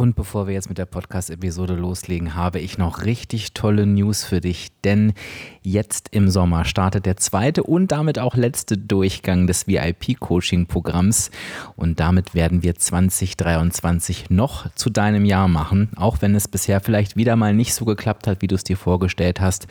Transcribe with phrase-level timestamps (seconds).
[0.00, 4.40] Und bevor wir jetzt mit der Podcast-Episode loslegen, habe ich noch richtig tolle News für
[4.40, 5.12] dich, denn
[5.60, 11.30] jetzt im Sommer startet der zweite und damit auch letzte Durchgang des VIP-Coaching-Programms
[11.76, 17.16] und damit werden wir 2023 noch zu deinem Jahr machen, auch wenn es bisher vielleicht
[17.16, 19.66] wieder mal nicht so geklappt hat, wie du es dir vorgestellt hast.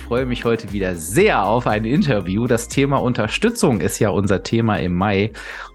[0.00, 2.46] Freue mich heute wieder sehr auf ein Interview.
[2.46, 5.32] Das Thema Unterstützung ist ja unser Thema im Mai.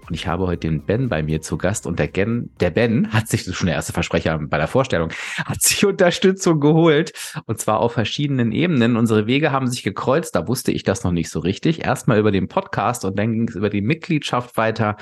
[0.08, 1.86] Und ich habe heute den Ben bei mir zu Gast.
[1.86, 4.68] Und der, Gen, der Ben hat sich, das ist schon der erste Versprecher bei der
[4.68, 5.10] Vorstellung,
[5.44, 7.12] hat sich Unterstützung geholt.
[7.46, 8.96] Und zwar auf verschiedenen Ebenen.
[8.96, 10.34] Unsere Wege haben sich gekreuzt.
[10.34, 11.84] Da wusste ich das noch nicht so richtig.
[11.84, 14.96] Erstmal über den Podcast und dann ging es über die Mitgliedschaft weiter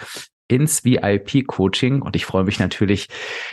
[0.51, 2.03] ins VIP-Coaching.
[2.03, 3.09] Und ich freue mich natürlich,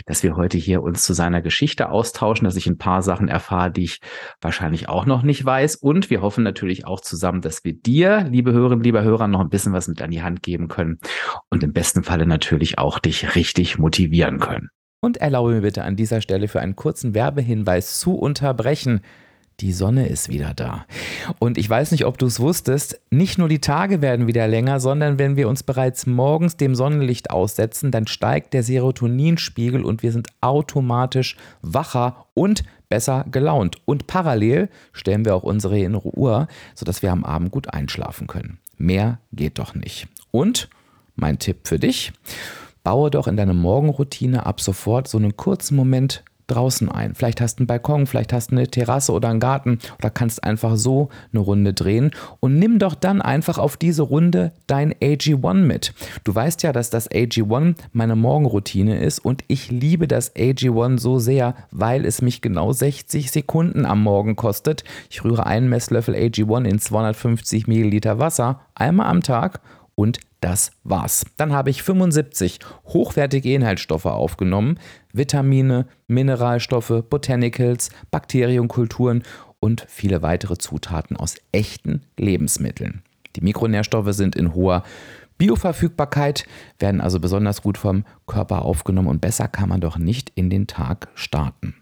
[0.05, 3.71] dass wir heute hier uns zu seiner Geschichte austauschen, dass ich ein paar Sachen erfahre,
[3.71, 3.99] die ich
[4.41, 5.75] wahrscheinlich auch noch nicht weiß.
[5.75, 9.49] Und wir hoffen natürlich auch zusammen, dass wir dir, liebe Hörerinnen, lieber Hörer, noch ein
[9.49, 10.99] bisschen was mit an die Hand geben können
[11.49, 14.69] und im besten Falle natürlich auch dich richtig motivieren können.
[14.99, 19.01] Und erlaube mir bitte an dieser Stelle für einen kurzen Werbehinweis zu unterbrechen.
[19.59, 20.85] Die Sonne ist wieder da.
[21.40, 24.79] Und ich weiß nicht, ob du es wusstest, nicht nur die Tage werden wieder länger,
[24.79, 30.12] sondern wenn wir uns bereits morgens dem Sonnenlicht aussetzen, dann steigt der Serotoninspiegel und wir
[30.12, 33.78] sind automatisch wacher und besser gelaunt.
[33.85, 38.59] Und parallel stellen wir auch unsere innere Uhr, sodass wir am Abend gut einschlafen können.
[38.78, 40.07] Mehr geht doch nicht.
[40.29, 40.69] Und
[41.16, 42.13] mein Tipp für dich,
[42.84, 47.13] baue doch in deine Morgenroutine ab sofort so einen kurzen Moment draußen ein.
[47.13, 50.43] Vielleicht hast du einen Balkon, vielleicht hast du eine Terrasse oder einen Garten oder kannst
[50.43, 55.55] einfach so eine Runde drehen und nimm doch dann einfach auf diese Runde dein AG1
[55.55, 55.93] mit.
[56.23, 61.19] Du weißt ja, dass das AG1 meine Morgenroutine ist und ich liebe das AG1 so
[61.19, 64.83] sehr, weil es mich genau 60 Sekunden am Morgen kostet.
[65.09, 69.59] Ich rühre einen Messlöffel AG1 in 250 Milliliter Wasser einmal am Tag
[69.95, 71.25] und das war's.
[71.37, 74.79] Dann habe ich 75 hochwertige Inhaltsstoffe aufgenommen,
[75.13, 79.23] Vitamine, Mineralstoffe, Botanicals, Bakterienkulturen
[79.59, 83.01] und viele weitere Zutaten aus echten Lebensmitteln.
[83.35, 84.83] Die Mikronährstoffe sind in hoher
[85.37, 86.45] Bioverfügbarkeit,
[86.79, 90.67] werden also besonders gut vom Körper aufgenommen und besser kann man doch nicht in den
[90.67, 91.75] Tag starten.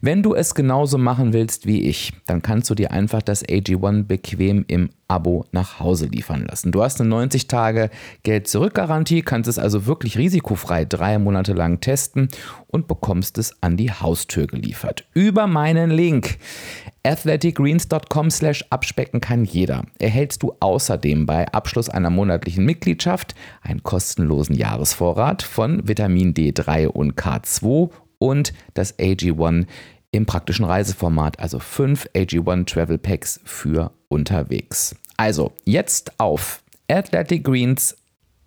[0.00, 4.02] Wenn du es genauso machen willst wie ich, dann kannst du dir einfach das AG1
[4.02, 6.72] bequem im Abo nach Hause liefern lassen.
[6.72, 7.90] Du hast eine 90 Tage
[8.24, 12.28] Geld-Zurück-Garantie, kannst es also wirklich risikofrei drei Monate lang testen
[12.66, 15.06] und bekommst es an die Haustür geliefert.
[15.14, 16.38] Über meinen Link
[17.04, 19.84] athleticgreens.com slash abspecken kann jeder.
[19.98, 27.14] Erhältst du außerdem bei Abschluss einer monatlichen Mitgliedschaft einen kostenlosen Jahresvorrat von Vitamin D3 und
[27.14, 27.90] K2
[28.24, 29.66] und das AG1
[30.10, 34.96] im praktischen Reiseformat, also fünf AG1 Travel Packs für unterwegs.
[35.18, 37.46] Also jetzt auf Athletic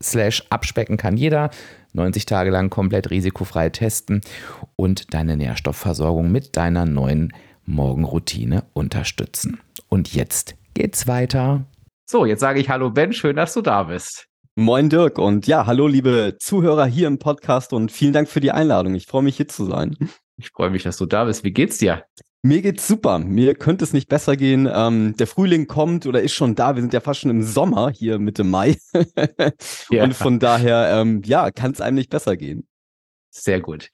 [0.01, 1.51] slash abspecken kann jeder.
[1.93, 4.21] 90 Tage lang komplett risikofrei testen
[4.75, 7.33] und deine Nährstoffversorgung mit deiner neuen
[7.65, 9.59] Morgenroutine unterstützen.
[9.89, 11.65] Und jetzt geht's weiter.
[12.05, 14.27] So, jetzt sage ich Hallo Ben, schön, dass du da bist.
[14.59, 18.49] Moin Dirk und ja, hallo liebe Zuhörer hier im Podcast und vielen Dank für die
[18.49, 18.95] Einladung.
[18.95, 19.95] Ich freue mich hier zu sein.
[20.35, 21.43] Ich freue mich, dass du da bist.
[21.43, 22.05] Wie geht's dir?
[22.41, 23.19] Mir geht's super.
[23.19, 24.67] Mir könnte es nicht besser gehen.
[24.73, 26.73] Ähm, der Frühling kommt oder ist schon da.
[26.73, 28.77] Wir sind ja fast schon im Sommer hier Mitte Mai.
[29.91, 30.03] ja.
[30.03, 32.67] Und von daher, ähm, ja, kann es einem nicht besser gehen.
[33.29, 33.91] Sehr gut.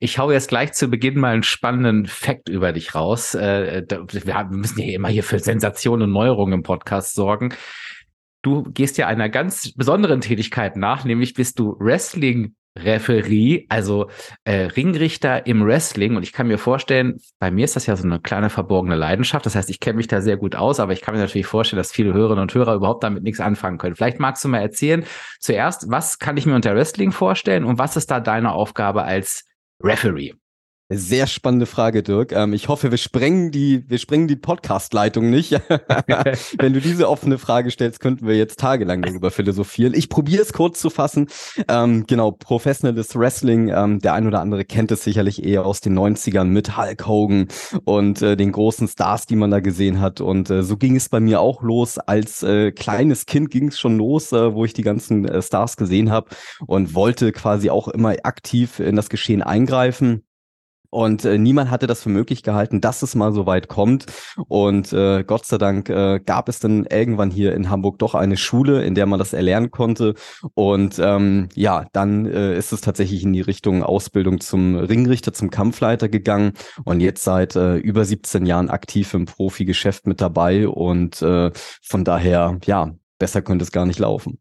[0.00, 3.36] Ich hau jetzt gleich zu Beginn mal einen spannenden Fact über dich raus.
[3.36, 7.54] Äh, wir müssen ja immer hier für Sensationen und Neuerungen im Podcast sorgen.
[8.42, 14.08] Du gehst ja einer ganz besonderen Tätigkeit nach, nämlich bist du Wrestling Referee, also
[14.44, 16.16] äh, Ringrichter im Wrestling.
[16.16, 19.44] Und ich kann mir vorstellen, bei mir ist das ja so eine kleine verborgene Leidenschaft.
[19.44, 21.78] Das heißt, ich kenne mich da sehr gut aus, aber ich kann mir natürlich vorstellen,
[21.78, 23.96] dass viele Hörerinnen und Hörer überhaupt damit nichts anfangen können.
[23.96, 25.04] Vielleicht magst du mal erzählen,
[25.40, 29.44] zuerst, was kann ich mir unter Wrestling vorstellen und was ist da deine Aufgabe als
[29.82, 30.34] Referee?
[30.92, 32.32] Sehr spannende Frage, Dirk.
[32.32, 35.52] Ähm, ich hoffe, wir sprengen die, wir sprengen die Podcast-Leitung nicht.
[36.58, 39.94] Wenn du diese offene Frage stellst, könnten wir jetzt tagelang darüber philosophieren.
[39.94, 41.28] Ich probiere es kurz zu fassen.
[41.68, 43.68] Ähm, genau, professionelles Wrestling.
[43.68, 47.46] Ähm, der ein oder andere kennt es sicherlich eher aus den 90ern mit Hulk Hogan
[47.84, 50.20] und äh, den großen Stars, die man da gesehen hat.
[50.20, 51.98] Und äh, so ging es bei mir auch los.
[51.98, 55.76] Als äh, kleines Kind ging es schon los, äh, wo ich die ganzen äh, Stars
[55.76, 56.30] gesehen habe
[56.66, 60.24] und wollte quasi auch immer aktiv in das Geschehen eingreifen.
[60.90, 64.06] Und äh, niemand hatte das für möglich gehalten, dass es mal so weit kommt.
[64.48, 68.36] Und äh, Gott sei Dank äh, gab es dann irgendwann hier in Hamburg doch eine
[68.36, 70.14] Schule, in der man das erlernen konnte.
[70.54, 75.50] Und ähm, ja, dann äh, ist es tatsächlich in die Richtung Ausbildung zum Ringrichter, zum
[75.50, 76.52] Kampfleiter gegangen.
[76.84, 80.68] Und jetzt seit äh, über 17 Jahren aktiv im Profigeschäft mit dabei.
[80.68, 81.52] Und äh,
[81.82, 84.40] von daher, ja, besser könnte es gar nicht laufen.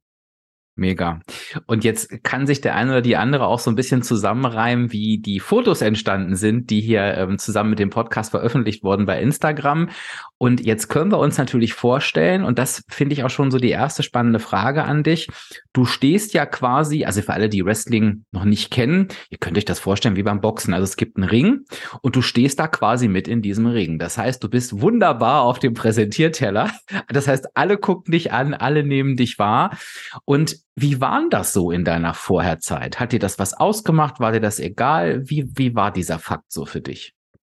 [0.79, 1.19] Mega.
[1.67, 5.19] Und jetzt kann sich der eine oder die andere auch so ein bisschen zusammenreimen, wie
[5.19, 9.89] die Fotos entstanden sind, die hier ähm, zusammen mit dem Podcast veröffentlicht wurden bei Instagram.
[10.39, 13.69] Und jetzt können wir uns natürlich vorstellen, und das finde ich auch schon so die
[13.69, 15.27] erste spannende Frage an dich.
[15.73, 19.65] Du stehst ja quasi, also für alle, die Wrestling noch nicht kennen, ihr könnt euch
[19.65, 20.73] das vorstellen wie beim Boxen.
[20.73, 21.65] Also es gibt einen Ring
[22.01, 23.99] und du stehst da quasi mit in diesem Ring.
[23.99, 26.71] Das heißt, du bist wunderbar auf dem Präsentierteller.
[27.09, 29.77] Das heißt, alle gucken dich an, alle nehmen dich wahr.
[30.23, 33.01] Und wie war denn das so in deiner Vorherzeit?
[33.01, 34.21] Hat dir das was ausgemacht?
[34.21, 35.29] War dir das egal?
[35.29, 37.13] Wie, wie war dieser Fakt so für dich?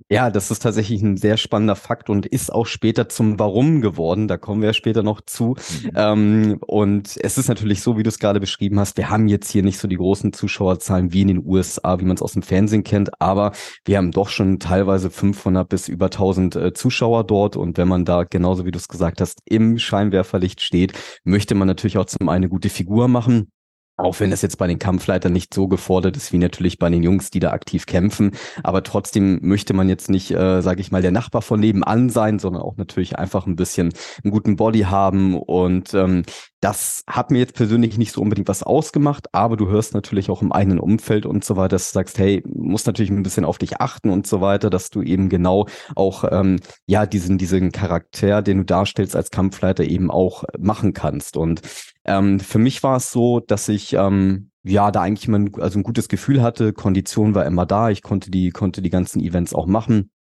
[0.09, 4.27] Ja, das ist tatsächlich ein sehr spannender Fakt und ist auch später zum Warum geworden.
[4.27, 5.55] Da kommen wir später noch zu.
[5.83, 5.91] Mhm.
[5.95, 9.49] Ähm, und es ist natürlich so, wie du es gerade beschrieben hast, wir haben jetzt
[9.49, 12.41] hier nicht so die großen Zuschauerzahlen wie in den USA, wie man es aus dem
[12.41, 13.53] Fernsehen kennt, aber
[13.85, 17.55] wir haben doch schon teilweise 500 bis über 1000 äh, Zuschauer dort.
[17.55, 20.93] Und wenn man da, genauso wie du es gesagt hast, im Scheinwerferlicht steht,
[21.23, 23.51] möchte man natürlich auch zum einen eine gute Figur machen.
[23.97, 27.03] Auch wenn das jetzt bei den Kampfleitern nicht so gefordert ist wie natürlich bei den
[27.03, 28.31] Jungs, die da aktiv kämpfen.
[28.63, 32.39] Aber trotzdem möchte man jetzt nicht, äh, sage ich mal, der Nachbar von nebenan sein,
[32.39, 33.93] sondern auch natürlich einfach ein bisschen
[34.23, 35.37] einen guten Body haben.
[35.37, 36.23] Und ähm,
[36.61, 40.43] das hat mir jetzt persönlich nicht so unbedingt was ausgemacht, aber du hörst natürlich auch
[40.43, 43.57] im eigenen Umfeld und so weiter, dass du sagst, hey, musst natürlich ein bisschen auf
[43.57, 48.43] dich achten und so weiter, dass du eben genau auch ähm, ja diesen diesen Charakter,
[48.43, 51.35] den du darstellst als Kampfleiter eben auch machen kannst.
[51.35, 51.61] Und
[52.05, 55.79] ähm, für mich war es so, dass ich ähm, ja da eigentlich immer ein, also
[55.79, 56.73] ein gutes Gefühl hatte.
[56.73, 57.89] Kondition war immer da.
[57.89, 60.11] Ich konnte die konnte die ganzen Events auch machen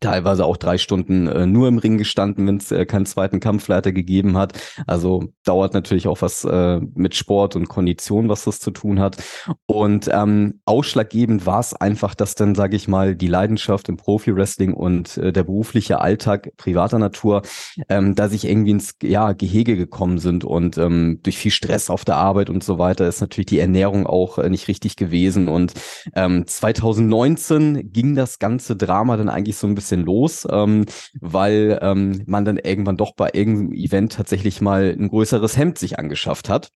[0.00, 3.92] teilweise auch drei Stunden äh, nur im Ring gestanden, wenn es äh, keinen zweiten Kampfleiter
[3.92, 4.58] gegeben hat.
[4.86, 9.22] Also dauert natürlich auch was äh, mit Sport und Kondition, was das zu tun hat.
[9.66, 14.74] Und ähm, ausschlaggebend war es einfach, dass dann, sage ich mal, die Leidenschaft im Profi-Wrestling
[14.74, 17.42] und äh, der berufliche Alltag privater Natur,
[17.88, 22.04] ähm, da sich irgendwie ins ja, Gehege gekommen sind und ähm, durch viel Stress auf
[22.04, 25.48] der Arbeit und so weiter ist natürlich die Ernährung auch äh, nicht richtig gewesen.
[25.48, 25.74] Und
[26.14, 30.86] ähm, 2019 ging das ganze Drama dann eigentlich so ein bisschen bisschen los, ähm,
[31.20, 35.98] weil ähm, man dann irgendwann doch bei irgendeinem Event tatsächlich mal ein größeres Hemd sich
[35.98, 36.70] angeschafft hat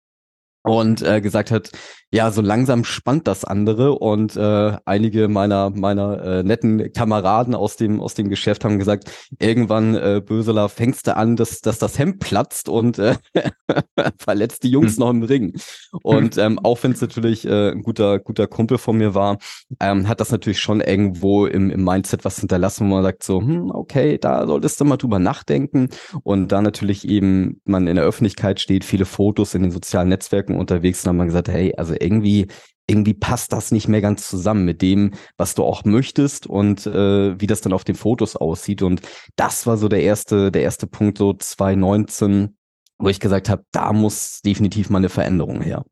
[0.64, 1.72] und äh, gesagt hat,
[2.16, 7.76] ja, so langsam spannt das andere und äh, einige meiner meiner äh, netten Kameraden aus
[7.76, 12.00] dem aus dem Geschäft haben gesagt, irgendwann äh, Böseler fängst du an, dass dass das
[12.00, 13.16] Hemd platzt und äh,
[14.18, 15.00] verletzt die Jungs hm.
[15.00, 15.60] noch im Ring.
[16.04, 19.38] Und ähm, auch wenn es natürlich äh, ein guter guter Kumpel von mir war,
[19.82, 23.42] ähm, hat das natürlich schon irgendwo im, im Mindset was hinterlassen, wo man sagt so,
[23.42, 25.90] hm, okay, da solltest du mal drüber nachdenken
[26.24, 30.56] und da natürlich eben man in der Öffentlichkeit steht, viele Fotos in den sozialen Netzwerken
[30.56, 32.48] unterwegs und haben man gesagt, hey, also irgendwie,
[32.88, 37.40] irgendwie passt das nicht mehr ganz zusammen mit dem, was du auch möchtest und äh,
[37.40, 38.82] wie das dann auf den Fotos aussieht.
[38.82, 39.02] Und
[39.36, 42.56] das war so der erste, der erste Punkt, so 2019,
[42.98, 45.84] wo ich gesagt habe, da muss definitiv mal eine Veränderung her.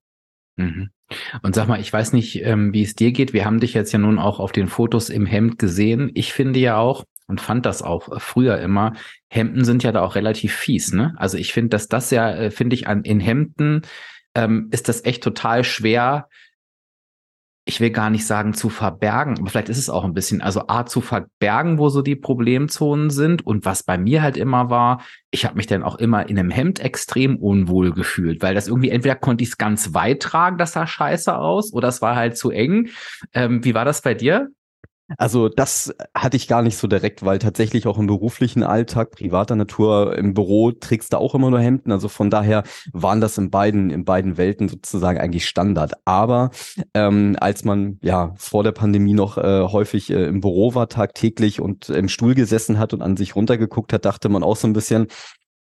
[0.55, 0.89] Mhm.
[1.41, 3.33] Und sag mal, ich weiß nicht, ähm, wie es dir geht.
[3.33, 6.11] Wir haben dich jetzt ja nun auch auf den Fotos im Hemd gesehen.
[6.13, 8.93] Ich finde ja auch und fand das auch früher immer.
[9.29, 11.13] Hemden sind ja da auch relativ fies, ne?
[11.17, 13.81] Also ich finde, dass das ja, äh, finde ich, an in Hemden
[14.35, 16.27] ähm, ist das echt total schwer,
[17.65, 20.67] ich will gar nicht sagen zu verbergen, aber vielleicht ist es auch ein bisschen, also
[20.67, 25.01] A zu verbergen, wo so die Problemzonen sind und was bei mir halt immer war,
[25.31, 28.89] ich habe mich dann auch immer in einem Hemd extrem unwohl gefühlt, weil das irgendwie
[28.89, 32.37] entweder konnte ich es ganz weit tragen, das sah scheiße aus, oder es war halt
[32.37, 32.89] zu eng.
[33.33, 34.49] Ähm, wie war das bei dir?
[35.17, 39.55] Also das hatte ich gar nicht so direkt, weil tatsächlich auch im beruflichen Alltag, privater
[39.55, 41.91] Natur, im Büro trägst du auch immer nur Hemden.
[41.91, 45.93] Also von daher waren das in beiden, in beiden Welten sozusagen eigentlich Standard.
[46.05, 46.51] Aber
[46.93, 51.59] ähm, als man ja vor der Pandemie noch äh, häufig äh, im Büro war, tagtäglich
[51.59, 54.73] und im Stuhl gesessen hat und an sich runtergeguckt hat, dachte man auch so ein
[54.73, 55.07] bisschen,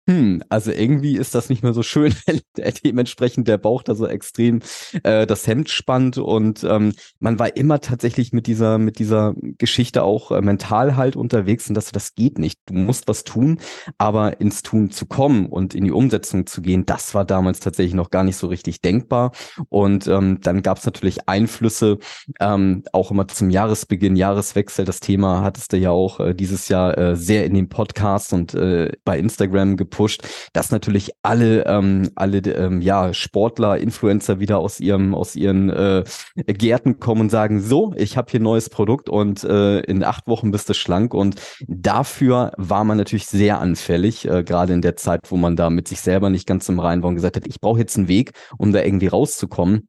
[0.08, 2.40] hm, also irgendwie ist das nicht mehr so schön, wenn
[2.82, 4.60] dementsprechend der Bauch da so extrem
[5.02, 10.04] äh, das Hemd spannt und ähm, man war immer tatsächlich mit dieser mit dieser Geschichte
[10.04, 12.58] auch äh, mental halt unterwegs und das das geht nicht.
[12.64, 13.60] Du musst was tun,
[13.98, 17.94] aber ins Tun zu kommen und in die Umsetzung zu gehen, das war damals tatsächlich
[17.94, 19.32] noch gar nicht so richtig denkbar
[19.68, 21.98] und ähm, dann gab es natürlich Einflüsse
[22.40, 24.86] ähm, auch immer zum Jahresbeginn, Jahreswechsel.
[24.86, 28.54] Das Thema hattest du ja auch äh, dieses Jahr äh, sehr in den Podcasts und
[28.54, 34.58] äh, bei Instagram gepusht gepusht, dass natürlich alle, ähm, alle ähm, ja, Sportler, Influencer wieder
[34.58, 36.04] aus ihrem, aus ihren äh,
[36.36, 40.28] Gärten kommen und sagen, so, ich habe hier ein neues Produkt und äh, in acht
[40.28, 41.14] Wochen bist du schlank.
[41.14, 45.68] Und dafür war man natürlich sehr anfällig, äh, gerade in der Zeit, wo man da
[45.68, 48.08] mit sich selber nicht ganz im Reinen war und gesagt hat, ich brauche jetzt einen
[48.08, 49.88] Weg, um da irgendwie rauszukommen.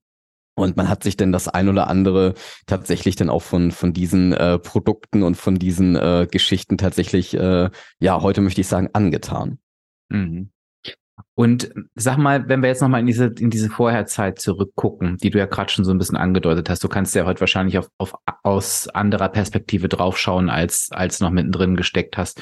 [0.59, 2.33] Und man hat sich denn das ein oder andere
[2.67, 7.69] tatsächlich dann auch von, von diesen äh, Produkten und von diesen äh, Geschichten tatsächlich, äh,
[7.99, 9.59] ja, heute möchte ich sagen, angetan.
[10.09, 10.51] Mhm.
[11.35, 15.37] Und sag mal, wenn wir jetzt nochmal in diese, in diese Vorherzeit zurückgucken, die du
[15.37, 18.13] ja gerade schon so ein bisschen angedeutet hast, du kannst ja heute wahrscheinlich auf, auf,
[18.43, 22.41] aus anderer Perspektive draufschauen, als, als noch mittendrin gesteckt hast.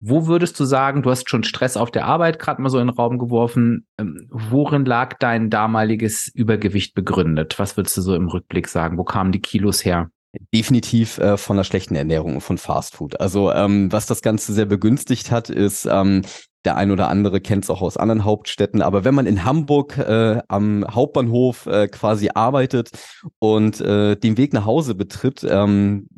[0.00, 2.88] Wo würdest du sagen, du hast schon Stress auf der Arbeit gerade mal so in
[2.88, 7.60] den Raum geworfen, ähm, worin lag dein damaliges Übergewicht begründet?
[7.60, 8.98] Was würdest du so im Rückblick sagen?
[8.98, 10.10] Wo kamen die Kilos her?
[10.52, 13.20] Definitiv äh, von der schlechten Ernährung und von Fastfood.
[13.20, 16.22] Also ähm, was das Ganze sehr begünstigt hat, ist, ähm,
[16.64, 18.82] der ein oder andere kennt es auch aus anderen Hauptstädten.
[18.82, 22.90] Aber wenn man in Hamburg äh, am Hauptbahnhof äh, quasi arbeitet
[23.38, 26.08] und äh, den Weg nach Hause betritt, ähm,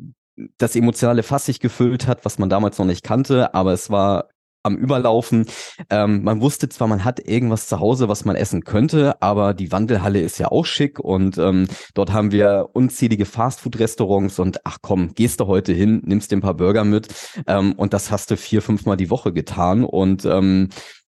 [0.57, 4.29] das emotionale Fass sich gefüllt hat, was man damals noch nicht kannte, aber es war
[4.65, 5.45] am Überlaufen.
[5.89, 9.71] Ähm, man wusste zwar, man hat irgendwas zu Hause, was man essen könnte, aber die
[9.71, 15.13] Wandelhalle ist ja auch schick und ähm, dort haben wir unzählige Fastfood-Restaurants und ach komm,
[15.13, 17.07] gehst du heute hin, nimmst dir ein paar Burger mit
[17.47, 20.69] ähm, und das hast du vier, fünfmal die Woche getan und ähm,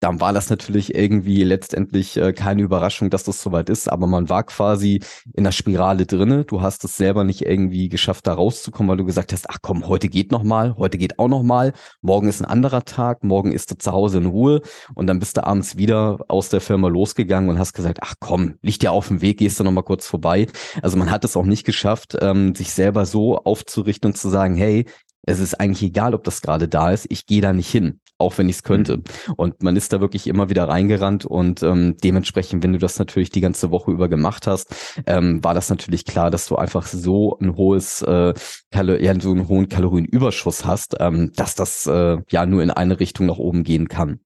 [0.06, 4.30] dann war das natürlich irgendwie letztendlich äh, keine Überraschung, dass das soweit ist, aber man
[4.30, 5.02] war quasi
[5.34, 6.46] in der Spirale drinne.
[6.46, 9.88] Du hast es selber nicht irgendwie geschafft, da rauszukommen, weil du gesagt hast, ach komm,
[9.88, 13.52] heute geht noch mal, heute geht auch noch mal, morgen ist ein anderer Tag, morgen
[13.52, 14.62] ist du zu Hause in Ruhe
[14.94, 18.60] und dann bist du abends wieder aus der Firma losgegangen und hast gesagt, ach komm,
[18.62, 20.46] liegt dir auf dem Weg, gehst du noch mal kurz vorbei.
[20.84, 24.56] Also man hat es auch nicht geschafft, ähm, sich selber so aufzurichten und zu sagen,
[24.56, 24.86] hey,
[25.24, 28.38] es ist eigentlich egal, ob das gerade da ist, ich gehe da nicht hin auch
[28.38, 28.98] wenn ich es könnte.
[28.98, 29.34] Mhm.
[29.36, 33.30] Und man ist da wirklich immer wieder reingerannt und ähm, dementsprechend, wenn du das natürlich
[33.30, 34.74] die ganze Woche über gemacht hast,
[35.06, 38.34] ähm, war das natürlich klar, dass du einfach so ein hohes, äh,
[38.74, 43.26] ja, so einen hohen Kalorienüberschuss hast, ähm, dass das äh, ja nur in eine Richtung
[43.26, 44.20] nach oben gehen kann.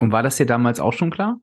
[0.00, 1.38] Und war das dir damals auch schon klar?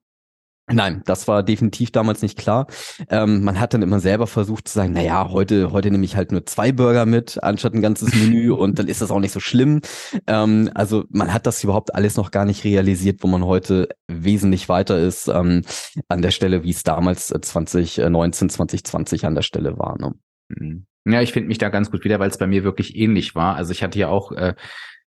[0.69, 2.67] Nein, das war definitiv damals nicht klar.
[3.09, 6.17] Ähm, man hat dann immer selber versucht zu sagen, na ja, heute, heute nehme ich
[6.17, 9.31] halt nur zwei Burger mit, anstatt ein ganzes Menü und dann ist das auch nicht
[9.31, 9.79] so schlimm.
[10.27, 14.67] Ähm, also man hat das überhaupt alles noch gar nicht realisiert, wo man heute wesentlich
[14.67, 15.61] weiter ist ähm,
[16.09, 19.97] an der Stelle, wie es damals 2019, äh, 2020 an der Stelle war.
[19.97, 20.15] Ne?
[20.49, 20.85] Mhm.
[21.05, 23.55] Ja, ich finde mich da ganz gut wieder, weil es bei mir wirklich ähnlich war.
[23.55, 24.55] Also ich hatte ja auch äh,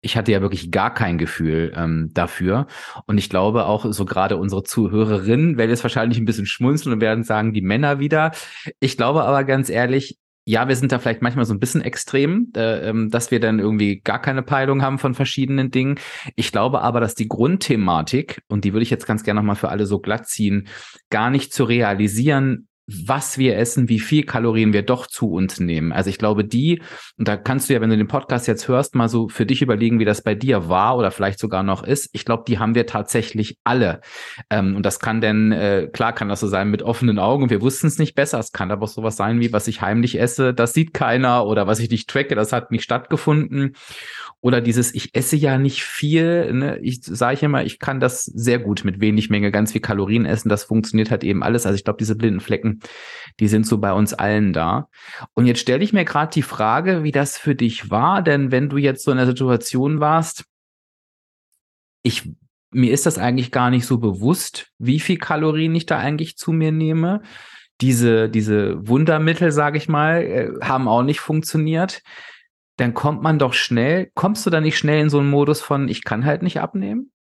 [0.02, 2.66] ich hatte ja wirklich gar kein Gefühl ähm, dafür.
[3.07, 7.00] Und ich glaube auch, so gerade unsere Zuhörerinnen werden jetzt wahrscheinlich ein bisschen schmunzeln und
[7.00, 8.33] werden sagen, die Männer wieder.
[8.80, 12.50] Ich glaube aber ganz ehrlich, ja, wir sind da vielleicht manchmal so ein bisschen extrem,
[12.57, 15.99] äh, ähm, dass wir dann irgendwie gar keine Peilung haben von verschiedenen Dingen.
[16.35, 19.69] Ich glaube aber, dass die Grundthematik, und die würde ich jetzt ganz gerne nochmal für
[19.69, 20.66] alle so glatt ziehen,
[21.11, 22.69] gar nicht zu realisieren
[23.06, 25.92] was wir essen, wie viel Kalorien wir doch zu uns nehmen.
[25.92, 26.80] Also ich glaube, die,
[27.18, 29.61] und da kannst du ja, wenn du den Podcast jetzt hörst, mal so für dich
[29.61, 32.09] überlegen, wie das bei dir war oder vielleicht sogar noch ist.
[32.12, 34.00] Ich glaube, die haben wir tatsächlich alle.
[34.49, 37.61] Ähm, und das kann denn, äh, klar kann das so sein mit offenen Augen wir
[37.61, 38.38] wussten es nicht besser.
[38.38, 41.66] Es kann aber auch sowas sein wie, was ich heimlich esse, das sieht keiner oder
[41.66, 43.75] was ich nicht tracke, das hat nicht stattgefunden.
[44.42, 46.78] Oder dieses, ich esse ja nicht viel, ne?
[46.78, 50.49] ich sage immer, ich kann das sehr gut mit wenig Menge, ganz viel Kalorien essen,
[50.49, 51.66] das funktioniert halt eben alles.
[51.66, 52.80] Also ich glaube, diese blinden Flecken,
[53.38, 54.88] die sind so bei uns allen da.
[55.35, 58.70] Und jetzt stelle ich mir gerade die Frage, wie das für dich war, denn wenn
[58.70, 60.44] du jetzt so in der Situation warst,
[62.02, 62.32] ich,
[62.70, 66.52] mir ist das eigentlich gar nicht so bewusst, wie viel Kalorien ich da eigentlich zu
[66.52, 67.20] mir nehme.
[67.80, 72.02] diese, diese Wundermittel, sage ich mal, äh, haben auch nicht funktioniert.
[72.80, 75.87] Dann kommt man doch schnell, kommst du da nicht schnell in so einen Modus von,
[75.88, 77.12] ich kann halt nicht abnehmen?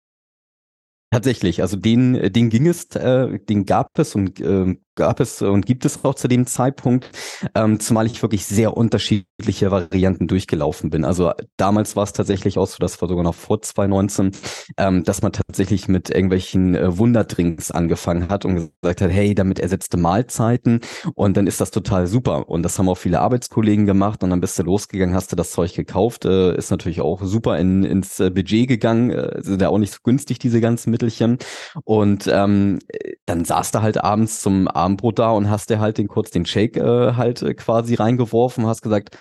[1.10, 5.64] Tatsächlich, also den, den ging es, äh, den gab es und äh, gab es und
[5.64, 7.10] gibt es auch zu dem Zeitpunkt,
[7.54, 11.04] ähm, zumal ich wirklich sehr unterschiedliche Varianten durchgelaufen bin.
[11.04, 14.32] Also damals war es tatsächlich auch so, das war sogar noch vor 2019,
[14.76, 19.60] ähm, dass man tatsächlich mit irgendwelchen äh, Wunderdrinks angefangen hat und gesagt hat, hey, damit
[19.60, 20.80] ersetzte Mahlzeiten
[21.14, 22.48] und dann ist das total super.
[22.48, 25.52] Und das haben auch viele Arbeitskollegen gemacht und dann bist du losgegangen, hast du das
[25.52, 29.68] Zeug gekauft, äh, ist natürlich auch super in, ins äh, Budget gegangen, äh, sind ja
[29.68, 31.38] auch nicht so günstig, diese ganzen Mittelchen.
[31.84, 32.80] Und ähm,
[33.26, 36.30] dann saß du halt abends zum Abend Abendbrot da und hast dir halt den kurz
[36.30, 39.18] den Shake äh, halt äh, quasi reingeworfen, hast gesagt,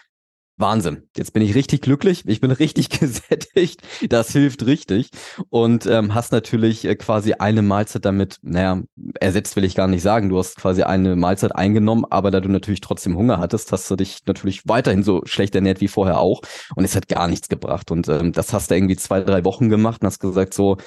[0.59, 5.09] Wahnsinn, jetzt bin ich richtig glücklich, ich bin richtig gesättigt, das hilft richtig.
[5.49, 8.81] Und ähm, hast natürlich äh, quasi eine Mahlzeit damit, naja,
[9.19, 12.49] ersetzt will ich gar nicht sagen, du hast quasi eine Mahlzeit eingenommen, aber da du
[12.49, 16.41] natürlich trotzdem Hunger hattest, hast du dich natürlich weiterhin so schlecht ernährt wie vorher auch
[16.75, 17.91] und es hat gar nichts gebracht.
[17.91, 20.77] Und ähm, das hast du irgendwie zwei, drei Wochen gemacht und hast gesagt so,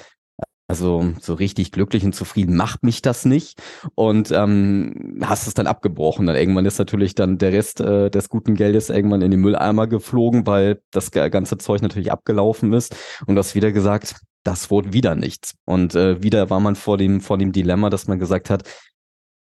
[0.71, 3.61] also so richtig glücklich und zufrieden macht mich das nicht.
[3.93, 6.27] Und ähm, hast es dann abgebrochen.
[6.27, 9.87] Dann irgendwann ist natürlich dann der Rest äh, des guten Geldes irgendwann in den Mülleimer
[9.87, 12.95] geflogen, weil das ganze Zeug natürlich abgelaufen ist.
[13.25, 15.55] Und du hast wieder gesagt, das wurde wieder nichts.
[15.65, 18.63] Und äh, wieder war man vor dem, vor dem Dilemma, dass man gesagt hat,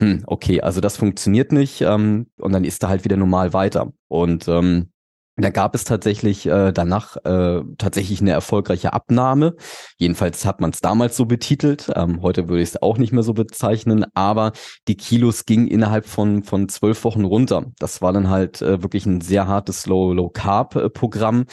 [0.00, 1.80] hm, okay, also das funktioniert nicht.
[1.80, 3.92] Ähm, und dann ist da halt wieder normal weiter.
[4.06, 4.92] Und ähm,
[5.36, 9.54] da gab es tatsächlich äh, danach äh, tatsächlich eine erfolgreiche Abnahme.
[9.98, 11.92] Jedenfalls hat man es damals so betitelt.
[11.94, 14.52] Ähm, heute würde ich es auch nicht mehr so bezeichnen, aber
[14.88, 17.66] die Kilos gingen innerhalb von von zwölf Wochen runter.
[17.78, 21.44] Das war dann halt äh, wirklich ein sehr hartes Low Low Carb äh, Programm.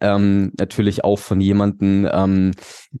[0.00, 2.52] Ähm, natürlich auch von jemanden, ähm,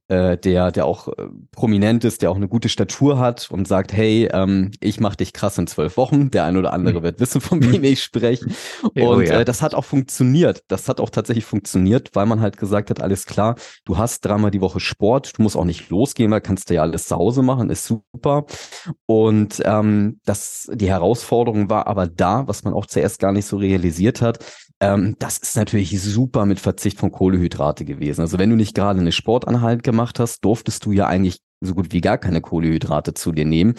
[0.08, 3.92] äh, der der auch äh, prominent ist, der auch eine gute Statur hat und sagt,
[3.92, 6.32] hey, ähm, ich mache dich krass in zwölf Wochen.
[6.32, 7.04] Der ein oder andere mhm.
[7.04, 8.46] wird wissen, von wem ich spreche.
[8.82, 9.40] Und oh, ja.
[9.40, 10.64] äh, das hat auch funktioniert funktioniert.
[10.68, 14.50] Das hat auch tatsächlich funktioniert, weil man halt gesagt hat, alles klar, du hast dreimal
[14.50, 17.42] die Woche Sport, du musst auch nicht losgehen, weil kannst du ja alles zu Hause
[17.42, 18.46] machen, ist super.
[19.06, 23.56] Und ähm, das, die Herausforderung war aber da, was man auch zuerst gar nicht so
[23.56, 24.38] realisiert hat,
[24.80, 28.22] ähm, das ist natürlich super mit Verzicht von Kohlehydrate gewesen.
[28.22, 31.92] Also wenn du nicht gerade eine Sportanhalt gemacht hast, durftest du ja eigentlich so gut
[31.92, 33.74] wie gar keine Kohlehydrate zu dir nehmen.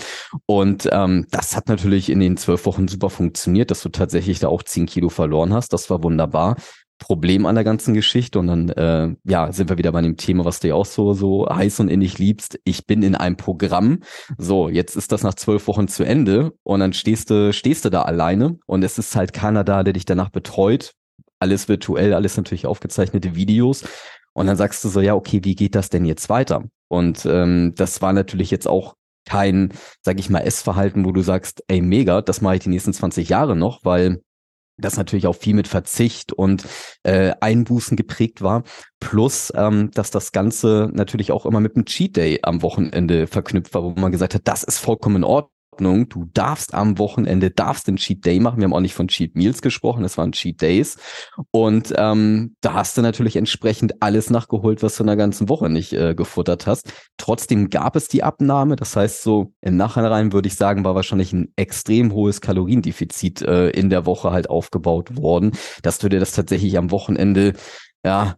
[0.45, 4.47] Und ähm, das hat natürlich in den zwölf Wochen super funktioniert, dass du tatsächlich da
[4.47, 5.73] auch zehn Kilo verloren hast.
[5.73, 6.55] Das war wunderbar.
[6.99, 10.45] Problem an der ganzen Geschichte und dann äh, ja sind wir wieder bei dem Thema,
[10.45, 12.59] was du ja auch so so heiß und innig liebst.
[12.63, 13.99] Ich bin in einem Programm.
[14.37, 17.89] So, jetzt ist das nach zwölf Wochen zu Ende und dann stehst du stehst du
[17.89, 20.93] da alleine und es ist halt keiner da, der dich danach betreut.
[21.39, 23.83] Alles virtuell, alles natürlich aufgezeichnete Videos.
[24.33, 26.63] Und dann sagst du so, ja, okay, wie geht das denn jetzt weiter?
[26.87, 31.63] Und ähm, das war natürlich jetzt auch kein, sag ich mal, Essverhalten, wo du sagst,
[31.67, 34.21] ey, mega, das mache ich die nächsten 20 Jahre noch, weil
[34.77, 36.65] das natürlich auch viel mit Verzicht und
[37.03, 38.63] äh, Einbußen geprägt war.
[38.99, 43.73] Plus, ähm, dass das Ganze natürlich auch immer mit einem Cheat Day am Wochenende verknüpft
[43.75, 46.07] war, wo man gesagt hat, das ist vollkommen in Ordnung Ordnung.
[46.07, 48.57] Du darfst am Wochenende, darfst den Cheat Day machen.
[48.57, 50.97] Wir haben auch nicht von Cheat Meals gesprochen, es waren Cheat Days.
[51.49, 55.69] Und ähm, da hast du natürlich entsprechend alles nachgeholt, was du in der ganzen Woche
[55.69, 56.93] nicht äh, gefuttert hast.
[57.17, 58.75] Trotzdem gab es die Abnahme.
[58.75, 63.69] Das heißt, so im Nachhinein würde ich sagen, war wahrscheinlich ein extrem hohes Kaloriendefizit äh,
[63.69, 67.53] in der Woche halt aufgebaut worden, dass du dir das tatsächlich am Wochenende
[68.05, 68.35] ja,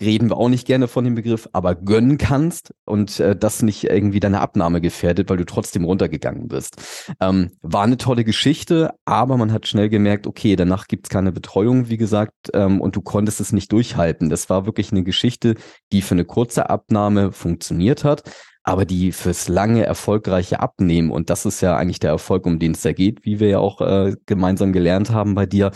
[0.00, 3.84] reden wir auch nicht gerne von dem Begriff, aber gönnen kannst und äh, das nicht
[3.84, 6.76] irgendwie deine Abnahme gefährdet, weil du trotzdem runtergegangen bist.
[7.20, 11.88] Ähm, war eine tolle Geschichte, aber man hat schnell gemerkt, okay, danach gibt's keine Betreuung,
[11.88, 14.28] wie gesagt, ähm, und du konntest es nicht durchhalten.
[14.28, 15.54] Das war wirklich eine Geschichte,
[15.92, 18.22] die für eine kurze Abnahme funktioniert hat,
[18.62, 22.72] aber die fürs lange erfolgreiche Abnehmen, und das ist ja eigentlich der Erfolg, um den
[22.72, 25.70] es da geht, wie wir ja auch äh, gemeinsam gelernt haben bei dir,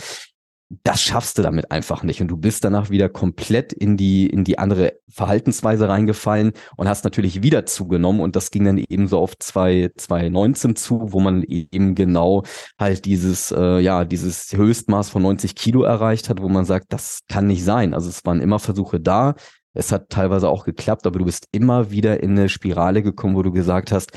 [0.83, 2.21] das schaffst du damit einfach nicht.
[2.21, 7.03] Und du bist danach wieder komplett in die, in die andere Verhaltensweise reingefallen und hast
[7.03, 8.21] natürlich wieder zugenommen.
[8.21, 12.43] Und das ging dann eben so auf 2019 zu, wo man eben genau
[12.79, 17.19] halt dieses, äh, ja, dieses Höchstmaß von 90 Kilo erreicht hat, wo man sagt, das
[17.27, 17.93] kann nicht sein.
[17.93, 19.35] Also es waren immer Versuche da.
[19.73, 23.43] Es hat teilweise auch geklappt, aber du bist immer wieder in eine Spirale gekommen, wo
[23.43, 24.11] du gesagt hast,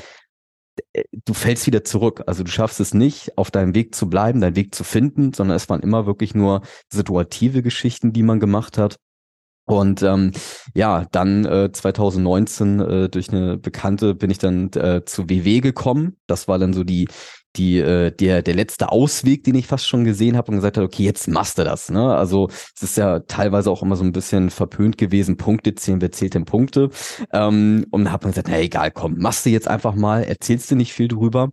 [1.25, 2.23] du fällst wieder zurück.
[2.27, 5.57] Also du schaffst es nicht, auf deinem Weg zu bleiben, deinen Weg zu finden, sondern
[5.57, 8.97] es waren immer wirklich nur situative Geschichten, die man gemacht hat.
[9.67, 10.31] Und ähm,
[10.75, 16.17] ja, dann äh, 2019 äh, durch eine Bekannte bin ich dann äh, zu WW gekommen.
[16.27, 17.07] Das war dann so die
[17.57, 20.85] die äh, der der letzte Ausweg, den ich fast schon gesehen habe und gesagt habe,
[20.85, 21.89] okay, jetzt machst du das.
[21.89, 22.15] Ne?
[22.15, 26.11] Also es ist ja teilweise auch immer so ein bisschen verpönt gewesen, Punkte zählen, wer
[26.11, 26.89] zählt denn Punkte?
[27.33, 30.69] Ähm, und dann hat man gesagt, na egal, komm, machst du jetzt einfach mal, erzählst
[30.71, 31.49] du nicht viel drüber.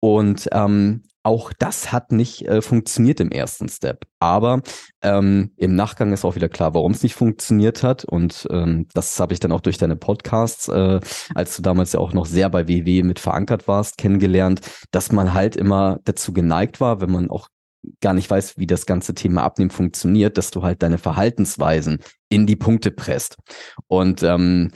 [0.00, 4.04] Und ähm, auch das hat nicht äh, funktioniert im ersten Step.
[4.20, 4.62] Aber
[5.02, 8.04] ähm, im Nachgang ist auch wieder klar, warum es nicht funktioniert hat.
[8.04, 11.00] Und ähm, das habe ich dann auch durch deine Podcasts, äh,
[11.34, 14.60] als du damals ja auch noch sehr bei WW mit verankert warst, kennengelernt,
[14.90, 17.48] dass man halt immer dazu geneigt war, wenn man auch
[18.00, 22.46] gar nicht weiß, wie das ganze Thema Abnehmen funktioniert, dass du halt deine Verhaltensweisen in
[22.46, 23.36] die Punkte presst.
[23.88, 24.70] Und ähm,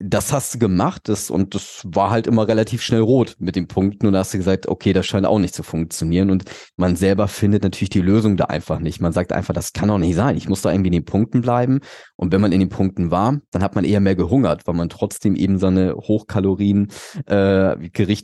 [0.00, 3.66] das hast du gemacht das, und das war halt immer relativ schnell rot mit den
[3.66, 6.44] Punkten und da hast du gesagt, okay, das scheint auch nicht zu funktionieren und
[6.76, 9.00] man selber findet natürlich die Lösung da einfach nicht.
[9.00, 10.36] Man sagt einfach, das kann doch nicht sein.
[10.36, 11.80] Ich muss da irgendwie in den Punkten bleiben
[12.16, 14.88] und wenn man in den Punkten war, dann hat man eher mehr gehungert, weil man
[14.88, 16.88] trotzdem eben seine Hochkalorien
[17.26, 17.76] äh,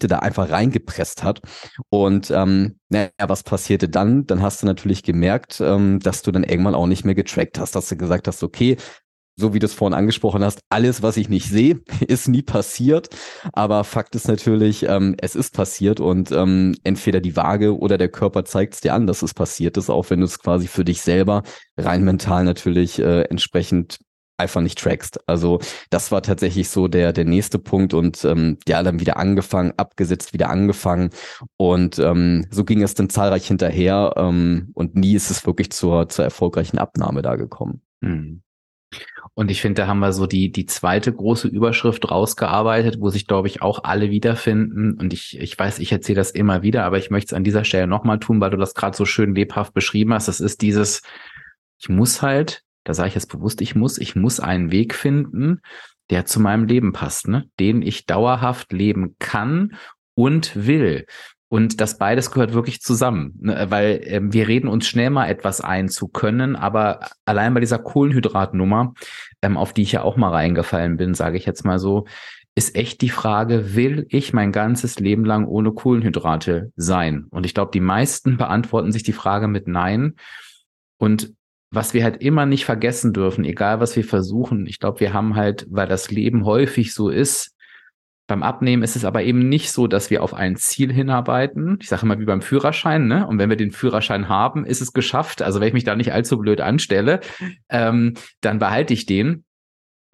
[0.05, 1.41] da einfach reingepresst hat
[1.89, 4.27] und ähm, naja, was passierte dann?
[4.27, 7.75] Dann hast du natürlich gemerkt, ähm, dass du dann irgendwann auch nicht mehr getrackt hast,
[7.75, 8.77] dass du gesagt hast, okay,
[9.37, 13.09] so wie du es vorhin angesprochen hast, alles, was ich nicht sehe, ist nie passiert.
[13.53, 18.09] Aber Fakt ist natürlich, ähm, es ist passiert und ähm, entweder die Waage oder der
[18.09, 20.85] Körper zeigt es dir an, dass es passiert ist, auch wenn du es quasi für
[20.85, 21.43] dich selber
[21.77, 23.99] rein mental natürlich äh, entsprechend
[24.37, 25.29] einfach nicht trackst.
[25.29, 29.73] Also das war tatsächlich so der der nächste Punkt und ähm, ja dann wieder angefangen,
[29.77, 31.11] abgesetzt, wieder angefangen
[31.57, 36.09] und ähm, so ging es dann zahlreich hinterher ähm, und nie ist es wirklich zur
[36.09, 37.83] zur erfolgreichen Abnahme da gekommen.
[38.03, 38.43] Hm.
[39.37, 43.27] Und ich finde, da haben wir so die, die zweite große Überschrift rausgearbeitet, wo sich,
[43.27, 44.95] glaube ich, auch alle wiederfinden.
[44.95, 47.65] Und ich, ich weiß, ich erzähle das immer wieder, aber ich möchte es an dieser
[47.65, 50.29] Stelle nochmal tun, weil du das gerade so schön lebhaft beschrieben hast.
[50.29, 51.03] Das ist dieses,
[51.81, 55.61] ich muss halt, da sage ich jetzt bewusst, ich muss, ich muss einen Weg finden,
[56.11, 57.49] der zu meinem Leben passt, ne?
[57.59, 59.77] den ich dauerhaft leben kann
[60.15, 61.07] und will.
[61.55, 63.67] Und das beides gehört wirklich zusammen, ne?
[63.69, 67.79] weil ähm, wir reden uns schnell mal etwas ein zu können, aber allein bei dieser
[67.79, 68.95] Kohlenhydratnummer,
[69.41, 72.07] ähm, auf die ich ja auch mal reingefallen bin, sage ich jetzt mal so,
[72.57, 77.27] ist echt die Frage, will ich mein ganzes Leben lang ohne Kohlenhydrate sein?
[77.31, 80.17] Und ich glaube, die meisten beantworten sich die Frage mit Nein.
[80.99, 81.35] Und
[81.71, 85.37] was wir halt immer nicht vergessen dürfen, egal was wir versuchen, ich glaube, wir haben
[85.37, 87.54] halt, weil das Leben häufig so ist,
[88.27, 91.79] beim Abnehmen ist es aber eben nicht so, dass wir auf ein Ziel hinarbeiten.
[91.81, 93.27] Ich sage immer wie beim Führerschein, ne?
[93.27, 95.43] Und wenn wir den Führerschein haben, ist es geschafft.
[95.43, 97.21] Also wenn ich mich da nicht allzu blöd anstelle,
[97.69, 99.44] ähm, dann behalte ich den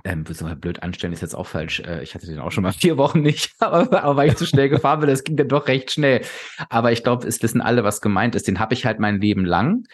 [0.04, 1.80] ähm, blöd anstellen ist jetzt auch falsch.
[1.80, 4.46] Äh, ich hatte den auch schon mal vier Wochen nicht, aber, aber weil ich zu
[4.46, 6.22] schnell gefahren bin, das ging dann doch recht schnell.
[6.68, 8.48] Aber ich glaube, es wissen alle, was gemeint ist.
[8.48, 9.84] Den habe ich halt mein Leben lang.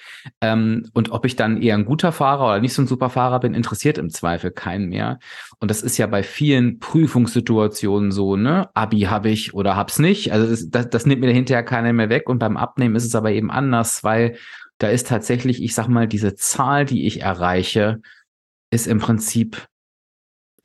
[0.41, 3.41] Ähm, und ob ich dann eher ein guter Fahrer oder nicht so ein super Fahrer
[3.41, 5.19] bin, interessiert im Zweifel keinen mehr.
[5.59, 8.69] Und das ist ja bei vielen Prüfungssituationen so, ne?
[8.75, 10.33] Abi habe ich oder hab's nicht.
[10.33, 12.29] Also das, das, das nimmt mir hinterher keiner mehr weg.
[12.29, 14.37] Und beim Abnehmen ist es aber eben anders, weil
[14.79, 18.01] da ist tatsächlich, ich sag mal, diese Zahl, die ich erreiche,
[18.71, 19.67] ist im Prinzip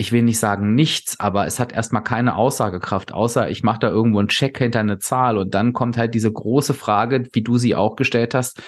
[0.02, 3.90] ich will nicht sagen nichts, aber es hat erstmal keine Aussagekraft, außer ich mache da
[3.90, 7.60] irgendwo einen Check hinter eine Zahl und dann kommt halt diese große Frage, wie du
[7.60, 8.62] sie auch gestellt hast,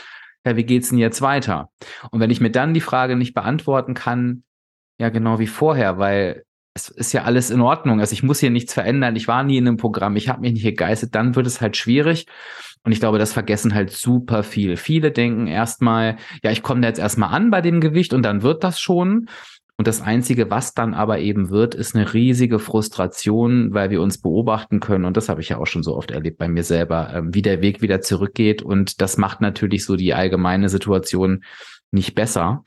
[0.45, 1.69] ja, wie geht's denn jetzt weiter?
[2.11, 4.43] Und wenn ich mir dann die Frage nicht beantworten kann,
[4.99, 6.43] ja, genau wie vorher, weil
[6.75, 9.57] es ist ja alles in Ordnung, also ich muss hier nichts verändern, ich war nie
[9.57, 12.27] in einem Programm, ich habe mich nicht gegeistet, dann wird es halt schwierig.
[12.85, 14.75] Und ich glaube, das vergessen halt super viel.
[14.75, 18.43] Viele denken erstmal, ja, ich komme da jetzt erstmal an bei dem Gewicht und dann
[18.43, 19.29] wird das schon.
[19.77, 24.21] Und das Einzige, was dann aber eben wird, ist eine riesige Frustration, weil wir uns
[24.21, 25.05] beobachten können.
[25.05, 27.41] Und das habe ich ja auch schon so oft erlebt bei mir selber, ähm, wie
[27.41, 28.61] der Weg wieder zurückgeht.
[28.61, 31.43] Und das macht natürlich so die allgemeine Situation
[31.91, 32.63] nicht besser.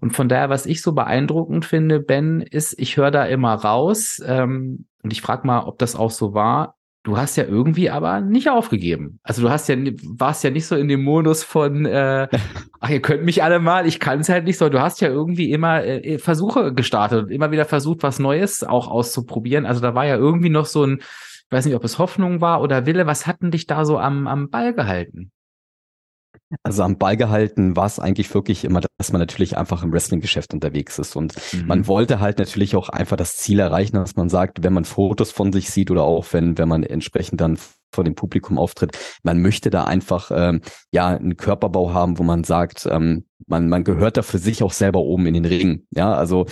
[0.00, 4.20] Und von daher, was ich so beeindruckend finde, Ben, ist, ich höre da immer raus,
[4.24, 6.75] ähm, und ich frage mal, ob das auch so war,
[7.06, 9.20] du hast ja irgendwie aber nicht aufgegeben.
[9.22, 9.76] Also du hast ja
[10.18, 12.26] warst ja nicht so in dem Modus von äh,
[12.80, 14.68] ach ihr könnt mich alle mal, ich kann es halt nicht so.
[14.68, 18.88] Du hast ja irgendwie immer äh, Versuche gestartet und immer wieder versucht, was Neues auch
[18.88, 19.66] auszuprobieren.
[19.66, 22.60] Also da war ja irgendwie noch so ein, ich weiß nicht, ob es Hoffnung war
[22.60, 23.06] oder Wille.
[23.06, 25.30] Was hatten dich da so am am Ball gehalten?
[26.62, 30.54] Also am Ball gehalten war es eigentlich wirklich immer, dass man natürlich einfach im Wrestling-Geschäft
[30.54, 31.16] unterwegs ist.
[31.16, 31.66] Und mhm.
[31.66, 35.32] man wollte halt natürlich auch einfach das Ziel erreichen, dass man sagt, wenn man Fotos
[35.32, 37.58] von sich sieht oder auch wenn, wenn man entsprechend dann
[37.92, 40.60] vor dem Publikum auftritt, man möchte da einfach ähm,
[40.92, 44.72] ja einen Körperbau haben, wo man sagt, ähm, man, man gehört da für sich auch
[44.72, 45.86] selber oben in den Ring.
[45.90, 46.46] Ja, also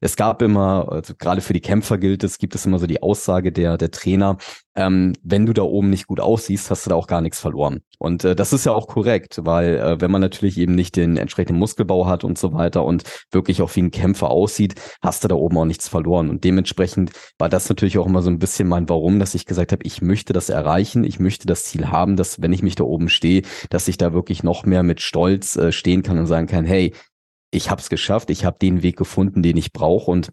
[0.00, 3.02] es gab immer, also gerade für die Kämpfer gilt es, gibt es immer so die
[3.02, 4.38] Aussage der, der Trainer,
[4.76, 7.82] ähm, wenn du da oben nicht gut aussiehst, hast du da auch gar nichts verloren.
[7.98, 11.16] Und äh, das ist ja auch korrekt, weil äh, wenn man natürlich eben nicht den
[11.16, 15.28] entsprechenden Muskelbau hat und so weiter und wirklich auch wie ein Kämpfer aussieht, hast du
[15.28, 16.28] da oben auch nichts verloren.
[16.28, 19.70] Und dementsprechend war das natürlich auch immer so ein bisschen mein Warum, dass ich gesagt
[19.72, 22.84] habe, ich möchte das erreichen, ich möchte das Ziel haben, dass wenn ich mich da
[22.84, 26.46] oben stehe, dass ich da wirklich noch mehr mit Stolz äh, stehen kann und sagen
[26.46, 26.94] kann, hey,
[27.50, 30.30] ich habe es geschafft, ich habe den Weg gefunden, den ich brauche und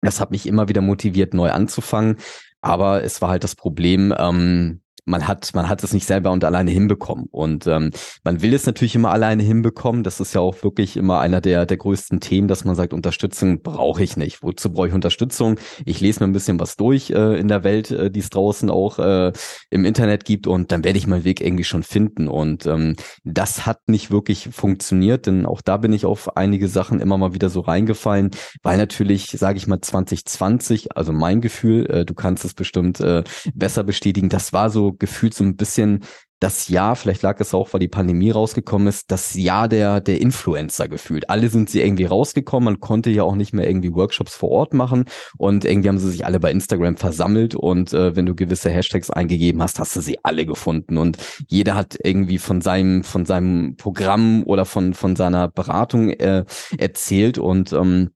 [0.00, 2.16] das hat mich immer wieder motiviert, neu anzufangen.
[2.60, 6.44] Aber es war halt das Problem, ähm, man hat, man hat es nicht selber und
[6.44, 7.26] alleine hinbekommen.
[7.30, 7.90] Und ähm,
[8.22, 10.02] man will es natürlich immer alleine hinbekommen.
[10.02, 13.62] Das ist ja auch wirklich immer einer der, der größten Themen, dass man sagt, Unterstützung
[13.62, 14.42] brauche ich nicht.
[14.42, 15.58] Wozu brauche ich Unterstützung?
[15.84, 18.70] Ich lese mir ein bisschen was durch äh, in der Welt, äh, die es draußen
[18.70, 19.32] auch äh,
[19.70, 22.28] im Internet gibt und dann werde ich meinen Weg irgendwie schon finden.
[22.28, 27.00] Und ähm, das hat nicht wirklich funktioniert, denn auch da bin ich auf einige Sachen
[27.00, 28.30] immer mal wieder so reingefallen,
[28.62, 33.22] weil natürlich, sage ich mal, 2020, also mein Gefühl, äh, du kannst es bestimmt äh,
[33.54, 36.04] besser bestätigen, das war so gefühlt so ein bisschen
[36.44, 40.20] das Jahr, vielleicht lag es auch, weil die Pandemie rausgekommen ist, das Jahr der, der
[40.20, 41.30] Influencer gefühlt.
[41.30, 44.74] Alle sind sie irgendwie rausgekommen, man konnte ja auch nicht mehr irgendwie Workshops vor Ort
[44.74, 45.06] machen
[45.38, 49.10] und irgendwie haben sie sich alle bei Instagram versammelt und äh, wenn du gewisse Hashtags
[49.10, 51.16] eingegeben hast, hast du sie alle gefunden und
[51.48, 56.44] jeder hat irgendwie von seinem, von seinem Programm oder von, von seiner Beratung äh,
[56.76, 58.10] erzählt und ähm,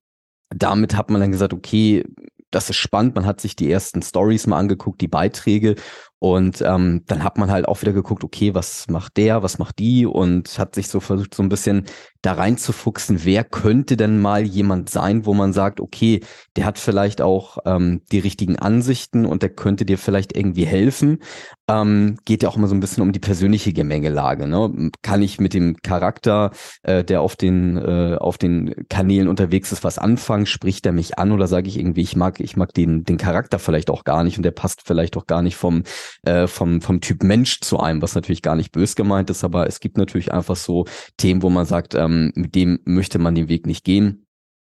[0.51, 2.05] damit hat man dann gesagt, okay,
[2.51, 3.14] das ist spannend.
[3.14, 5.75] Man hat sich die ersten Stories mal angeguckt, die Beiträge
[6.20, 9.78] und ähm, dann hat man halt auch wieder geguckt, okay, was macht der, was macht
[9.78, 11.85] die und hat sich so versucht, so ein bisschen
[12.22, 16.20] da reinzufuchsen, wer könnte denn mal jemand sein, wo man sagt, okay,
[16.57, 21.20] der hat vielleicht auch ähm, die richtigen Ansichten und der könnte dir vielleicht irgendwie helfen.
[21.68, 24.48] Ähm, geht ja auch immer so ein bisschen um die persönliche Gemengelage.
[24.48, 24.90] Ne?
[25.02, 26.50] Kann ich mit dem Charakter,
[26.83, 30.46] äh, der auf den, äh, auf den Kanälen unterwegs ist, was anfangen?
[30.46, 33.61] Spricht er mich an oder sage ich irgendwie, ich mag, ich mag den, den Charakter
[33.61, 35.85] vielleicht auch gar nicht und der passt vielleicht auch gar nicht vom,
[36.23, 39.66] äh, vom, vom Typ Mensch zu einem, was natürlich gar nicht bös gemeint ist, aber
[39.66, 43.49] es gibt natürlich einfach so Themen, wo man sagt, ähm, mit dem möchte man den
[43.49, 44.28] Weg nicht gehen.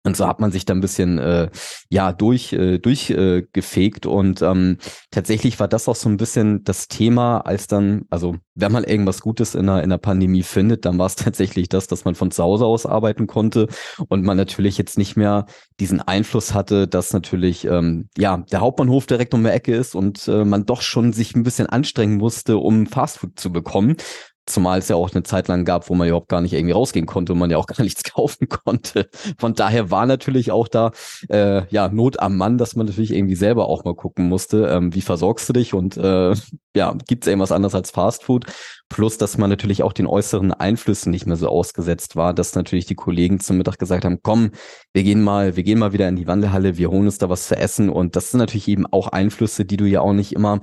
[0.05, 1.49] Und so hat man sich da ein bisschen äh,
[1.89, 4.07] ja durch äh, durchgefegt.
[4.07, 4.79] Äh, und ähm,
[5.11, 9.21] tatsächlich war das auch so ein bisschen das Thema, als dann also wenn man irgendwas
[9.21, 12.33] Gutes in der in der Pandemie findet, dann war es tatsächlich das, dass man von
[12.33, 13.69] zu Hause aus arbeiten konnte
[14.09, 15.47] und man natürlich jetzt nicht mehr
[15.79, 20.27] diesen Einfluss hatte, dass natürlich ähm, ja der Hauptbahnhof direkt um die Ecke ist und
[20.27, 23.97] äh, man doch schon sich ein bisschen anstrengen musste, um Fastfood zu bekommen
[24.47, 27.07] Zumal es ja auch eine Zeit lang gab, wo man überhaupt gar nicht irgendwie rausgehen
[27.07, 29.09] konnte und man ja auch gar nichts kaufen konnte.
[29.39, 30.91] Von daher war natürlich auch da
[31.29, 34.95] äh, ja Not am Mann, dass man natürlich irgendwie selber auch mal gucken musste, ähm,
[34.95, 36.35] wie versorgst du dich und äh,
[36.75, 38.47] ja, gibt es irgendwas anderes als Fastfood?
[38.89, 42.85] Plus, dass man natürlich auch den äußeren Einflüssen nicht mehr so ausgesetzt war, dass natürlich
[42.87, 44.51] die Kollegen zum Mittag gesagt haben, komm,
[44.93, 47.49] wir gehen mal, wir gehen mal wieder in die Wandelhalle, wir holen uns da was
[47.49, 50.61] zu essen und das sind natürlich eben auch Einflüsse, die du ja auch nicht immer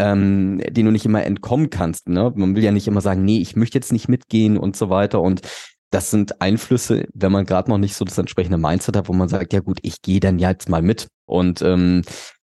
[0.00, 2.08] ähm, den du nicht immer entkommen kannst.
[2.08, 2.32] Ne?
[2.34, 5.20] Man will ja nicht immer sagen, nee, ich möchte jetzt nicht mitgehen und so weiter.
[5.20, 5.42] Und
[5.90, 9.28] das sind Einflüsse, wenn man gerade noch nicht so das entsprechende Mindset hat, wo man
[9.28, 11.08] sagt, ja gut, ich gehe dann jetzt mal mit.
[11.26, 12.02] Und ähm,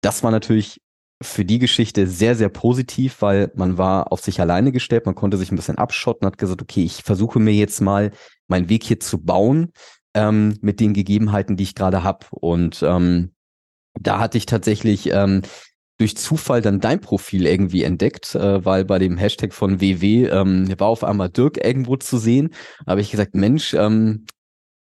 [0.02, 0.82] das war natürlich
[1.22, 5.38] für die Geschichte sehr, sehr positiv, weil man war auf sich alleine gestellt, man konnte
[5.38, 8.12] sich ein bisschen abschotten, hat gesagt, okay, ich versuche mir jetzt mal
[8.48, 9.72] meinen Weg hier zu bauen
[10.14, 12.26] ähm, mit den Gegebenheiten, die ich gerade habe.
[12.32, 13.34] Und ähm,
[14.00, 15.42] da hatte ich tatsächlich ähm,
[15.98, 20.68] durch Zufall dann dein Profil irgendwie entdeckt, äh, weil bei dem Hashtag von WW ähm,
[20.78, 22.50] war auf einmal Dirk irgendwo zu sehen.
[22.86, 24.26] Da habe ich gesagt, Mensch, ähm,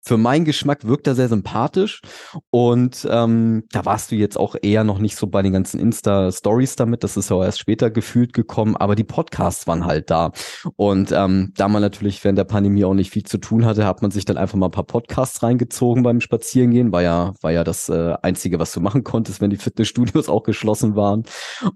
[0.06, 2.02] für meinen Geschmack wirkt er sehr sympathisch.
[2.50, 6.76] Und ähm, da warst du jetzt auch eher noch nicht so bei den ganzen Insta-Stories
[6.76, 10.32] damit, das ist ja auch erst später gefühlt gekommen, aber die Podcasts waren halt da.
[10.76, 14.02] Und ähm, da man natürlich während der Pandemie auch nicht viel zu tun hatte, hat
[14.02, 17.64] man sich dann einfach mal ein paar Podcasts reingezogen beim Spazierengehen, war ja, war ja
[17.64, 21.24] das äh, Einzige, was du machen konntest, wenn die Fitnessstudios auch geschlossen waren.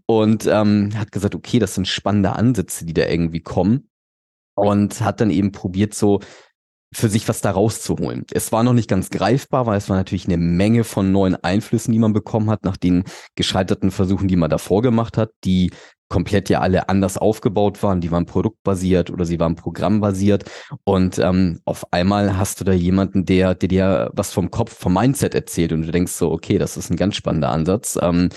[0.06, 3.90] Und ähm, hat gesagt, okay, das sind spannende Ansätze, die da irgendwie kommen.
[4.56, 6.20] Und hat dann eben probiert so
[6.93, 8.26] für sich was da rauszuholen.
[8.32, 11.91] Es war noch nicht ganz greifbar, weil es war natürlich eine Menge von neuen Einflüssen,
[11.91, 13.04] die man bekommen hat, nach den
[13.36, 15.71] gescheiterten Versuchen, die man davor gemacht hat, die
[16.10, 18.02] komplett ja alle anders aufgebaut waren.
[18.02, 20.45] Die waren produktbasiert oder sie waren programmbasiert.
[20.86, 24.93] Und ähm, auf einmal hast du da jemanden, der, der dir was vom Kopf, vom
[24.93, 27.97] Mindset erzählt und du denkst so, okay, das ist ein ganz spannender Ansatz.
[28.02, 28.30] Ähm,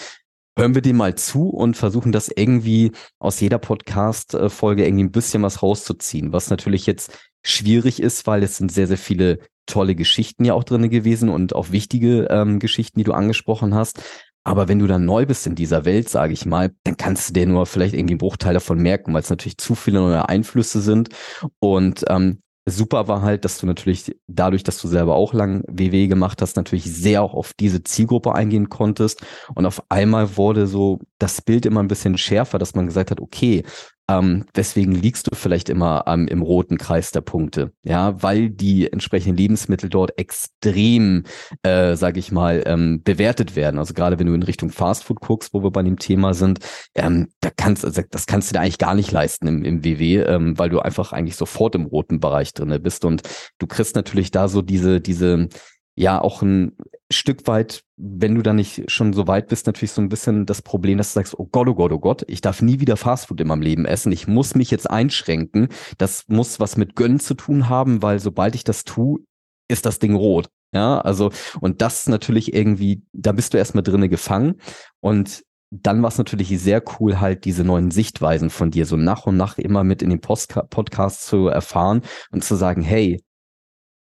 [0.58, 5.42] hören wir dem mal zu und versuchen das irgendwie aus jeder Podcast-Folge irgendwie ein bisschen
[5.42, 10.44] was rauszuziehen, was natürlich jetzt schwierig ist, weil es sind sehr, sehr viele tolle Geschichten
[10.44, 14.02] ja auch drin gewesen und auch wichtige ähm, Geschichten, die du angesprochen hast.
[14.42, 17.32] Aber wenn du dann neu bist in dieser Welt, sage ich mal, dann kannst du
[17.34, 20.80] dir nur vielleicht irgendwie einen Bruchteil davon merken, weil es natürlich zu viele neue Einflüsse
[20.80, 21.10] sind.
[21.58, 26.06] Und ähm, super war halt, dass du natürlich dadurch, dass du selber auch lang WW
[26.06, 29.24] gemacht hast, natürlich sehr auch auf diese Zielgruppe eingehen konntest.
[29.54, 33.20] Und auf einmal wurde so das Bild immer ein bisschen schärfer, dass man gesagt hat,
[33.20, 33.64] okay,
[34.10, 38.92] ähm, deswegen liegst du vielleicht immer ähm, im roten Kreis der Punkte, ja, weil die
[38.92, 41.24] entsprechenden Lebensmittel dort extrem,
[41.62, 43.78] äh, sage ich mal, ähm, bewertet werden.
[43.78, 46.58] Also gerade wenn du in Richtung Fastfood guckst, wo wir bei dem Thema sind,
[46.96, 50.22] ähm, da kannst, also das kannst du dir eigentlich gar nicht leisten im, im WW,
[50.22, 53.22] ähm, weil du einfach eigentlich sofort im roten Bereich drinne bist und
[53.58, 55.48] du kriegst natürlich da so diese diese
[55.94, 56.76] ja auch ein
[57.12, 60.62] Stück weit, wenn du da nicht schon so weit bist, natürlich so ein bisschen das
[60.62, 63.40] Problem, dass du sagst, oh Gott, oh Gott, oh Gott, ich darf nie wieder Fastfood
[63.40, 64.12] in meinem Leben essen.
[64.12, 65.68] Ich muss mich jetzt einschränken.
[65.98, 69.20] Das muss was mit Gönnen zu tun haben, weil sobald ich das tue,
[69.68, 70.48] ist das Ding rot.
[70.72, 74.60] Ja, also, und das natürlich irgendwie, da bist du erstmal drinne gefangen.
[75.00, 79.26] Und dann war es natürlich sehr cool, halt diese neuen Sichtweisen von dir so nach
[79.26, 83.20] und nach immer mit in den Postka Podcast zu erfahren und zu sagen, hey,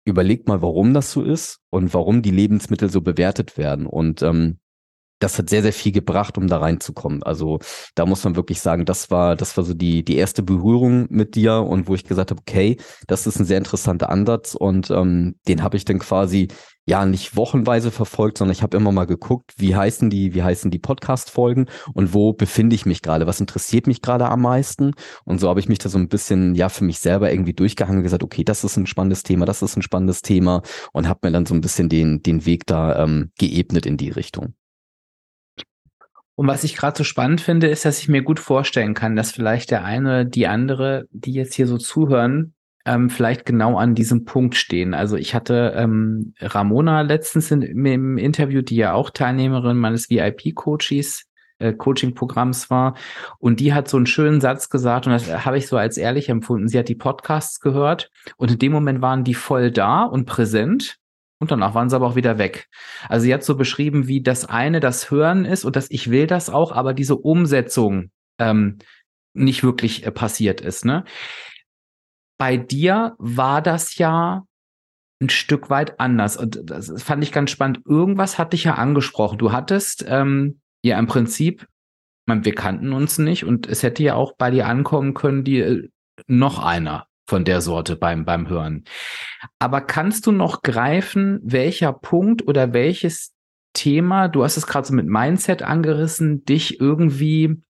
[0.05, 3.87] überleg mal, warum das so ist und warum die Lebensmittel so bewertet werden.
[3.87, 4.59] Und ähm,
[5.19, 7.23] das hat sehr, sehr viel gebracht, um da reinzukommen.
[7.23, 7.59] Also
[7.95, 11.35] da muss man wirklich sagen, das war, das war so die, die erste Berührung mit
[11.35, 15.35] dir und wo ich gesagt habe, okay, das ist ein sehr interessanter Ansatz und ähm,
[15.47, 16.49] den habe ich dann quasi
[16.85, 20.69] ja nicht wochenweise verfolgt, sondern ich habe immer mal geguckt, wie heißen die, wie heißen
[20.69, 24.91] die Podcast-Folgen und wo befinde ich mich gerade, was interessiert mich gerade am meisten.
[25.23, 27.97] Und so habe ich mich da so ein bisschen ja für mich selber irgendwie durchgehangen
[27.97, 30.61] und gesagt, okay, das ist ein spannendes Thema, das ist ein spannendes Thema
[30.93, 34.09] und habe mir dann so ein bisschen den, den Weg da ähm, geebnet in die
[34.09, 34.53] Richtung.
[36.35, 39.31] Und was ich gerade so spannend finde, ist, dass ich mir gut vorstellen kann, dass
[39.31, 42.54] vielleicht der eine, die andere, die jetzt hier so zuhören,
[42.85, 44.93] ähm, vielleicht genau an diesem Punkt stehen.
[44.93, 51.25] Also ich hatte ähm, Ramona letztens in, im Interview, die ja auch Teilnehmerin meines VIP-Coaches,
[51.57, 52.95] äh, Coaching-Programms war.
[53.39, 56.29] Und die hat so einen schönen Satz gesagt und das habe ich so als ehrlich
[56.29, 56.67] empfunden.
[56.67, 60.97] Sie hat die Podcasts gehört und in dem Moment waren die voll da und präsent.
[61.39, 62.69] Und danach waren sie aber auch wieder weg.
[63.09, 66.27] Also sie hat so beschrieben, wie das eine das Hören ist und dass ich will
[66.27, 68.77] das auch, aber diese Umsetzung ähm,
[69.33, 70.85] nicht wirklich äh, passiert ist.
[70.85, 71.03] Ne?
[72.37, 74.45] Bei dir war das ja
[75.21, 76.37] ein Stück weit anders.
[76.37, 77.79] Und das fand ich ganz spannend.
[77.85, 79.37] Irgendwas hat dich ja angesprochen.
[79.37, 81.67] Du hattest ähm, ja im Prinzip,
[82.27, 85.59] man, wir kannten uns nicht und es hätte ja auch bei dir ankommen können, die
[85.59, 85.89] äh,
[86.27, 88.83] noch einer von der Sorte beim, beim Hören.
[89.57, 93.33] Aber kannst du noch greifen, welcher Punkt oder welches
[93.73, 97.61] Thema, du hast es gerade so mit Mindset angerissen, dich irgendwie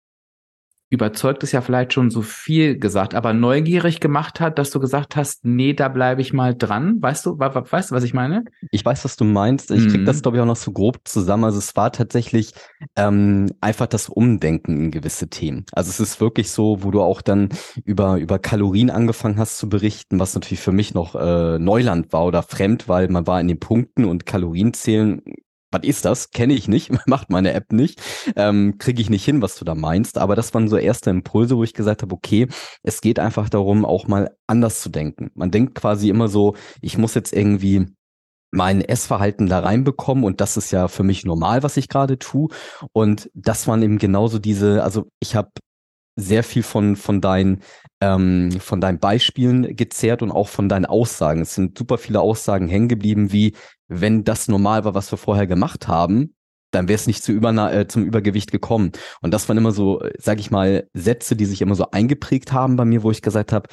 [0.95, 5.17] überzeugt ist ja vielleicht schon so viel gesagt, aber neugierig gemacht hat, dass du gesagt
[5.17, 6.97] hast, nee, da bleibe ich mal dran.
[7.01, 8.45] Weißt du, weißt du, was ich meine?
[8.71, 9.71] Ich weiß, was du meinst.
[9.71, 9.89] Ich mhm.
[9.91, 11.45] krieg das, glaube ich, auch noch so grob zusammen.
[11.45, 12.53] Also es war tatsächlich
[12.97, 15.67] ähm, einfach das Umdenken in gewisse Themen.
[15.73, 17.51] Also es ist wirklich so, wo du auch dann
[17.85, 22.25] über, über Kalorien angefangen hast zu berichten, was natürlich für mich noch äh, Neuland war
[22.25, 25.23] oder fremd, weil man war in den Punkten und Kalorien zählen
[25.75, 26.31] was ist das?
[26.31, 28.01] Kenne ich nicht, macht meine App nicht,
[28.37, 30.19] ähm, kriege ich nicht hin, was du da meinst.
[30.19, 32.49] Aber das waren so erste Impulse, wo ich gesagt habe, okay,
[32.83, 35.31] es geht einfach darum, auch mal anders zu denken.
[35.35, 37.87] Man denkt quasi immer so, ich muss jetzt irgendwie
[38.51, 42.49] mein Essverhalten da reinbekommen und das ist ja für mich normal, was ich gerade tue.
[42.93, 45.51] Und das waren eben genauso diese, also ich habe
[46.17, 47.61] sehr viel von, von deinen,
[48.01, 51.43] ähm, von deinen Beispielen gezerrt und auch von deinen Aussagen.
[51.43, 53.55] Es sind super viele Aussagen hängen geblieben, wie
[53.89, 56.35] wenn das normal war, was wir vorher gemacht haben,
[56.71, 58.93] dann wäre es nicht zu über, äh, zum Übergewicht gekommen.
[59.21, 62.77] Und das waren immer so, sag ich mal, Sätze, die sich immer so eingeprägt haben
[62.77, 63.69] bei mir, wo ich gesagt habe,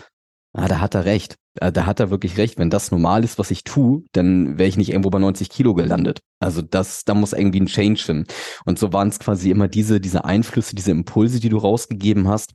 [0.54, 1.36] ah, da hat er recht.
[1.60, 2.58] Äh, da hat er wirklich recht.
[2.58, 5.74] Wenn das normal ist, was ich tue, dann wäre ich nicht irgendwo bei 90 Kilo
[5.74, 6.20] gelandet.
[6.40, 8.26] Also das, da muss irgendwie ein Change hin.
[8.66, 12.54] Und so waren es quasi immer diese, diese Einflüsse, diese Impulse, die du rausgegeben hast,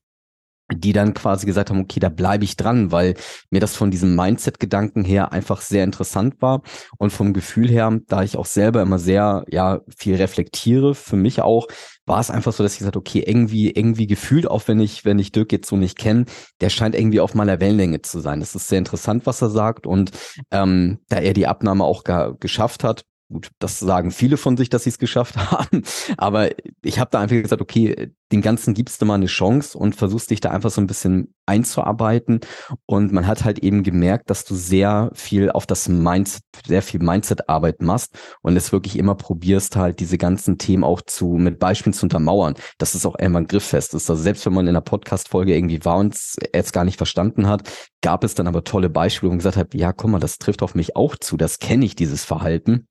[0.73, 3.15] die dann quasi gesagt haben, okay, da bleibe ich dran, weil
[3.51, 6.63] mir das von diesem Mindset-Gedanken her einfach sehr interessant war
[6.99, 11.41] und vom Gefühl her, da ich auch selber immer sehr, ja, viel reflektiere, für mich
[11.41, 11.69] auch,
[12.05, 15.19] war es einfach so, dass ich gesagt okay, irgendwie, irgendwie gefühlt, auch wenn ich, wenn
[15.19, 16.25] ich Dirk jetzt so nicht kenne,
[16.61, 18.41] der scheint irgendwie auf meiner Wellenlänge zu sein.
[18.41, 20.13] Das ist sehr interessant, was er sagt und
[20.51, 22.05] ähm, da er die Abnahme auch
[22.39, 25.83] geschafft hat, Gut, das sagen viele von sich, dass sie es geschafft haben.
[26.17, 26.51] Aber
[26.83, 30.31] ich habe da einfach gesagt, okay, den Ganzen gibst du mal eine Chance und versuchst
[30.31, 32.41] dich da einfach so ein bisschen einzuarbeiten.
[32.87, 37.01] Und man hat halt eben gemerkt, dass du sehr viel auf das Mindset, sehr viel
[37.01, 41.95] Mindset-Arbeit machst und es wirklich immer probierst, halt diese ganzen Themen auch zu, mit Beispielen
[41.95, 44.09] zu untermauern, dass es auch einmal grifffest ist.
[44.09, 46.17] Also selbst wenn man in einer Podcast-Folge irgendwie war und
[46.53, 47.69] es gar nicht verstanden hat,
[48.03, 50.77] gab es dann aber tolle Beispiele und gesagt hat, ja, guck mal, das trifft auf
[50.77, 52.87] mich auch zu, das kenne ich, dieses Verhalten.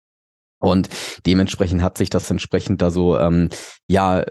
[0.60, 0.90] Und
[1.26, 3.50] dementsprechend hat sich das entsprechend da so ähm,
[3.88, 4.24] ja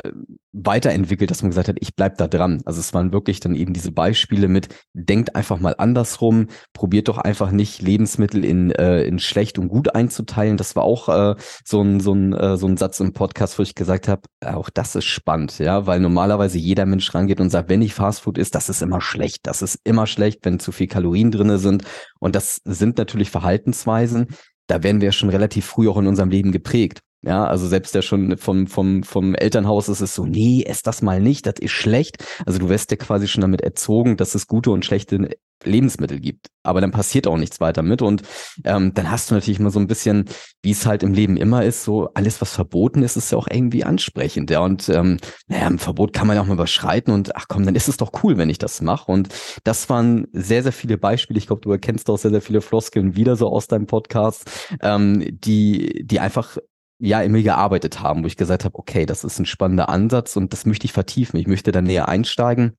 [0.54, 2.62] weiterentwickelt, dass man gesagt hat, ich bleib da dran.
[2.64, 7.18] Also es waren wirklich dann eben diese Beispiele mit, denkt einfach mal andersrum, probiert doch
[7.18, 10.56] einfach nicht Lebensmittel in, äh, in schlecht und gut einzuteilen.
[10.56, 11.34] Das war auch äh,
[11.64, 14.70] so, ein, so, ein, äh, so ein Satz im Podcast, wo ich gesagt habe, auch
[14.70, 18.54] das ist spannend, ja, weil normalerweise jeder Mensch rangeht und sagt, wenn ich Fastfood isst,
[18.54, 21.82] das ist immer schlecht, das ist immer schlecht, wenn zu viel Kalorien drinne sind.
[22.20, 24.28] Und das sind natürlich Verhaltensweisen,
[24.66, 27.00] da werden wir schon relativ früh auch in unserem Leben geprägt.
[27.26, 31.02] Ja, also selbst ja schon vom, vom, vom Elternhaus ist es so, nee, ess das
[31.02, 32.24] mal nicht, das ist schlecht.
[32.44, 35.30] Also du wirst ja quasi schon damit erzogen, dass es gute und schlechte
[35.66, 36.48] Lebensmittel gibt.
[36.62, 38.02] Aber dann passiert auch nichts weiter mit.
[38.02, 38.22] Und
[38.64, 40.24] ähm, dann hast du natürlich mal so ein bisschen,
[40.62, 43.48] wie es halt im Leben immer ist, so alles, was verboten ist, ist ja auch
[43.50, 44.50] irgendwie ansprechend.
[44.50, 44.60] Ja.
[44.60, 47.74] Und ähm, naja, ein Verbot kann man ja auch mal überschreiten und ach komm, dann
[47.74, 49.10] ist es doch cool, wenn ich das mache.
[49.10, 49.28] Und
[49.64, 51.38] das waren sehr, sehr viele Beispiele.
[51.38, 54.50] Ich glaube, du erkennst auch sehr, sehr viele Floskeln wieder so aus deinem Podcast,
[54.80, 56.56] ähm, die, die einfach
[56.98, 60.36] ja in mir gearbeitet haben, wo ich gesagt habe, okay, das ist ein spannender Ansatz
[60.36, 61.38] und das möchte ich vertiefen.
[61.38, 62.76] Ich möchte da näher einsteigen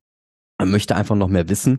[0.64, 1.78] möchte einfach noch mehr wissen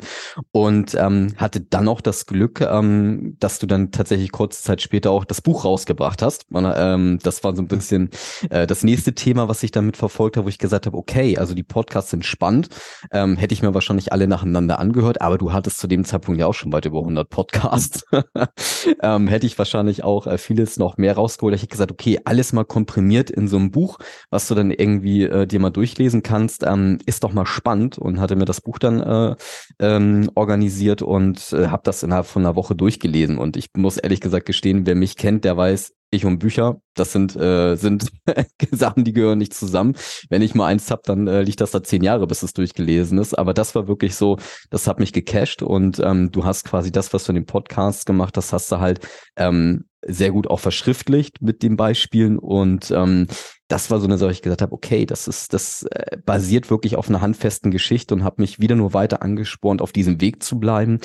[0.53, 5.11] und ähm, hatte dann auch das Glück, ähm, dass du dann tatsächlich kurze Zeit später
[5.11, 6.47] auch das Buch rausgebracht hast.
[6.51, 8.11] Und, ähm, das war so ein bisschen
[8.51, 11.55] äh, das nächste Thema, was ich damit verfolgt habe, wo ich gesagt habe, okay, also
[11.55, 12.69] die Podcasts sind spannend,
[13.13, 16.47] ähm, hätte ich mir wahrscheinlich alle nacheinander angehört, aber du hattest zu dem Zeitpunkt ja
[16.47, 18.05] auch schon weit über 100 Podcasts.
[19.03, 21.55] ähm, hätte ich wahrscheinlich auch äh, vieles noch mehr rausgeholt.
[21.55, 23.99] Ich hätte gesagt, okay, alles mal komprimiert in so einem Buch,
[24.31, 28.21] was du dann irgendwie äh, dir mal durchlesen kannst, ähm, ist doch mal spannend und
[28.21, 29.37] hatte mir das Buch dann äh,
[29.79, 33.39] ähm, organisiert und äh, habe das innerhalb von einer Woche durchgelesen.
[33.39, 37.13] Und ich muss ehrlich gesagt gestehen, wer mich kennt, der weiß, ich und Bücher, das
[37.13, 38.11] sind, äh, sind
[38.71, 39.97] Sachen, die gehören nicht zusammen.
[40.29, 43.19] Wenn ich mal eins hab, dann äh, liegt das da zehn Jahre, bis es durchgelesen
[43.19, 43.37] ist.
[43.37, 44.39] Aber das war wirklich so,
[44.71, 48.05] das hat mich gecasht und ähm, du hast quasi das, was du in den Podcasts
[48.05, 49.01] gemacht hast, hast du halt
[49.37, 53.27] ähm, sehr gut auch verschriftlicht mit den Beispielen und ähm,
[53.69, 56.95] das war so eine Sache, ich gesagt habe, okay, das ist, das äh, basiert wirklich
[56.95, 60.61] auf einer handfesten Geschichte und habe mich wieder nur weiter angespornt, auf diesem Weg zu
[60.61, 61.01] bleiben.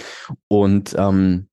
[0.47, 1.47] Und ähm,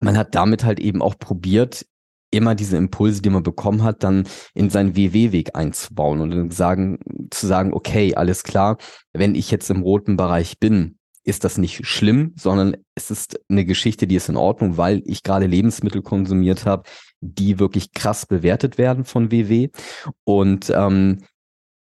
[0.00, 1.86] man hat damit halt eben auch probiert,
[2.30, 6.98] immer diese Impulse, die man bekommen hat, dann in seinen WW-Weg einzubauen und dann sagen,
[7.30, 8.76] zu sagen, okay, alles klar,
[9.12, 13.64] wenn ich jetzt im roten Bereich bin, ist das nicht schlimm, sondern es ist eine
[13.64, 16.84] Geschichte, die ist in Ordnung, weil ich gerade Lebensmittel konsumiert habe,
[17.20, 19.68] die wirklich krass bewertet werden von WW.
[20.24, 21.18] Und ähm,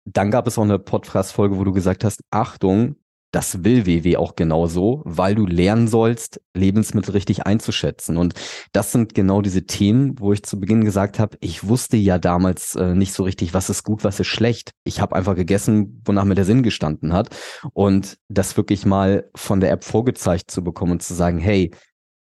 [0.04, 2.96] dann gab es auch eine Podcast-Folge, wo du gesagt hast, Achtung,
[3.32, 8.16] das will WW auch genauso, weil du lernen sollst, Lebensmittel richtig einzuschätzen.
[8.16, 8.34] Und
[8.72, 12.74] das sind genau diese Themen, wo ich zu Beginn gesagt habe, ich wusste ja damals
[12.76, 14.70] äh, nicht so richtig, was ist gut, was ist schlecht.
[14.84, 17.28] Ich habe einfach gegessen, wonach mir der Sinn gestanden hat.
[17.72, 21.72] Und das wirklich mal von der App vorgezeigt zu bekommen und zu sagen, hey,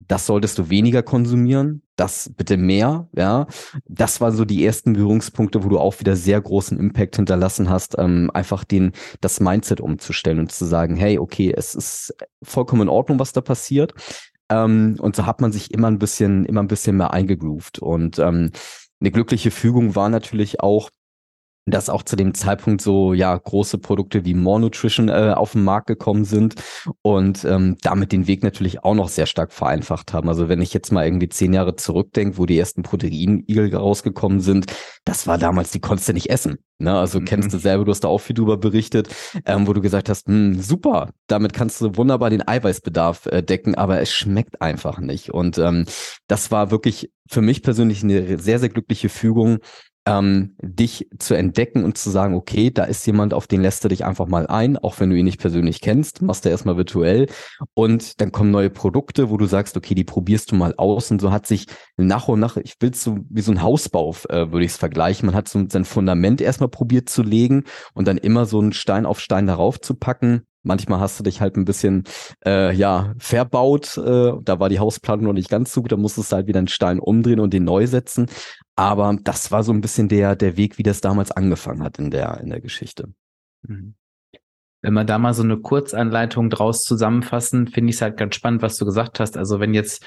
[0.08, 3.46] das solltest du weniger konsumieren, das bitte mehr, ja.
[3.86, 7.96] Das waren so die ersten Berührungspunkte, wo du auch wieder sehr großen Impact hinterlassen hast,
[7.98, 12.88] ähm, einfach den, das Mindset umzustellen und zu sagen, hey, okay, es ist vollkommen in
[12.88, 13.92] Ordnung, was da passiert.
[14.50, 17.78] Ähm, und so hat man sich immer ein bisschen, immer ein bisschen mehr eingegroovt.
[17.78, 18.50] Und ähm,
[19.00, 20.90] eine glückliche Fügung war natürlich auch,
[21.70, 25.64] dass auch zu dem Zeitpunkt so ja große Produkte wie More Nutrition äh, auf den
[25.64, 26.54] Markt gekommen sind
[27.02, 30.28] und ähm, damit den Weg natürlich auch noch sehr stark vereinfacht haben.
[30.28, 34.66] Also wenn ich jetzt mal irgendwie zehn Jahre zurückdenke, wo die ersten Proteinigel rausgekommen sind,
[35.04, 36.58] das war damals, die konntest du nicht essen.
[36.78, 36.96] Ne?
[36.96, 37.24] Also mhm.
[37.24, 39.08] kennst du selber, du hast da auch viel drüber berichtet,
[39.44, 43.74] ähm, wo du gesagt hast, hm, super, damit kannst du wunderbar den Eiweißbedarf äh, decken,
[43.74, 45.30] aber es schmeckt einfach nicht.
[45.30, 45.86] Und ähm,
[46.28, 49.58] das war wirklich für mich persönlich eine sehr, sehr glückliche Fügung,
[50.08, 53.88] ähm, dich zu entdecken und zu sagen, okay, da ist jemand, auf den lässt du
[53.88, 57.26] dich einfach mal ein, auch wenn du ihn nicht persönlich kennst, machst du erstmal virtuell.
[57.74, 61.10] Und dann kommen neue Produkte, wo du sagst, okay, die probierst du mal aus.
[61.10, 61.66] Und so hat sich
[61.98, 65.26] nach und nach, ich will so wie so ein Hausbau, äh, würde ich es vergleichen,
[65.26, 69.04] man hat so sein Fundament erstmal probiert zu legen und dann immer so einen Stein
[69.04, 72.04] auf Stein darauf zu packen Manchmal hast du dich halt ein bisschen
[72.44, 73.96] äh, ja verbaut.
[73.96, 75.92] Äh, da war die Hausplanung noch nicht ganz so gut.
[75.92, 78.26] Da musstest du halt wieder einen Stein umdrehen und den neu setzen.
[78.76, 82.10] Aber das war so ein bisschen der der Weg, wie das damals angefangen hat in
[82.10, 83.12] der in der Geschichte.
[83.62, 83.94] Mhm.
[84.80, 88.62] Wenn wir da mal so eine Kurzanleitung draus zusammenfassen, finde ich es halt ganz spannend,
[88.62, 89.36] was du gesagt hast.
[89.36, 90.04] Also wenn jetzt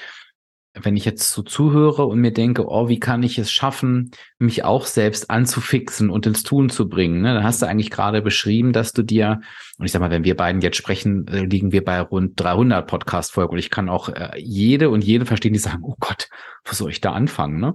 [0.74, 4.64] wenn ich jetzt so zuhöre und mir denke, oh, wie kann ich es schaffen, mich
[4.64, 7.34] auch selbst anzufixen und ins Tun zu bringen, ne?
[7.34, 9.40] dann hast du eigentlich gerade beschrieben, dass du dir,
[9.78, 12.86] und ich sag mal, wenn wir beiden jetzt sprechen, äh, liegen wir bei rund 300
[12.86, 16.28] Podcast-Folgen und ich kann auch äh, jede und jede verstehen, die sagen, oh Gott,
[16.64, 17.60] wo soll ich da anfangen?
[17.60, 17.74] Ne?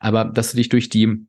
[0.00, 1.27] Aber dass du dich durch die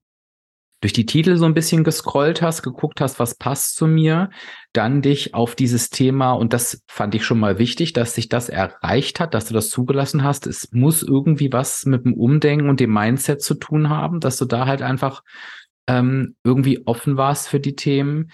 [0.82, 4.30] durch die Titel so ein bisschen gescrollt hast, geguckt hast, was passt zu mir,
[4.72, 8.50] dann dich auf dieses Thema, und das fand ich schon mal wichtig, dass sich das
[8.50, 10.48] erreicht hat, dass du das zugelassen hast.
[10.48, 14.46] Es muss irgendwie was mit dem Umdenken und dem Mindset zu tun haben, dass du
[14.46, 15.24] da halt einfach
[15.88, 18.32] ähm, irgendwie offen warst für die Themen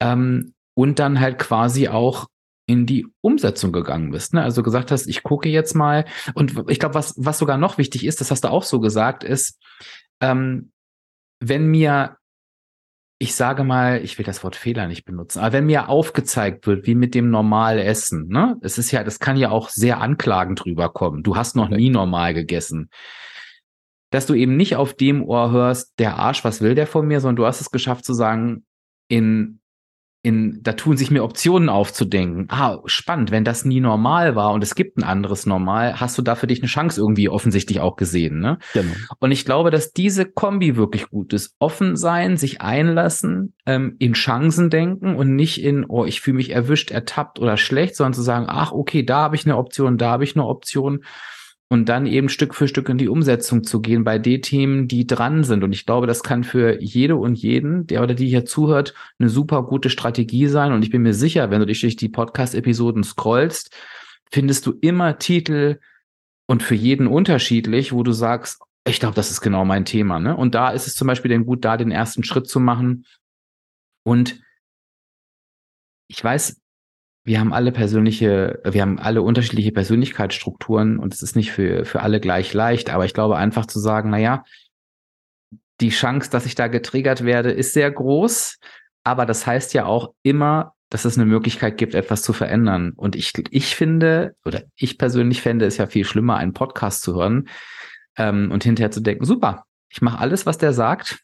[0.00, 2.28] ähm, und dann halt quasi auch
[2.66, 4.32] in die Umsetzung gegangen bist.
[4.32, 4.42] Ne?
[4.42, 6.04] Also gesagt hast, ich gucke jetzt mal.
[6.34, 9.24] Und ich glaube, was, was sogar noch wichtig ist, das hast du auch so gesagt,
[9.24, 9.58] ist,
[10.20, 10.70] ähm,
[11.40, 12.16] wenn mir,
[13.18, 16.86] ich sage mal, ich will das Wort Fehler nicht benutzen, aber wenn mir aufgezeigt wird,
[16.86, 20.64] wie mit dem normal Essen, ne, es ist ja, das kann ja auch sehr anklagend
[20.64, 21.22] rüberkommen.
[21.22, 22.90] Du hast noch nie normal gegessen.
[24.10, 27.20] dass du eben nicht auf dem Ohr hörst, der Arsch, was will der von mir,
[27.20, 28.64] sondern du hast es geschafft zu sagen,
[29.08, 29.59] in
[30.22, 32.46] in, da tun sich mir Optionen aufzudenken.
[32.50, 36.22] Ah, spannend, wenn das nie normal war und es gibt ein anderes Normal, hast du
[36.22, 38.58] da für dich eine Chance irgendwie offensichtlich auch gesehen, ne?
[38.74, 38.92] Genau.
[39.18, 41.54] Und ich glaube, dass diese Kombi wirklich gut ist.
[41.58, 46.50] Offen sein, sich einlassen, ähm, in Chancen denken und nicht in, oh, ich fühle mich
[46.50, 50.10] erwischt, ertappt oder schlecht, sondern zu sagen, ach, okay, da habe ich eine Option, da
[50.10, 51.02] habe ich eine Option
[51.72, 55.06] und dann eben Stück für Stück in die Umsetzung zu gehen bei den Themen, die
[55.06, 55.62] dran sind.
[55.62, 59.28] Und ich glaube, das kann für jede und jeden, der oder die hier zuhört, eine
[59.28, 60.72] super gute Strategie sein.
[60.72, 63.72] Und ich bin mir sicher, wenn du dich durch die Podcast-Episoden scrollst,
[64.32, 65.78] findest du immer Titel
[66.48, 70.18] und für jeden unterschiedlich, wo du sagst, ich glaube, das ist genau mein Thema.
[70.18, 70.36] Ne?
[70.36, 73.06] Und da ist es zum Beispiel dann gut, da den ersten Schritt zu machen.
[74.02, 74.42] Und
[76.08, 76.59] ich weiß,
[77.24, 82.00] wir haben alle persönliche, wir haben alle unterschiedliche Persönlichkeitsstrukturen und es ist nicht für, für
[82.00, 84.44] alle gleich leicht, aber ich glaube einfach zu sagen, na ja,
[85.80, 88.58] die Chance, dass ich da getriggert werde, ist sehr groß,
[89.04, 92.92] aber das heißt ja auch immer, dass es eine Möglichkeit gibt, etwas zu verändern.
[92.96, 97.14] Und ich, ich finde, oder ich persönlich fände es ja viel schlimmer, einen Podcast zu
[97.14, 97.48] hören
[98.16, 101.20] ähm, und hinterher zu denken, super, ich mache alles, was der sagt,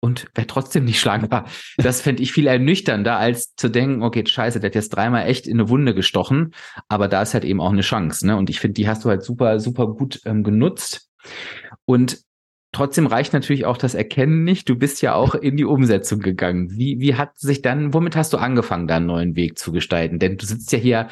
[0.00, 1.46] und wäre trotzdem nicht schlagbar.
[1.76, 5.46] Das fände ich viel ernüchternder, als zu denken, okay, scheiße, der hat jetzt dreimal echt
[5.46, 6.52] in eine Wunde gestochen,
[6.88, 8.26] aber da ist halt eben auch eine Chance.
[8.26, 8.36] Ne?
[8.36, 11.08] Und ich finde, die hast du halt super, super gut ähm, genutzt.
[11.84, 12.18] Und
[12.72, 14.68] Trotzdem reicht natürlich auch das Erkennen nicht.
[14.68, 16.70] Du bist ja auch in die Umsetzung gegangen.
[16.70, 20.20] Wie, wie hat sich dann, womit hast du angefangen, da einen neuen Weg zu gestalten?
[20.20, 21.08] Denn du sitzt ja hier,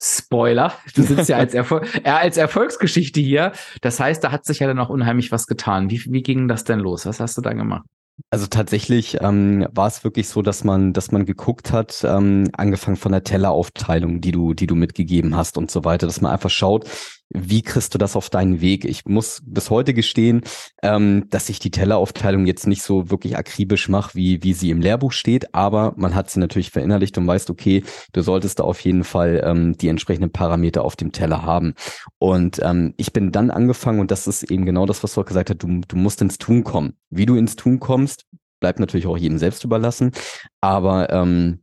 [0.00, 3.50] Spoiler, du sitzt ja als, Erfol als Erfolgsgeschichte hier.
[3.80, 5.90] Das heißt, da hat sich ja dann auch unheimlich was getan.
[5.90, 7.06] Wie, wie ging das denn los?
[7.06, 7.84] Was hast du da gemacht?
[8.28, 12.96] Also tatsächlich ähm, war es wirklich so, dass man, dass man geguckt hat, ähm, angefangen
[12.96, 16.50] von der Telleraufteilung, die du, die du mitgegeben hast und so weiter, dass man einfach
[16.50, 16.88] schaut,
[17.32, 18.84] wie kriegst du das auf deinen Weg?
[18.84, 20.42] Ich muss bis heute gestehen,
[20.82, 24.80] ähm, dass ich die Telleraufteilung jetzt nicht so wirklich akribisch mache, wie, wie sie im
[24.80, 28.80] Lehrbuch steht, aber man hat sie natürlich verinnerlicht und weißt, okay, du solltest da auf
[28.80, 31.74] jeden Fall ähm, die entsprechenden Parameter auf dem Teller haben.
[32.18, 35.26] Und ähm, ich bin dann angefangen, und das ist eben genau das, was du auch
[35.26, 36.94] gesagt hast, du, du musst ins Tun kommen.
[37.10, 38.26] Wie du ins Tun kommst,
[38.58, 40.12] bleibt natürlich auch jedem selbst überlassen,
[40.60, 41.59] aber ähm,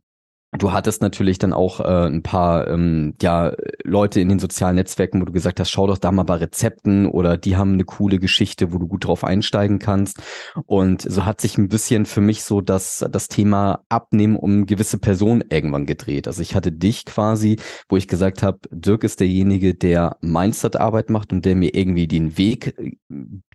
[0.56, 3.52] Du hattest natürlich dann auch äh, ein paar ähm, ja,
[3.84, 7.04] Leute in den sozialen Netzwerken, wo du gesagt hast, schau doch da mal bei Rezepten
[7.04, 10.22] oder die haben eine coole Geschichte, wo du gut drauf einsteigen kannst.
[10.64, 14.96] Und so hat sich ein bisschen für mich so das, das Thema Abnehmen um gewisse
[14.96, 16.26] Personen irgendwann gedreht.
[16.26, 17.58] Also ich hatte dich quasi,
[17.90, 22.38] wo ich gesagt habe, Dirk ist derjenige, der Mindset-Arbeit macht und der mir irgendwie den
[22.38, 22.92] Weg äh,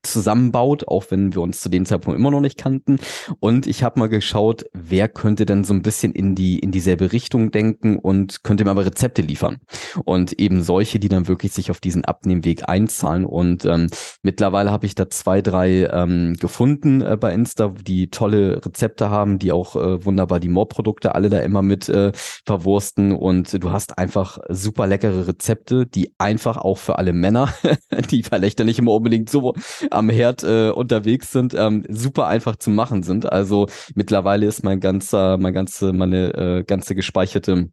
[0.03, 2.99] zusammenbaut, auch wenn wir uns zu dem Zeitpunkt immer noch nicht kannten.
[3.39, 7.11] Und ich habe mal geschaut, wer könnte denn so ein bisschen in die in dieselbe
[7.11, 9.57] Richtung denken und könnte mir aber Rezepte liefern.
[10.03, 13.25] Und eben solche, die dann wirklich sich auf diesen Abnehmweg einzahlen.
[13.25, 13.89] Und ähm,
[14.21, 19.39] mittlerweile habe ich da zwei, drei ähm, gefunden äh, bei Insta, die tolle Rezepte haben,
[19.39, 22.11] die auch äh, wunderbar die Moor-Produkte alle da immer mit äh,
[22.45, 23.13] verwursten.
[23.13, 27.53] Und du hast einfach super leckere Rezepte, die einfach auch für alle Männer,
[28.11, 29.53] die vielleicht nicht immer unbedingt so
[29.89, 33.31] am Herd äh, unterwegs sind, ähm, super einfach zu machen sind.
[33.31, 37.69] Also mittlerweile ist mein ganzer, mein ganze, meine äh, ganze gespeicherte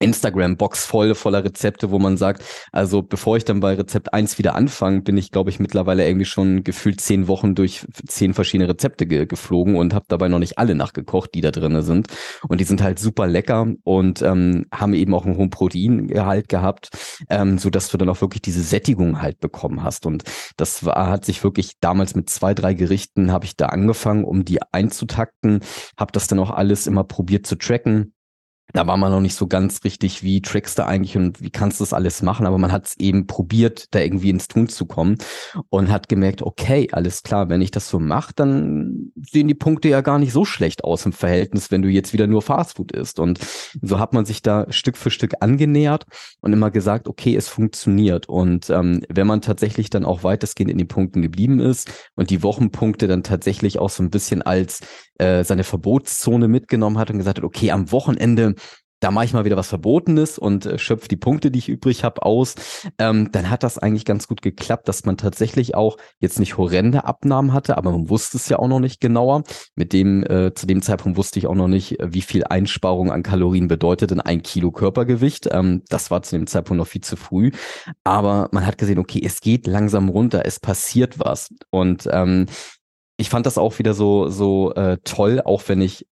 [0.00, 4.54] Instagram-Box voll voller Rezepte, wo man sagt, also bevor ich dann bei Rezept 1 wieder
[4.54, 9.06] anfange, bin ich, glaube ich, mittlerweile irgendwie schon gefühlt zehn Wochen durch zehn verschiedene Rezepte
[9.06, 12.08] ge geflogen und habe dabei noch nicht alle nachgekocht, die da drin sind.
[12.48, 16.90] Und die sind halt super lecker und ähm, haben eben auch einen hohen Proteingehalt gehabt,
[17.30, 20.06] ähm, so dass du dann auch wirklich diese Sättigung halt bekommen hast.
[20.06, 20.24] Und
[20.56, 24.44] das war, hat sich wirklich damals mit zwei, drei Gerichten habe ich da angefangen, um
[24.44, 25.60] die einzutakten,
[25.96, 28.12] habe das dann auch alles immer probiert zu tracken
[28.74, 31.78] da war man noch nicht so ganz richtig, wie trickst du eigentlich und wie kannst
[31.78, 34.84] du das alles machen, aber man hat es eben probiert, da irgendwie ins Tun zu
[34.84, 35.16] kommen
[35.70, 39.88] und hat gemerkt, okay, alles klar, wenn ich das so mache, dann sehen die Punkte
[39.88, 43.20] ja gar nicht so schlecht aus im Verhältnis, wenn du jetzt wieder nur Fastfood isst.
[43.20, 43.38] Und
[43.80, 46.04] so hat man sich da Stück für Stück angenähert
[46.40, 48.28] und immer gesagt, okay, es funktioniert.
[48.28, 52.42] Und ähm, wenn man tatsächlich dann auch weitestgehend in den Punkten geblieben ist und die
[52.42, 54.80] Wochenpunkte dann tatsächlich auch so ein bisschen als
[55.18, 58.54] äh, seine Verbotszone mitgenommen hat und gesagt hat, okay, am Wochenende
[59.04, 62.04] da mache ich mal wieder was Verbotenes und äh, schöpfe die Punkte, die ich übrig
[62.04, 62.54] habe, aus,
[62.98, 67.04] ähm, dann hat das eigentlich ganz gut geklappt, dass man tatsächlich auch jetzt nicht horrende
[67.04, 69.42] Abnahmen hatte, aber man wusste es ja auch noch nicht genauer.
[69.74, 73.22] Mit dem, äh, zu dem Zeitpunkt wusste ich auch noch nicht, wie viel Einsparung an
[73.22, 75.48] Kalorien bedeutet in ein Kilo Körpergewicht.
[75.52, 77.50] Ähm, das war zu dem Zeitpunkt noch viel zu früh.
[78.04, 81.50] Aber man hat gesehen, okay, es geht langsam runter, es passiert was.
[81.70, 82.46] Und ähm,
[83.16, 86.06] ich fand das auch wieder so, so äh, toll, auch wenn ich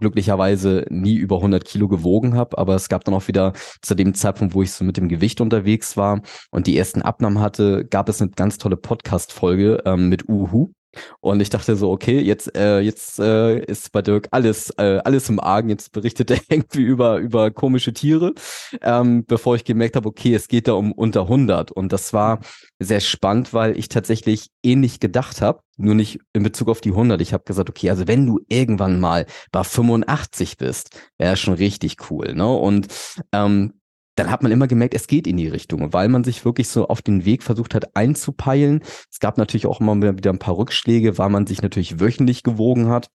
[0.00, 4.14] glücklicherweise nie über 100 Kilo gewogen habe, aber es gab dann auch wieder zu dem
[4.14, 8.08] Zeitpunkt, wo ich so mit dem Gewicht unterwegs war und die ersten Abnahmen hatte, gab
[8.08, 10.72] es eine ganz tolle Podcast-Folge ähm, mit Uhu.
[11.20, 15.28] Und ich dachte so, okay, jetzt, äh, jetzt äh, ist bei Dirk alles, äh, alles
[15.28, 15.68] im Argen.
[15.68, 18.34] Jetzt berichtet er irgendwie über, über komische Tiere,
[18.82, 21.70] ähm, bevor ich gemerkt habe, okay, es geht da um unter 100.
[21.70, 22.40] Und das war
[22.78, 27.20] sehr spannend, weil ich tatsächlich ähnlich gedacht habe, nur nicht in Bezug auf die 100.
[27.20, 32.10] Ich habe gesagt, okay, also wenn du irgendwann mal bei 85 bist, wäre schon richtig
[32.10, 32.34] cool.
[32.34, 32.48] Ne?
[32.48, 32.88] Und
[33.32, 33.74] ähm,
[34.16, 36.88] dann hat man immer gemerkt, es geht in die Richtung, weil man sich wirklich so
[36.88, 38.82] auf den Weg versucht hat einzupeilen.
[39.10, 42.88] Es gab natürlich auch immer wieder ein paar Rückschläge, weil man sich natürlich wöchentlich gewogen
[42.88, 43.10] hat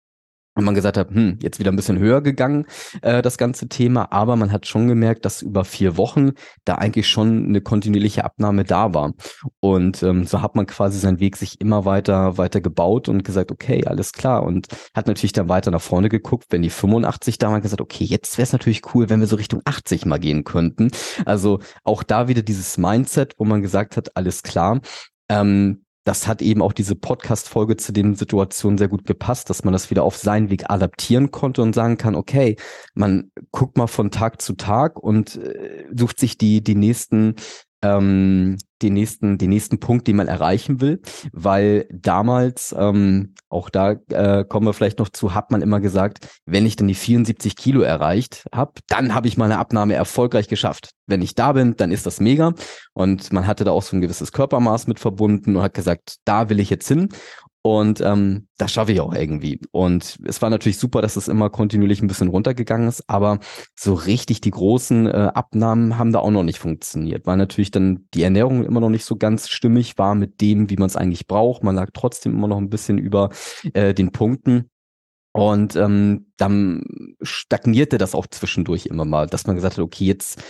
[0.58, 2.66] und man gesagt hat, hm, jetzt wieder ein bisschen höher gegangen,
[3.04, 6.32] äh, das ganze Thema, aber man hat schon gemerkt, dass über vier Wochen
[6.66, 9.14] da eigentlich schon eine kontinuierliche Abnahme da war.
[9.60, 13.52] Und ähm, so hat man quasi seinen Weg sich immer weiter, weiter gebaut und gesagt,
[13.52, 14.44] okay, alles klar.
[14.44, 18.04] Und hat natürlich dann weiter nach vorne geguckt, wenn die 85 da waren, gesagt, okay,
[18.04, 20.90] jetzt wäre es natürlich cool, wenn wir so Richtung 80 mal gehen könnten.
[21.26, 24.82] Also auch da wieder dieses Mindset, wo man gesagt hat, alles klar,
[25.30, 29.74] ähm, das hat eben auch diese Podcast-Folge zu den Situationen sehr gut gepasst, dass man
[29.74, 32.56] das wieder auf seinen Weg adaptieren konnte und sagen kann, okay,
[32.94, 37.36] man guckt mal von Tag zu Tag und äh, sucht sich die, die nächsten
[37.82, 41.02] ähm, den nächsten, den nächsten Punkt, den man erreichen will,
[41.32, 46.28] weil damals, ähm, auch da äh, kommen wir vielleicht noch zu, hat man immer gesagt,
[46.46, 50.92] wenn ich dann die 74 Kilo erreicht habe, dann habe ich meine Abnahme erfolgreich geschafft.
[51.08, 52.54] Wenn ich da bin, dann ist das mega.
[52.94, 56.50] Und man hatte da auch so ein gewisses Körpermaß mit verbunden und hat gesagt, da
[56.50, 57.10] will ich jetzt hin.
[57.68, 59.60] Und ähm, das schaffe ich auch irgendwie.
[59.72, 63.40] Und es war natürlich super, dass es immer kontinuierlich ein bisschen runtergegangen ist, aber
[63.78, 68.08] so richtig die großen äh, Abnahmen haben da auch noch nicht funktioniert, weil natürlich dann
[68.14, 71.28] die Ernährung immer noch nicht so ganz stimmig war mit dem, wie man es eigentlich
[71.28, 71.62] braucht.
[71.62, 73.32] Man lag trotzdem immer noch ein bisschen über
[73.74, 74.70] äh, den Punkten.
[75.34, 76.86] Und ähm, dann
[77.22, 80.42] stagnierte das auch zwischendurch immer mal, dass man gesagt hat, okay, jetzt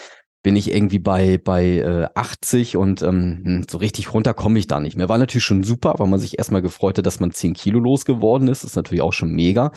[0.47, 4.67] bin ich irgendwie bei, bei äh, 80 und ähm, hm, so richtig runter komme ich
[4.67, 5.09] da nicht mehr.
[5.09, 8.47] War natürlich schon super, weil man sich erstmal gefreut hat, dass man 10 Kilo losgeworden
[8.47, 8.63] ist.
[8.63, 9.73] Ist natürlich auch schon mega.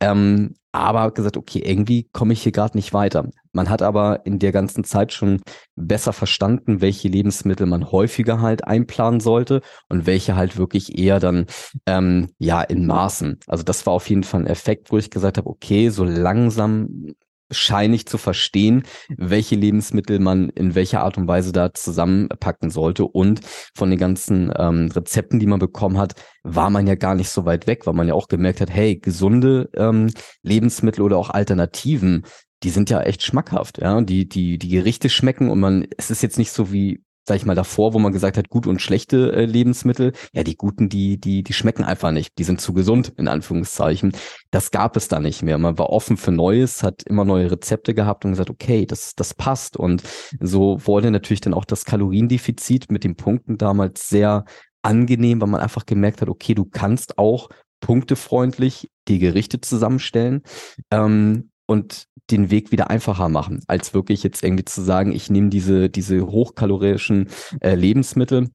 [0.00, 3.28] Ähm, aber gesagt, okay, irgendwie komme ich hier gerade nicht weiter.
[3.52, 5.42] Man hat aber in der ganzen Zeit schon
[5.76, 9.60] besser verstanden, welche Lebensmittel man häufiger halt einplanen sollte
[9.90, 11.44] und welche halt wirklich eher dann
[11.84, 13.40] ähm, ja in Maßen.
[13.46, 17.14] Also das war auf jeden Fall ein Effekt, wo ich gesagt habe, okay, so langsam
[17.54, 23.04] scheinig zu verstehen, welche Lebensmittel man in welcher Art und Weise da zusammenpacken sollte.
[23.04, 23.40] Und
[23.74, 27.44] von den ganzen ähm, Rezepten, die man bekommen hat, war man ja gar nicht so
[27.44, 30.10] weit weg, weil man ja auch gemerkt hat, hey, gesunde ähm,
[30.42, 32.24] Lebensmittel oder auch Alternativen,
[32.62, 34.00] die sind ja echt schmackhaft, ja.
[34.00, 37.46] Die, die, die Gerichte schmecken und man, es ist jetzt nicht so wie sag ich
[37.46, 41.18] mal, davor, wo man gesagt hat, gut und schlechte äh, Lebensmittel, ja, die guten, die,
[41.18, 42.38] die, die schmecken einfach nicht.
[42.38, 44.12] Die sind zu gesund, in Anführungszeichen.
[44.50, 45.56] Das gab es da nicht mehr.
[45.58, 49.34] Man war offen für Neues, hat immer neue Rezepte gehabt und gesagt, okay, das, das
[49.34, 49.76] passt.
[49.76, 50.02] Und
[50.40, 54.44] so wurde natürlich dann auch das Kaloriendefizit mit den Punkten damals sehr
[54.82, 57.48] angenehm, weil man einfach gemerkt hat, okay, du kannst auch
[57.80, 60.42] punktefreundlich die Gerichte zusammenstellen.
[60.90, 65.50] Ähm, und den Weg wieder einfacher machen, als wirklich jetzt irgendwie zu sagen, ich nehme
[65.50, 67.28] diese, diese hochkalorischen
[67.60, 68.48] äh, Lebensmittel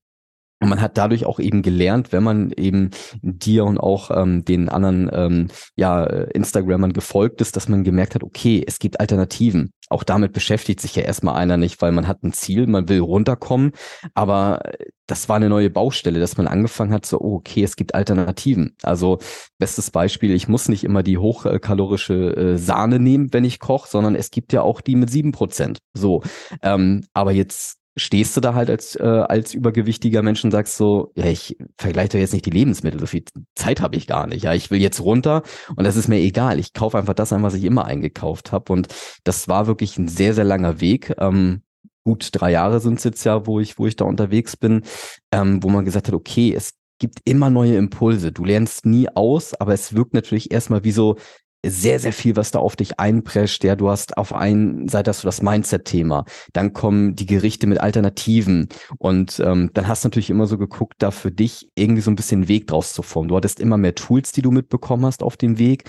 [0.61, 2.91] und man hat dadurch auch eben gelernt, wenn man eben
[3.21, 8.23] dir und auch ähm, den anderen ähm, ja, Instagrammern gefolgt ist, dass man gemerkt hat,
[8.23, 9.71] okay, es gibt Alternativen.
[9.89, 12.99] Auch damit beschäftigt sich ja erstmal einer nicht, weil man hat ein Ziel, man will
[12.99, 13.71] runterkommen,
[14.13, 14.61] aber
[15.07, 18.75] das war eine neue Baustelle, dass man angefangen hat, so, oh, okay, es gibt Alternativen.
[18.83, 19.17] Also
[19.57, 24.13] bestes Beispiel, ich muss nicht immer die hochkalorische äh, Sahne nehmen, wenn ich koche, sondern
[24.13, 25.79] es gibt ja auch die mit sieben Prozent.
[25.93, 26.21] So,
[26.61, 31.11] ähm, aber jetzt stehst du da halt als, äh, als übergewichtiger Mensch und sagst so,
[31.15, 33.23] ja, ich vergleiche doch jetzt nicht die Lebensmittel, so viel
[33.55, 34.43] Zeit habe ich gar nicht.
[34.43, 35.43] Ja, ich will jetzt runter
[35.75, 36.59] und das ist mir egal.
[36.59, 38.73] Ich kaufe einfach das ein, was ich immer eingekauft habe.
[38.73, 38.87] Und
[39.23, 41.13] das war wirklich ein sehr, sehr langer Weg.
[41.19, 41.61] Ähm,
[42.03, 44.83] gut drei Jahre sind es jetzt ja, wo ich, wo ich da unterwegs bin,
[45.31, 48.31] ähm, wo man gesagt hat, okay, es gibt immer neue Impulse.
[48.31, 51.17] Du lernst nie aus, aber es wirkt natürlich erstmal wie so
[51.65, 53.63] sehr, sehr viel, was da auf dich einprescht.
[53.63, 57.79] Ja, du hast auf einen Seite hast du das Mindset-Thema, dann kommen die Gerichte mit
[57.79, 62.11] Alternativen und ähm, dann hast du natürlich immer so geguckt, da für dich irgendwie so
[62.11, 63.27] ein bisschen Weg draus zu formen.
[63.27, 65.83] Du hattest immer mehr Tools, die du mitbekommen hast auf dem Weg,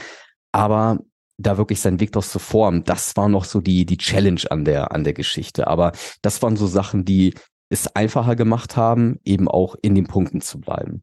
[0.52, 0.98] aber
[1.38, 4.64] da wirklich seinen Weg draus zu formen, das war noch so die, die Challenge an
[4.64, 5.66] der, an der Geschichte.
[5.68, 5.92] Aber
[6.22, 7.34] das waren so Sachen, die
[7.70, 11.02] es einfacher gemacht haben, eben auch in den Punkten zu bleiben.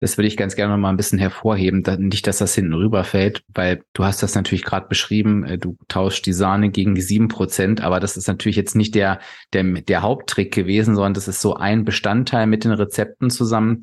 [0.00, 3.42] Das würde ich ganz gerne noch mal ein bisschen hervorheben, nicht, dass das hinten rüberfällt,
[3.48, 7.28] weil du hast das natürlich gerade beschrieben, äh, du tauschst die Sahne gegen die sieben
[7.28, 9.20] Prozent, aber das ist natürlich jetzt nicht der,
[9.52, 13.82] der, der Haupttrick gewesen, sondern das ist so ein Bestandteil mit den Rezepten zusammen.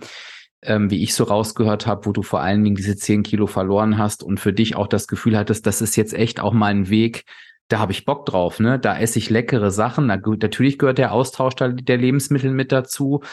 [0.65, 3.97] ähm, wie ich so rausgehört habe, wo du vor allen Dingen diese zehn Kilo verloren
[3.97, 6.89] hast und für dich auch das Gefühl hattest, das ist jetzt echt auch mal ein
[6.89, 7.25] Weg,
[7.69, 8.77] da habe ich Bock drauf, ne?
[8.79, 10.05] Da esse ich leckere Sachen.
[10.07, 13.23] Natürlich gehört der Austausch der Lebensmittel mit dazu,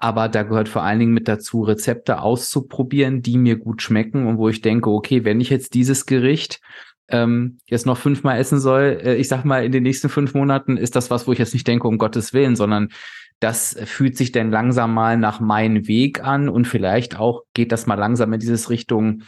[0.00, 4.38] aber da gehört vor allen Dingen mit dazu, Rezepte auszuprobieren, die mir gut schmecken und
[4.38, 6.60] wo ich denke, okay, wenn ich jetzt dieses Gericht
[7.08, 10.76] ähm, jetzt noch fünfmal essen soll, äh, ich sag mal, in den nächsten fünf Monaten
[10.76, 12.90] ist das was, wo ich jetzt nicht denke, um Gottes Willen, sondern
[13.40, 17.86] das fühlt sich dann langsam mal nach meinem Weg an und vielleicht auch geht das
[17.86, 19.22] mal langsam in dieses Richtung.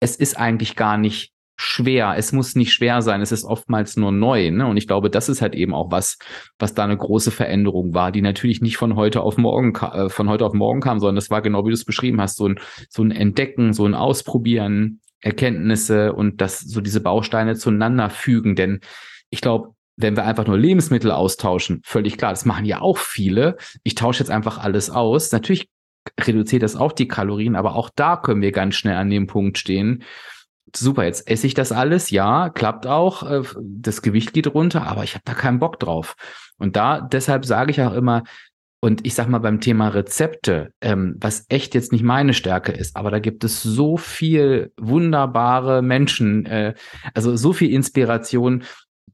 [0.00, 2.14] Es ist eigentlich gar nicht schwer.
[2.16, 3.20] Es muss nicht schwer sein.
[3.20, 4.50] Es ist oftmals nur neu.
[4.50, 4.66] Ne?
[4.66, 6.18] Und ich glaube, das ist halt eben auch was,
[6.58, 10.28] was da eine große Veränderung war, die natürlich nicht von heute auf morgen, äh, von
[10.28, 12.60] heute auf morgen kam, sondern das war genau wie du es beschrieben hast, so ein,
[12.88, 18.54] so ein Entdecken, so ein Ausprobieren, Erkenntnisse und das, so diese Bausteine zueinander fügen.
[18.54, 18.80] Denn
[19.30, 23.56] ich glaube, wenn wir einfach nur Lebensmittel austauschen, völlig klar, das machen ja auch viele.
[23.82, 25.32] Ich tausche jetzt einfach alles aus.
[25.32, 25.68] Natürlich
[26.20, 29.58] reduziert das auch die Kalorien, aber auch da können wir ganz schnell an dem Punkt
[29.58, 30.04] stehen.
[30.74, 35.04] Super, jetzt esse ich das alles, ja, klappt auch, äh, das Gewicht geht runter, aber
[35.04, 36.14] ich habe da keinen Bock drauf.
[36.58, 38.24] Und da, deshalb sage ich auch immer,
[38.80, 42.94] und ich sag mal beim Thema Rezepte, ähm, was echt jetzt nicht meine Stärke ist,
[42.96, 46.74] aber da gibt es so viel wunderbare Menschen, äh,
[47.12, 48.62] also so viel Inspiration.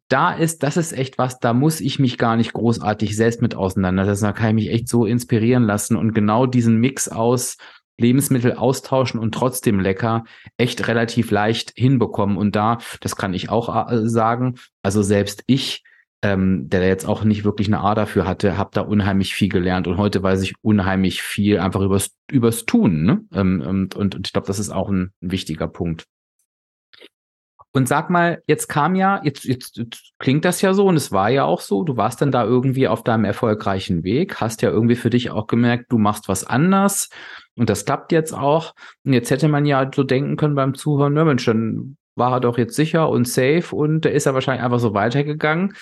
[0.08, 3.54] Da ist, das ist echt was, da muss ich mich gar nicht großartig selbst mit
[3.54, 4.24] auseinandersetzen.
[4.24, 7.56] Da kann ich mich echt so inspirieren lassen und genau diesen Mix aus
[7.98, 10.24] Lebensmittel austauschen und trotzdem lecker
[10.56, 12.36] echt relativ leicht hinbekommen.
[12.36, 15.84] Und da, das kann ich auch äh, sagen, also selbst ich
[16.24, 19.86] ähm, der jetzt auch nicht wirklich eine A dafür hatte, habe da unheimlich viel gelernt
[19.86, 23.02] und heute weiß ich unheimlich viel einfach übers, übers Tun.
[23.02, 23.24] Ne?
[23.34, 26.06] Ähm, und, und, und ich glaube, das ist auch ein, ein wichtiger Punkt.
[27.72, 31.12] Und sag mal, jetzt kam ja, jetzt, jetzt, jetzt klingt das ja so und es
[31.12, 34.70] war ja auch so, du warst dann da irgendwie auf deinem erfolgreichen Weg, hast ja
[34.70, 37.10] irgendwie für dich auch gemerkt, du machst was anders
[37.56, 38.74] und das klappt jetzt auch.
[39.04, 42.40] Und jetzt hätte man ja so denken können beim Zuhören, ne Mensch, dann war er
[42.40, 45.74] doch jetzt sicher und safe und da ist er wahrscheinlich einfach so weitergegangen.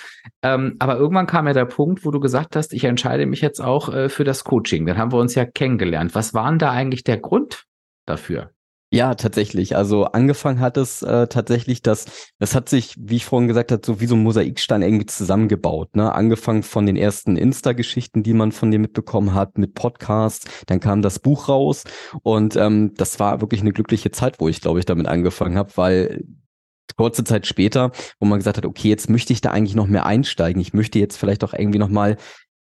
[0.43, 3.61] Ähm, aber irgendwann kam ja der Punkt, wo du gesagt hast, ich entscheide mich jetzt
[3.61, 4.87] auch äh, für das Coaching.
[4.87, 6.15] Dann haben wir uns ja kennengelernt.
[6.15, 7.65] Was war denn da eigentlich der Grund
[8.07, 8.51] dafür?
[8.95, 9.75] Ja, tatsächlich.
[9.75, 12.05] Also angefangen hat es äh, tatsächlich, dass
[12.39, 15.97] das hat sich, wie ich vorhin gesagt habe, so wie so ein Mosaikstein irgendwie zusammengebaut.
[15.97, 16.15] Ne?
[16.15, 20.47] Angefangen von den ersten Insta-Geschichten, die man von dir mitbekommen hat, mit Podcasts.
[20.67, 21.85] Dann kam das Buch raus
[22.23, 25.73] und ähm, das war wirklich eine glückliche Zeit, wo ich, glaube ich, damit angefangen habe,
[25.77, 26.25] weil
[26.97, 30.07] kurze Zeit später, wo man gesagt hat, okay, jetzt möchte ich da eigentlich noch mehr
[30.07, 30.61] einsteigen.
[30.61, 32.17] Ich möchte jetzt vielleicht auch irgendwie noch mal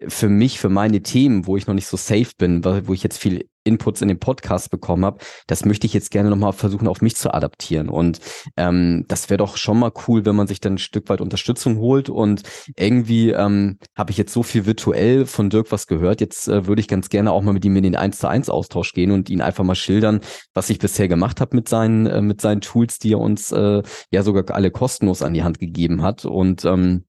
[0.07, 3.18] für mich, für meine Themen, wo ich noch nicht so safe bin, wo ich jetzt
[3.18, 7.01] viel Inputs in den Podcast bekommen habe, das möchte ich jetzt gerne nochmal versuchen, auf
[7.01, 7.88] mich zu adaptieren.
[7.88, 8.20] Und
[8.57, 11.78] ähm, das wäre doch schon mal cool, wenn man sich dann ein Stück weit Unterstützung
[11.78, 12.11] holt.
[12.11, 12.42] Und
[12.76, 16.20] irgendwie ähm, habe ich jetzt so viel virtuell von Dirk was gehört.
[16.20, 18.51] Jetzt äh, würde ich ganz gerne auch mal mit ihm in den 1 zu 1
[18.51, 20.20] Austausch gehen und ihn einfach mal schildern,
[20.53, 23.82] was ich bisher gemacht habe mit seinen, äh, mit seinen Tools, die er uns äh,
[24.11, 26.26] ja sogar alle kostenlos an die Hand gegeben hat.
[26.26, 27.05] Und ähm,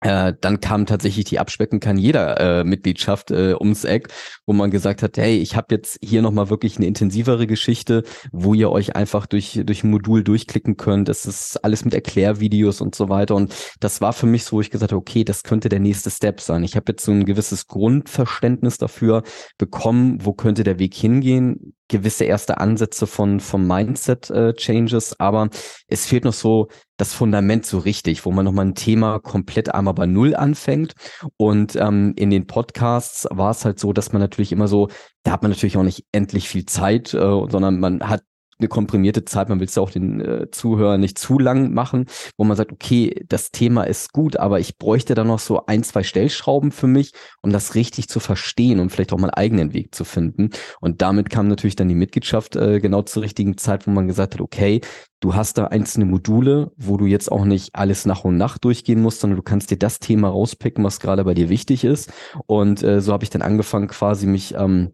[0.00, 4.08] äh, dann kam tatsächlich die Abspecken kann jeder äh, Mitgliedschaft äh, ums Eck,
[4.46, 8.54] wo man gesagt hat, hey, ich habe jetzt hier nochmal wirklich eine intensivere Geschichte, wo
[8.54, 11.08] ihr euch einfach durch durch ein Modul durchklicken könnt.
[11.08, 13.34] Das ist alles mit Erklärvideos und so weiter.
[13.34, 16.10] Und das war für mich so, wo ich gesagt habe, okay, das könnte der nächste
[16.10, 16.64] Step sein.
[16.64, 19.22] Ich habe jetzt so ein gewisses Grundverständnis dafür
[19.58, 25.50] bekommen, wo könnte der Weg hingehen gewisse erste Ansätze von vom Mindset äh, Changes, aber
[25.88, 29.94] es fehlt noch so das Fundament so richtig, wo man nochmal ein Thema komplett einmal
[29.94, 30.94] bei Null anfängt.
[31.36, 34.88] Und ähm, in den Podcasts war es halt so, dass man natürlich immer so,
[35.22, 38.22] da hat man natürlich auch nicht endlich viel Zeit, äh, sondern man hat
[38.60, 42.06] eine komprimierte Zeit, man will es ja auch den äh, Zuhörern nicht zu lang machen,
[42.36, 45.82] wo man sagt, okay, das Thema ist gut, aber ich bräuchte da noch so ein,
[45.82, 49.72] zwei Stellschrauben für mich, um das richtig zu verstehen und vielleicht auch mal einen eigenen
[49.72, 50.50] Weg zu finden.
[50.80, 54.34] Und damit kam natürlich dann die Mitgliedschaft äh, genau zur richtigen Zeit, wo man gesagt
[54.34, 54.80] hat, okay,
[55.20, 59.00] du hast da einzelne Module, wo du jetzt auch nicht alles nach und nach durchgehen
[59.00, 62.12] musst, sondern du kannst dir das Thema rauspicken, was gerade bei dir wichtig ist.
[62.46, 64.92] Und äh, so habe ich dann angefangen, quasi mich ähm,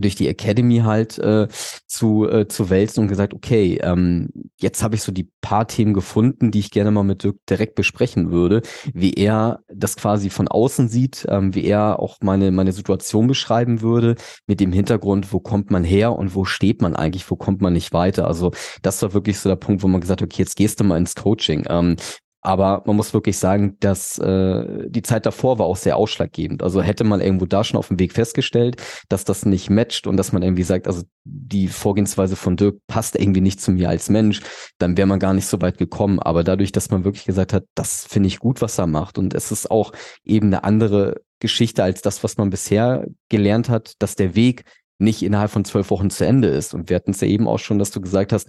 [0.00, 1.48] durch die Academy halt äh,
[1.86, 5.94] zu, äh, zu wälzen und gesagt, okay, ähm, jetzt habe ich so die paar Themen
[5.94, 10.48] gefunden, die ich gerne mal mit Dirk direkt besprechen würde, wie er das quasi von
[10.48, 15.40] außen sieht, ähm, wie er auch meine, meine Situation beschreiben würde, mit dem Hintergrund, wo
[15.40, 18.26] kommt man her und wo steht man eigentlich, wo kommt man nicht weiter.
[18.26, 20.84] Also das war wirklich so der Punkt, wo man gesagt hat, okay, jetzt gehst du
[20.84, 21.64] mal ins Coaching.
[21.68, 21.96] Ähm,
[22.48, 26.62] aber man muss wirklich sagen, dass äh, die Zeit davor war auch sehr ausschlaggebend.
[26.62, 28.80] Also hätte man irgendwo da schon auf dem Weg festgestellt,
[29.10, 33.16] dass das nicht matcht und dass man irgendwie sagt, also die Vorgehensweise von Dirk passt
[33.16, 34.40] irgendwie nicht zu mir als Mensch,
[34.78, 36.20] dann wäre man gar nicht so weit gekommen.
[36.20, 39.34] Aber dadurch, dass man wirklich gesagt hat, das finde ich gut, was er macht und
[39.34, 39.92] es ist auch
[40.24, 44.64] eben eine andere Geschichte als das, was man bisher gelernt hat, dass der Weg
[44.98, 46.72] nicht innerhalb von zwölf Wochen zu Ende ist.
[46.72, 48.48] Und wir hatten es ja eben auch schon, dass du gesagt hast,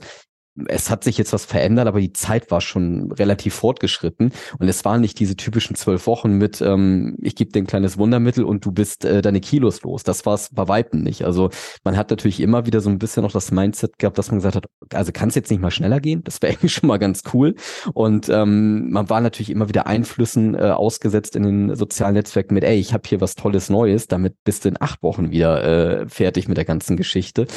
[0.68, 4.84] es hat sich jetzt was verändert, aber die Zeit war schon relativ fortgeschritten und es
[4.86, 8.66] waren nicht diese typischen zwölf Wochen mit, ähm, ich gebe dir ein kleines Wundermittel und
[8.66, 10.04] du bist äh, deine Kilos los.
[10.04, 11.24] Das war es bei Weitem nicht.
[11.24, 11.50] Also
[11.84, 14.56] man hat natürlich immer wieder so ein bisschen noch das Mindset gehabt, dass man gesagt
[14.56, 16.24] hat, also kann es jetzt nicht mal schneller gehen?
[16.24, 17.56] Das wäre eigentlich schon mal ganz cool.
[17.94, 22.64] Und ähm, man war natürlich immer wieder Einflüssen äh, ausgesetzt in den sozialen Netzwerken mit,
[22.64, 26.10] ey, ich habe hier was Tolles Neues, damit bist du in acht Wochen wieder äh,
[26.10, 27.48] fertig mit der ganzen Geschichte.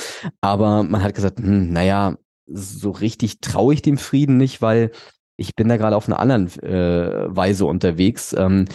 [0.40, 2.16] Aber man hat gesagt, hm, naja,
[2.52, 4.90] so richtig traue ich dem Frieden nicht, weil
[5.36, 8.66] ich bin da gerade auf einer anderen äh, Weise unterwegs, ähm,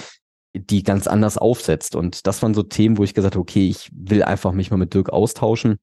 [0.53, 1.95] die ganz anders aufsetzt.
[1.95, 4.77] Und das waren so Themen, wo ich gesagt habe, okay, ich will einfach mich mal
[4.77, 5.77] mit Dirk austauschen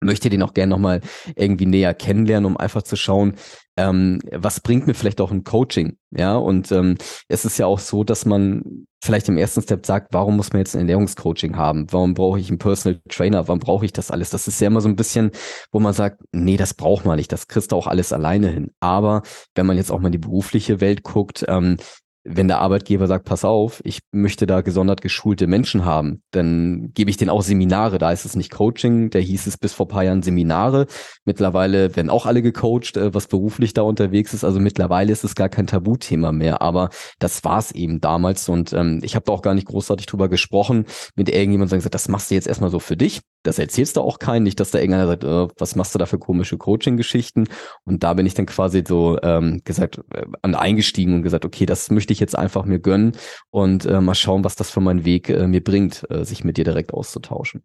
[0.00, 1.00] möchte den auch gerne nochmal
[1.36, 3.34] irgendwie näher kennenlernen, um einfach zu schauen,
[3.76, 6.96] ähm, was bringt mir vielleicht auch ein Coaching, ja, und ähm,
[7.28, 10.60] es ist ja auch so, dass man vielleicht im ersten Step sagt, warum muss man
[10.60, 11.86] jetzt ein Ernährungscoaching haben?
[11.90, 13.48] Warum brauche ich einen Personal Trainer?
[13.48, 14.30] Warum brauche ich das alles?
[14.30, 15.30] Das ist ja immer so ein bisschen,
[15.72, 18.70] wo man sagt, nee, das braucht man nicht, das kriegst du auch alles alleine hin.
[18.80, 19.22] Aber
[19.54, 21.78] wenn man jetzt auch mal in die berufliche Welt guckt, ähm,
[22.24, 27.10] wenn der Arbeitgeber sagt, pass auf, ich möchte da gesondert geschulte Menschen haben, dann gebe
[27.10, 27.98] ich denen auch Seminare.
[27.98, 30.86] Da ist es nicht Coaching, da hieß es bis vor paar Jahren Seminare.
[31.24, 34.44] Mittlerweile werden auch alle gecoacht, äh, was beruflich da unterwegs ist.
[34.44, 36.60] Also mittlerweile ist es gar kein Tabuthema mehr.
[36.60, 40.06] Aber das war es eben damals und ähm, ich habe da auch gar nicht großartig
[40.06, 40.84] drüber gesprochen
[41.16, 44.18] mit irgendjemandem, gesagt, das machst du jetzt erstmal so für dich das erzählst du auch
[44.18, 47.48] keinen, nicht, dass da irgendeiner sagt, äh, was machst du da für komische Coaching-Geschichten?
[47.84, 51.90] Und da bin ich dann quasi so ähm, gesagt, äh, eingestiegen und gesagt, okay, das
[51.90, 53.12] möchte ich jetzt einfach mir gönnen
[53.50, 56.58] und äh, mal schauen, was das für meinen Weg äh, mir bringt, äh, sich mit
[56.58, 57.64] dir direkt auszutauschen.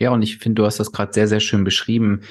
[0.00, 2.22] Ja, und ich finde, du hast das gerade sehr, sehr schön beschrieben,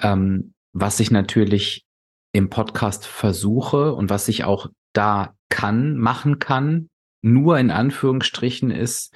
[0.00, 1.86] ähm, was ich natürlich
[2.32, 6.90] im Podcast versuche und was ich auch da kann, machen kann,
[7.22, 9.14] nur in Anführungsstrichen ist,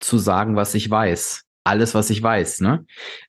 [0.00, 2.60] zu sagen, was ich weiß alles, was ich weiß.
[2.60, 2.84] Ne?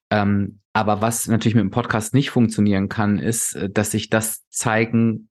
[0.10, 4.48] Ähm, aber was natürlich mit dem Podcast nicht funktionieren kann, ist, äh, dass ich das
[4.50, 5.30] zeigen,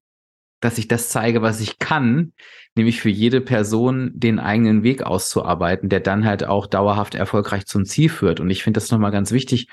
[0.61, 2.33] dass ich das zeige, was ich kann,
[2.77, 7.85] nämlich für jede Person den eigenen Weg auszuarbeiten, der dann halt auch dauerhaft erfolgreich zum
[7.85, 8.39] Ziel führt.
[8.39, 9.69] Und ich finde das nochmal ganz wichtig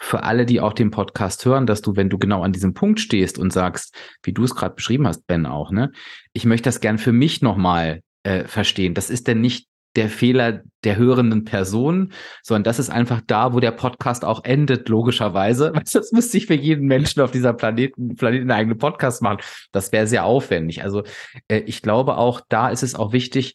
[0.00, 2.98] für alle, die auch den Podcast hören, dass du, wenn du genau an diesem Punkt
[2.98, 5.92] stehst und sagst, wie du es gerade beschrieben hast, Ben auch, ne,
[6.32, 8.94] ich möchte das gern für mich nochmal äh, verstehen.
[8.94, 12.12] Das ist denn nicht der Fehler der hörenden Person,
[12.42, 15.72] sondern das ist einfach da, wo der Podcast auch endet, logischerweise.
[15.92, 19.38] Das müsste ich für jeden Menschen auf dieser Planeten, Planeten einen eigenen Podcast machen.
[19.70, 20.82] Das wäre sehr aufwendig.
[20.82, 21.02] Also
[21.48, 23.54] äh, ich glaube auch, da ist es auch wichtig,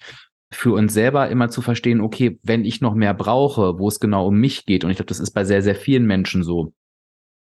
[0.52, 4.28] für uns selber immer zu verstehen, okay, wenn ich noch mehr brauche, wo es genau
[4.28, 6.74] um mich geht, und ich glaube, das ist bei sehr, sehr vielen Menschen so,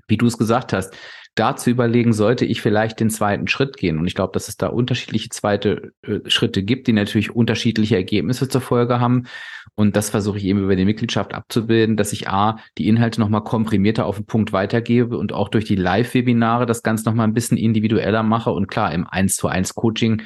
[0.08, 0.96] wie du es gesagt hast,
[1.36, 4.00] da zu überlegen, sollte ich vielleicht den zweiten Schritt gehen.
[4.00, 8.48] Und ich glaube, dass es da unterschiedliche zweite äh, Schritte gibt, die natürlich unterschiedliche Ergebnisse
[8.48, 9.28] zur Folge haben.
[9.76, 13.44] Und das versuche ich eben über die Mitgliedschaft abzubilden, dass ich A, die Inhalte nochmal
[13.44, 17.58] komprimierter auf den Punkt weitergebe und auch durch die Live-Webinare das Ganze nochmal ein bisschen
[17.58, 18.52] individueller mache.
[18.52, 20.22] Und klar, im 1 zu 1 Coaching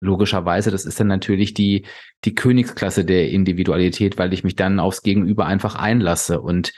[0.00, 1.86] logischerweise, das ist dann natürlich die,
[2.24, 6.40] die Königsklasse der Individualität, weil ich mich dann aufs Gegenüber einfach einlasse.
[6.40, 6.72] Und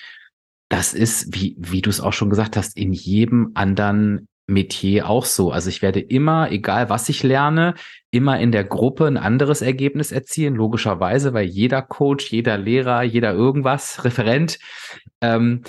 [0.68, 5.24] das ist, wie, wie du es auch schon gesagt hast, in jedem anderen Metier auch
[5.24, 5.52] so.
[5.52, 7.74] Also ich werde immer, egal was ich lerne,
[8.10, 13.32] immer in der Gruppe ein anderes Ergebnis erzielen, logischerweise, weil jeder Coach, jeder Lehrer, jeder
[13.32, 14.58] irgendwas, Referent,
[15.20, 15.62] ähm,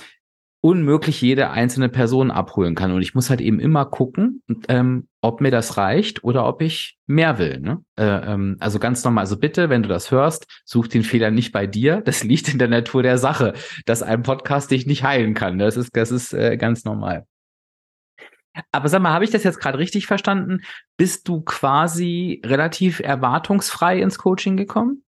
[0.65, 2.91] unmöglich jede einzelne Person abholen kann.
[2.91, 6.97] Und ich muss halt eben immer gucken, ähm, ob mir das reicht oder ob ich
[7.05, 7.59] mehr will.
[7.59, 7.83] Ne?
[7.99, 9.21] Äh, ähm, also ganz normal.
[9.21, 12.01] Also bitte, wenn du das hörst, such den Fehler nicht bei dir.
[12.15, 13.53] Das liegt in der Natur der Sache,
[13.85, 15.59] dass ein Podcast dich nicht heilen kann.
[15.59, 17.27] Das ist, das ist äh, ganz normal.
[18.71, 20.61] Aber sag mal, habe ich das jetzt gerade richtig verstanden?
[20.97, 25.03] Bist du quasi relativ erwartungsfrei ins Coaching gekommen?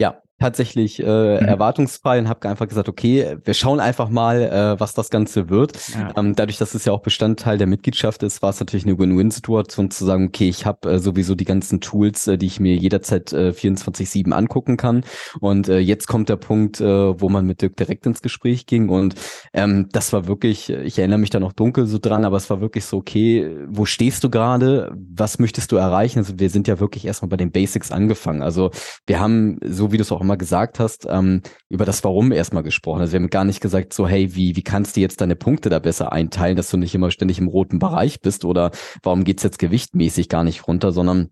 [0.00, 1.46] Ja, tatsächlich äh, mhm.
[1.46, 5.72] erwartungsfrei und habe einfach gesagt, okay, wir schauen einfach mal, äh, was das Ganze wird.
[5.94, 6.12] Ja.
[6.16, 9.90] Ähm, dadurch, dass es ja auch Bestandteil der Mitgliedschaft ist, war es natürlich eine Win-Win-Situation
[9.90, 13.32] zu sagen, okay, ich habe äh, sowieso die ganzen Tools, äh, die ich mir jederzeit
[13.32, 15.04] äh, 24-7 angucken kann.
[15.40, 18.88] Und äh, jetzt kommt der Punkt, äh, wo man mit Dirk direkt ins Gespräch ging.
[18.88, 19.14] Und
[19.52, 22.62] ähm, das war wirklich, ich erinnere mich da noch dunkel so dran, aber es war
[22.62, 24.96] wirklich so, okay, wo stehst du gerade?
[25.14, 26.20] Was möchtest du erreichen?
[26.20, 28.42] Also wir sind ja wirklich erstmal bei den Basics angefangen.
[28.42, 28.70] Also
[29.06, 32.62] wir haben, so wie du es auch immer gesagt hast, ähm, über das Warum erstmal
[32.62, 33.00] gesprochen.
[33.00, 35.70] Also wir haben gar nicht gesagt, so, hey, wie, wie kannst du jetzt deine Punkte
[35.70, 38.70] da besser einteilen, dass du nicht immer ständig im roten Bereich bist oder
[39.02, 41.30] warum geht's jetzt gewichtmäßig gar nicht runter, sondern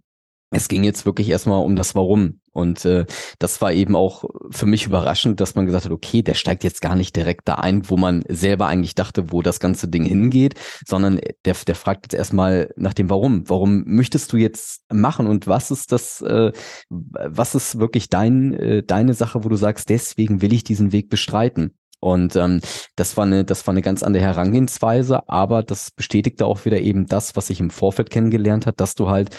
[0.51, 2.41] es ging jetzt wirklich erstmal um das Warum.
[2.53, 3.07] Und äh,
[3.39, 6.81] das war eben auch für mich überraschend, dass man gesagt hat, okay, der steigt jetzt
[6.81, 10.55] gar nicht direkt da ein, wo man selber eigentlich dachte, wo das ganze Ding hingeht,
[10.87, 13.49] sondern der, der fragt jetzt erstmal nach dem Warum.
[13.49, 16.51] Warum möchtest du jetzt machen und was ist das, äh,
[16.89, 21.11] was ist wirklich dein, äh, deine Sache, wo du sagst, deswegen will ich diesen Weg
[21.11, 21.77] bestreiten?
[22.01, 22.61] Und ähm,
[22.97, 27.07] das war eine, das war eine ganz andere Herangehensweise, aber das bestätigte auch wieder eben
[27.07, 29.31] das, was ich im Vorfeld kennengelernt hat, dass du halt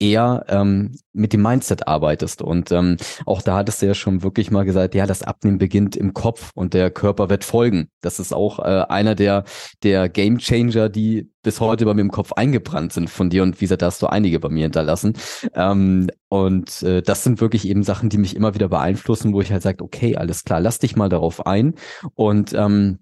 [0.00, 2.42] eher ähm, mit dem Mindset arbeitest.
[2.42, 2.96] Und ähm,
[3.26, 6.50] auch da hattest du ja schon wirklich mal gesagt, ja, das Abnehmen beginnt im Kopf
[6.54, 7.90] und der Körper wird folgen.
[8.00, 9.44] Das ist auch äh, einer der,
[9.82, 13.42] der Game Changer, die bis heute bei mir im Kopf eingebrannt sind von dir.
[13.42, 15.12] Und wie gesagt, da hast du einige bei mir hinterlassen.
[15.54, 19.52] Ähm, und äh, das sind wirklich eben Sachen, die mich immer wieder beeinflussen, wo ich
[19.52, 21.74] halt sage, okay, alles klar, lass dich mal darauf ein.
[22.14, 23.00] Und ähm,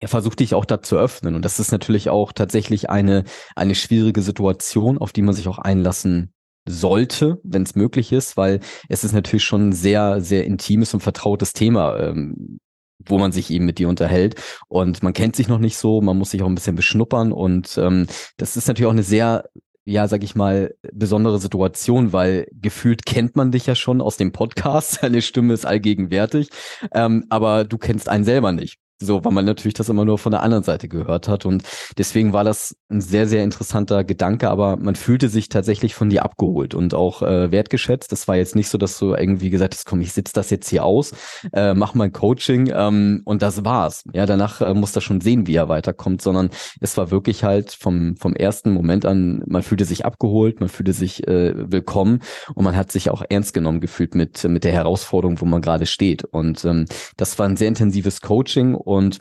[0.00, 1.34] er versucht dich auch da zu öffnen.
[1.34, 3.24] Und das ist natürlich auch tatsächlich eine,
[3.54, 6.32] eine schwierige Situation, auf die man sich auch einlassen
[6.68, 11.00] sollte, wenn es möglich ist, weil es ist natürlich schon ein sehr, sehr intimes und
[11.00, 12.58] vertrautes Thema, ähm,
[12.98, 14.34] wo man sich eben mit dir unterhält.
[14.68, 17.32] Und man kennt sich noch nicht so, man muss sich auch ein bisschen beschnuppern.
[17.32, 19.44] Und ähm, das ist natürlich auch eine sehr
[19.88, 24.32] ja, sag ich mal, besondere Situation, weil gefühlt kennt man dich ja schon aus dem
[24.32, 26.48] Podcast, deine Stimme ist allgegenwärtig,
[26.92, 28.78] ähm, aber du kennst einen selber nicht.
[28.98, 31.44] So, weil man natürlich das immer nur von der anderen Seite gehört hat.
[31.44, 31.64] Und
[31.98, 36.24] deswegen war das ein sehr, sehr interessanter Gedanke, aber man fühlte sich tatsächlich von dir
[36.24, 38.10] abgeholt und auch äh, wertgeschätzt.
[38.10, 40.70] Das war jetzt nicht so, dass du irgendwie gesagt hast, komm, ich sitze das jetzt
[40.70, 41.12] hier aus,
[41.52, 44.02] äh, mach mein Coaching ähm, und das war's.
[44.14, 46.48] Ja, danach äh, muss er schon sehen, wie er weiterkommt, sondern
[46.80, 50.94] es war wirklich halt vom, vom ersten Moment an, man fühlte sich abgeholt, man fühlte
[50.94, 52.20] sich äh, willkommen
[52.54, 55.84] und man hat sich auch ernst genommen gefühlt mit, mit der Herausforderung, wo man gerade
[55.84, 56.24] steht.
[56.24, 56.86] Und ähm,
[57.18, 59.20] das war ein sehr intensives Coaching und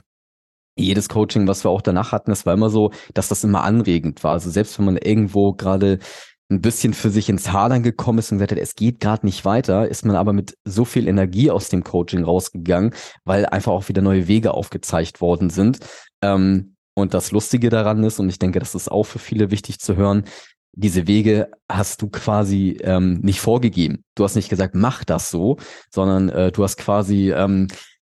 [0.78, 4.24] jedes Coaching, was wir auch danach hatten, das war immer so, dass das immer anregend
[4.24, 4.34] war.
[4.34, 5.99] Also selbst wenn man irgendwo gerade
[6.49, 9.45] ein bisschen für sich ins Hadern gekommen ist und gesagt hat, es geht gerade nicht
[9.45, 12.93] weiter, ist man aber mit so viel Energie aus dem Coaching rausgegangen,
[13.24, 15.80] weil einfach auch wieder neue Wege aufgezeigt worden sind.
[16.22, 19.80] Ähm, und das Lustige daran ist, und ich denke, das ist auch für viele wichtig
[19.80, 20.26] zu hören,
[20.74, 24.03] diese Wege hast du quasi ähm, nicht vorgegeben.
[24.13, 25.57] Du hast nicht gesagt, mach das so,
[25.89, 27.68] sondern äh, du hast quasi ähm,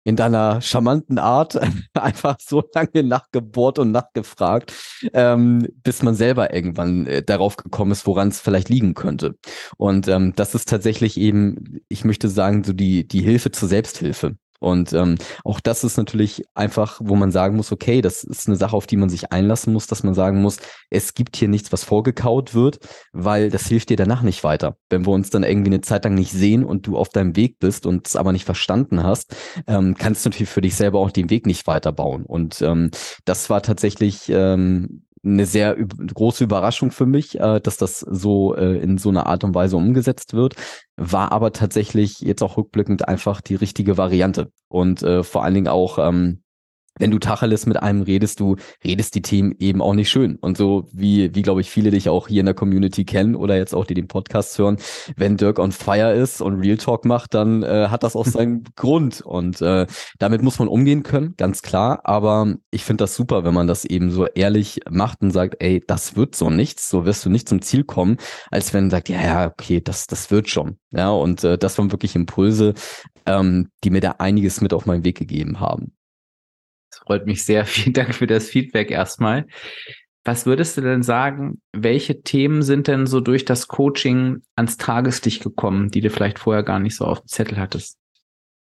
[0.05, 1.59] in deiner charmanten Art
[1.95, 4.73] einfach so lange nachgebohrt und nachgefragt,
[5.13, 9.37] ähm, bis man selber irgendwann äh, darauf gekommen ist, woran es vielleicht liegen könnte.
[9.77, 14.37] Und ähm, das ist tatsächlich eben, ich möchte sagen, so die, die Hilfe zur Selbsthilfe.
[14.61, 18.57] Und ähm, auch das ist natürlich einfach, wo man sagen muss, okay, das ist eine
[18.57, 20.59] Sache, auf die man sich einlassen muss, dass man sagen muss,
[20.91, 22.79] es gibt hier nichts, was vorgekaut wird,
[23.13, 24.77] weil das hilft dir danach nicht weiter.
[24.91, 27.59] Wenn wir uns dann irgendwie eine Zeit lang nicht sehen und du auf deinem Weg
[27.59, 29.35] bist und es aber nicht verstanden hast,
[29.67, 32.25] ähm, kannst du natürlich für dich selber auch den Weg nicht weiterbauen.
[32.25, 32.91] Und ähm,
[33.25, 38.79] das war tatsächlich ähm, eine sehr große Überraschung für mich, äh, dass das so äh,
[38.79, 40.55] in so einer Art und Weise umgesetzt wird,
[40.97, 44.51] war aber tatsächlich jetzt auch rückblickend einfach die richtige Variante.
[44.69, 46.43] Und äh, vor allen Dingen auch ähm,
[47.01, 50.37] wenn du Tacheles mit einem redest, du redest die Themen eben auch nicht schön.
[50.37, 53.57] Und so wie, wie glaube ich, viele dich auch hier in der Community kennen oder
[53.57, 54.77] jetzt auch die den Podcast hören,
[55.17, 58.65] wenn Dirk on fire ist und Real Talk macht, dann äh, hat das auch seinen
[58.77, 59.21] Grund.
[59.23, 59.87] Und äh,
[60.19, 62.01] damit muss man umgehen können, ganz klar.
[62.05, 65.83] Aber ich finde das super, wenn man das eben so ehrlich macht und sagt, ey,
[65.87, 68.19] das wird so nichts, so wirst du nicht zum Ziel kommen,
[68.51, 70.79] als wenn man sagt, ja, ja, okay, das, das wird schon.
[70.91, 72.75] Ja, und äh, das waren wirklich Impulse,
[73.27, 75.93] ähm, die mir da einiges mit auf meinen Weg gegeben haben.
[76.91, 77.65] Das freut mich sehr.
[77.67, 79.47] Vielen Dank für das Feedback erstmal.
[80.25, 85.43] Was würdest du denn sagen, welche Themen sind denn so durch das Coaching ans Tageslicht
[85.43, 87.97] gekommen, die du vielleicht vorher gar nicht so auf dem Zettel hattest?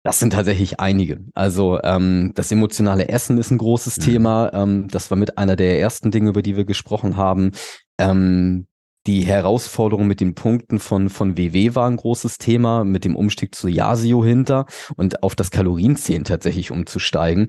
[0.05, 1.25] Das sind tatsächlich einige.
[1.35, 4.03] Also ähm, das emotionale Essen ist ein großes mhm.
[4.03, 4.53] Thema.
[4.53, 7.53] Ähm, das war mit einer der ersten Dinge, über die wir gesprochen haben.
[7.99, 8.67] Ähm,
[9.07, 13.55] die Herausforderung mit den Punkten von, von WW war ein großes Thema, mit dem Umstieg
[13.55, 17.49] zu Yasio hinter und auf das Kalorienzählen tatsächlich umzusteigen.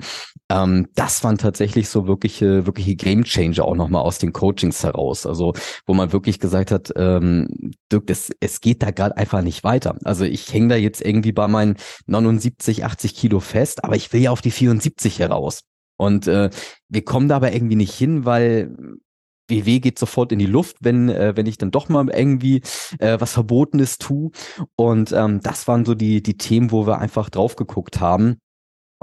[0.50, 5.26] Ähm, das waren tatsächlich so wirkliche, wirkliche Gamechanger auch nochmal aus den Coachings heraus.
[5.26, 5.54] Also,
[5.86, 7.48] wo man wirklich gesagt hat, ähm,
[7.92, 9.96] Dirk, das, es geht da gerade einfach nicht weiter.
[10.04, 11.78] Also ich hänge da jetzt irgendwie bei meinen
[12.08, 15.62] 79, 80 Kilo fest, aber ich will ja auf die 74 heraus.
[15.98, 16.50] Und äh,
[16.90, 18.76] wir kommen da aber irgendwie nicht hin, weil
[19.48, 22.62] WW geht sofort in die Luft, wenn, äh, wenn ich dann doch mal irgendwie
[23.00, 24.32] äh, was Verbotenes tue.
[24.76, 28.38] Und ähm, das waren so die, die Themen, wo wir einfach drauf geguckt haben.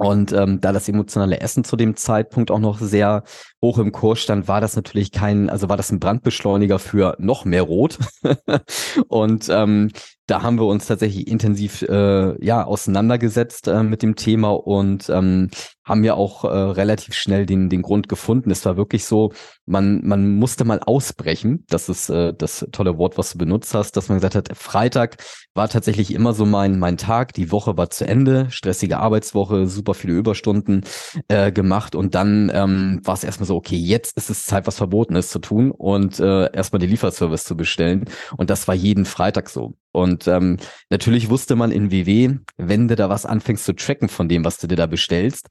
[0.01, 3.23] Und ähm, da das emotionale Essen zu dem Zeitpunkt auch noch sehr
[3.63, 7.45] hoch im Kurs stand, war das natürlich kein, also war das ein Brandbeschleuniger für noch
[7.45, 7.99] mehr Rot.
[9.09, 9.91] und ähm,
[10.27, 15.51] da haben wir uns tatsächlich intensiv äh, ja auseinandergesetzt äh, mit dem Thema und ähm,
[15.85, 18.51] haben ja auch äh, relativ schnell den den Grund gefunden.
[18.51, 19.33] Es war wirklich so,
[19.67, 21.65] man man musste mal ausbrechen.
[21.69, 25.17] Das ist äh, das tolle Wort, was du benutzt hast, dass man gesagt hat, Freitag
[25.55, 27.33] war tatsächlich immer so mein mein Tag.
[27.35, 30.85] Die Woche war zu Ende, stressige Arbeitswoche, super viele Überstunden
[31.29, 34.77] äh, gemacht und dann ähm, war es erstmal so, okay, jetzt ist es Zeit, was
[34.77, 38.05] verboten ist zu tun und äh, erstmal den Lieferservice zu bestellen.
[38.37, 39.75] Und das war jeden Freitag so.
[39.93, 44.29] Und ähm, natürlich wusste man in WW, wenn du da was anfängst zu tracken von
[44.29, 45.49] dem, was du dir da bestellst,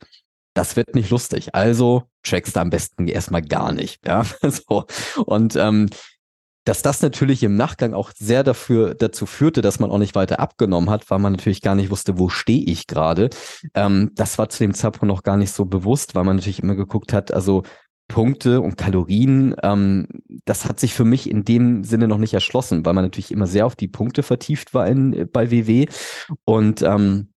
[0.53, 1.53] das wird nicht lustig.
[1.55, 4.05] Also trackst du am besten erstmal gar nicht.
[4.05, 4.85] Ja, so.
[5.25, 5.89] Und ähm,
[6.65, 10.39] dass das natürlich im Nachgang auch sehr dafür dazu führte, dass man auch nicht weiter
[10.39, 13.29] abgenommen hat, weil man natürlich gar nicht wusste, wo stehe ich gerade.
[13.73, 16.75] Ähm, das war zu dem Zeitpunkt noch gar nicht so bewusst, weil man natürlich immer
[16.75, 17.63] geguckt hat, also
[18.10, 20.07] Punkte und Kalorien, ähm,
[20.43, 23.47] das hat sich für mich in dem Sinne noch nicht erschlossen, weil man natürlich immer
[23.47, 25.86] sehr auf die Punkte vertieft war in, bei WW
[26.43, 27.30] und ähm,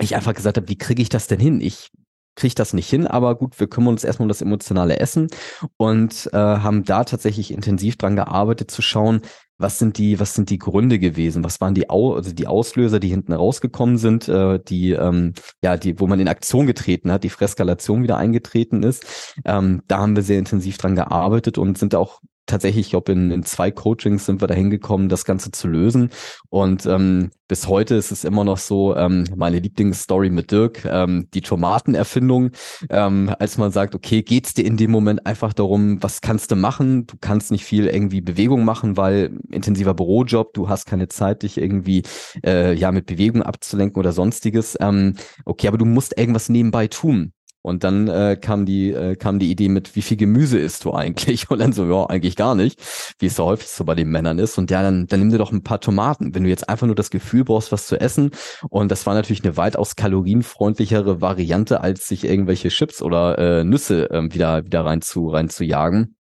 [0.00, 1.60] ich einfach gesagt habe, wie kriege ich das denn hin?
[1.60, 1.90] Ich
[2.38, 5.28] kriege das nicht hin, aber gut, wir kümmern uns erstmal um das emotionale Essen
[5.76, 9.22] und äh, haben da tatsächlich intensiv dran gearbeitet zu schauen,
[9.58, 11.42] was sind die, was sind die Gründe gewesen?
[11.42, 15.76] Was waren die, Au also die Auslöser, die hinten rausgekommen sind, äh, die, ähm, ja,
[15.76, 19.34] die, wo man in Aktion getreten hat, die Freskalation wieder eingetreten ist.
[19.44, 23.30] Ähm, da haben wir sehr intensiv dran gearbeitet und sind auch tatsächlich, ich glaube, in,
[23.30, 26.10] in zwei Coachings sind wir da hingekommen, das Ganze zu lösen.
[26.50, 31.28] Und ähm, bis heute ist es immer noch so, ähm, meine Lieblingsstory mit Dirk, ähm,
[31.32, 32.50] die Tomatenerfindung,
[32.90, 36.56] ähm, als man sagt, okay, geht's dir in dem Moment einfach darum, was kannst du
[36.56, 37.06] machen?
[37.06, 41.58] Du kannst nicht viel irgendwie Bewegung machen, weil intensiver Bürojob, du hast keine Zeit, dich
[41.58, 42.02] irgendwie
[42.44, 44.76] äh, ja mit Bewegung abzulenken oder sonstiges.
[44.80, 47.32] Ähm, okay, aber du musst irgendwas nebenbei tun.
[47.62, 50.92] Und dann äh, kam die äh, kam die Idee mit, wie viel Gemüse isst du
[50.94, 51.50] eigentlich?
[51.50, 52.80] Und dann so, ja, eigentlich gar nicht,
[53.18, 54.58] wie es so häufig so bei den Männern ist.
[54.58, 56.96] Und ja, dann, dann nimm dir doch ein paar Tomaten, wenn du jetzt einfach nur
[56.96, 58.30] das Gefühl brauchst, was zu essen.
[58.70, 64.10] Und das war natürlich eine weitaus kalorienfreundlichere Variante, als sich irgendwelche Chips oder äh, Nüsse
[64.10, 66.17] äh, wieder wieder rein zu rein zu jagen.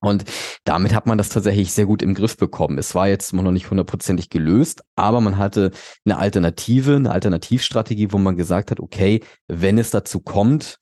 [0.00, 0.24] Und
[0.64, 2.78] damit hat man das tatsächlich sehr gut im Griff bekommen.
[2.78, 5.70] Es war jetzt noch nicht hundertprozentig gelöst, aber man hatte
[6.04, 10.78] eine Alternative, eine Alternativstrategie, wo man gesagt hat, okay, wenn es dazu kommt,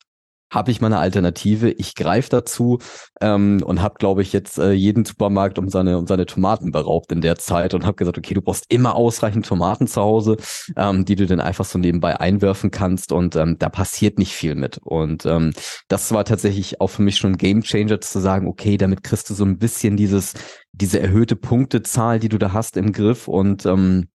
[0.54, 1.70] habe ich mal eine Alternative.
[1.70, 2.78] Ich greife dazu
[3.20, 7.10] ähm, und habe, glaube ich, jetzt äh, jeden Supermarkt um seine, um seine Tomaten beraubt
[7.12, 10.36] in der Zeit und habe gesagt, okay, du brauchst immer ausreichend Tomaten zu Hause,
[10.76, 14.54] ähm, die du dann einfach so nebenbei einwerfen kannst und ähm, da passiert nicht viel
[14.54, 14.78] mit.
[14.78, 15.52] Und ähm,
[15.88, 19.34] das war tatsächlich auch für mich schon ein Gamechanger zu sagen, okay, damit kriegst du
[19.34, 20.34] so ein bisschen dieses,
[20.72, 24.08] diese erhöhte Punktezahl, die du da hast im Griff und ähm,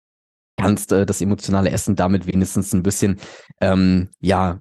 [0.56, 3.18] kannst äh, das emotionale Essen damit wenigstens ein bisschen
[3.60, 4.60] ähm, ja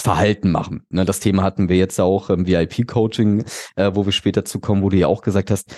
[0.00, 0.86] Verhalten machen.
[0.90, 3.44] Ne, das Thema hatten wir jetzt auch im VIP-Coaching,
[3.76, 5.74] äh, wo wir später zu kommen, wo du ja auch gesagt hast,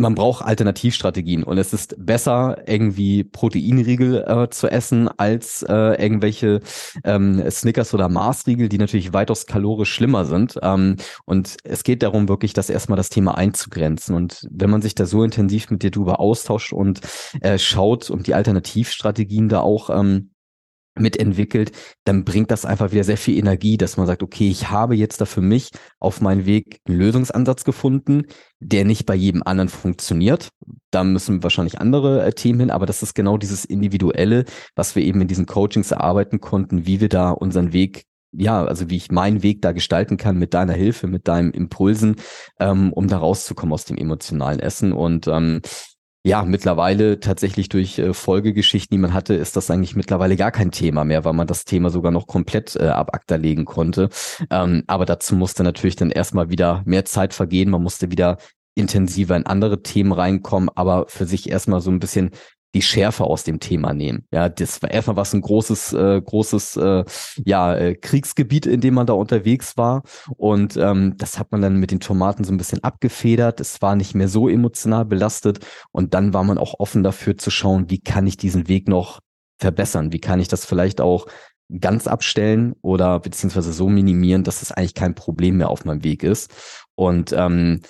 [0.00, 6.60] man braucht Alternativstrategien und es ist besser, irgendwie Proteinriegel äh, zu essen, als äh, irgendwelche
[7.04, 10.58] ähm, Snickers oder Maßriegel, die natürlich weitaus kalorisch schlimmer sind.
[10.62, 10.96] Ähm,
[11.26, 14.14] und es geht darum, wirklich das erstmal das Thema einzugrenzen.
[14.14, 17.00] Und wenn man sich da so intensiv mit dir drüber austauscht und
[17.42, 20.29] äh, schaut und die Alternativstrategien da auch ähm,
[21.00, 21.72] mitentwickelt,
[22.04, 25.20] dann bringt das einfach wieder sehr viel Energie, dass man sagt, okay, ich habe jetzt
[25.20, 28.24] da für mich auf meinem Weg einen Lösungsansatz gefunden,
[28.60, 30.48] der nicht bei jedem anderen funktioniert.
[30.90, 34.44] Da müssen wahrscheinlich andere äh, Themen hin, aber das ist genau dieses Individuelle,
[34.76, 38.90] was wir eben in diesen Coachings erarbeiten konnten, wie wir da unseren Weg ja, also
[38.90, 42.16] wie ich meinen Weg da gestalten kann mit deiner Hilfe, mit deinem Impulsen,
[42.60, 44.92] ähm, um da rauszukommen aus dem emotionalen Essen.
[44.92, 45.62] Und ähm,
[46.22, 50.70] ja, mittlerweile tatsächlich durch äh, Folgegeschichten, die man hatte, ist das eigentlich mittlerweile gar kein
[50.70, 54.10] Thema mehr, weil man das Thema sogar noch komplett äh, ab ACTA legen konnte.
[54.50, 57.70] Ähm, aber dazu musste natürlich dann erstmal wieder mehr Zeit vergehen.
[57.70, 58.36] Man musste wieder
[58.74, 62.30] intensiver in andere Themen reinkommen, aber für sich erstmal so ein bisschen
[62.74, 64.26] die Schärfe aus dem Thema nehmen.
[64.32, 67.04] Ja, das war erstmal was ein großes, äh, großes, äh,
[67.44, 70.02] ja, äh, Kriegsgebiet, in dem man da unterwegs war.
[70.36, 73.60] Und ähm, das hat man dann mit den Tomaten so ein bisschen abgefedert.
[73.60, 75.60] Es war nicht mehr so emotional belastet.
[75.90, 79.20] Und dann war man auch offen dafür zu schauen, wie kann ich diesen Weg noch
[79.58, 80.12] verbessern?
[80.12, 81.26] Wie kann ich das vielleicht auch
[81.78, 86.22] ganz abstellen oder beziehungsweise so minimieren, dass es eigentlich kein Problem mehr auf meinem Weg
[86.22, 86.50] ist.
[86.96, 87.80] Und ähm,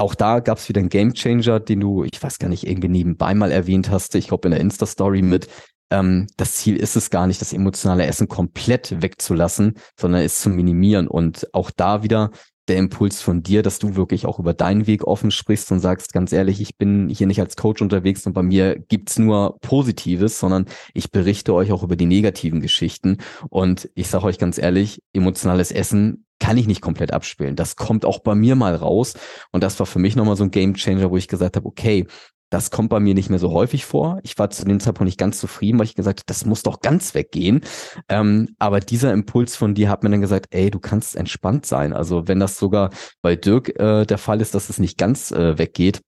[0.00, 3.34] auch da gab es wieder einen Gamechanger, den du, ich weiß gar nicht, irgendwie nebenbei
[3.34, 4.14] mal erwähnt hast.
[4.14, 5.48] Ich glaube in der Insta-Story mit.
[5.90, 10.48] Ähm, das Ziel ist es gar nicht, das emotionale Essen komplett wegzulassen, sondern es zu
[10.48, 11.06] minimieren.
[11.06, 12.30] Und auch da wieder
[12.68, 16.12] der Impuls von dir, dass du wirklich auch über deinen Weg offen sprichst und sagst,
[16.12, 20.38] ganz ehrlich, ich bin hier nicht als Coach unterwegs und bei mir gibt's nur Positives,
[20.38, 23.18] sondern ich berichte euch auch über die negativen Geschichten.
[23.48, 27.54] Und ich sage euch ganz ehrlich, emotionales Essen kann ich nicht komplett abspielen.
[27.54, 29.14] Das kommt auch bei mir mal raus.
[29.52, 32.06] Und das war für mich nochmal so ein Game Changer, wo ich gesagt habe, okay,
[32.50, 34.18] das kommt bei mir nicht mehr so häufig vor.
[34.24, 36.80] Ich war zu dem Zeitpunkt nicht ganz zufrieden, weil ich gesagt habe, das muss doch
[36.80, 37.62] ganz weggehen.
[38.08, 41.92] Ähm, aber dieser Impuls von dir hat mir dann gesagt, ey, du kannst entspannt sein.
[41.92, 42.90] Also wenn das sogar
[43.22, 46.00] bei Dirk äh, der Fall ist, dass es nicht ganz äh, weggeht,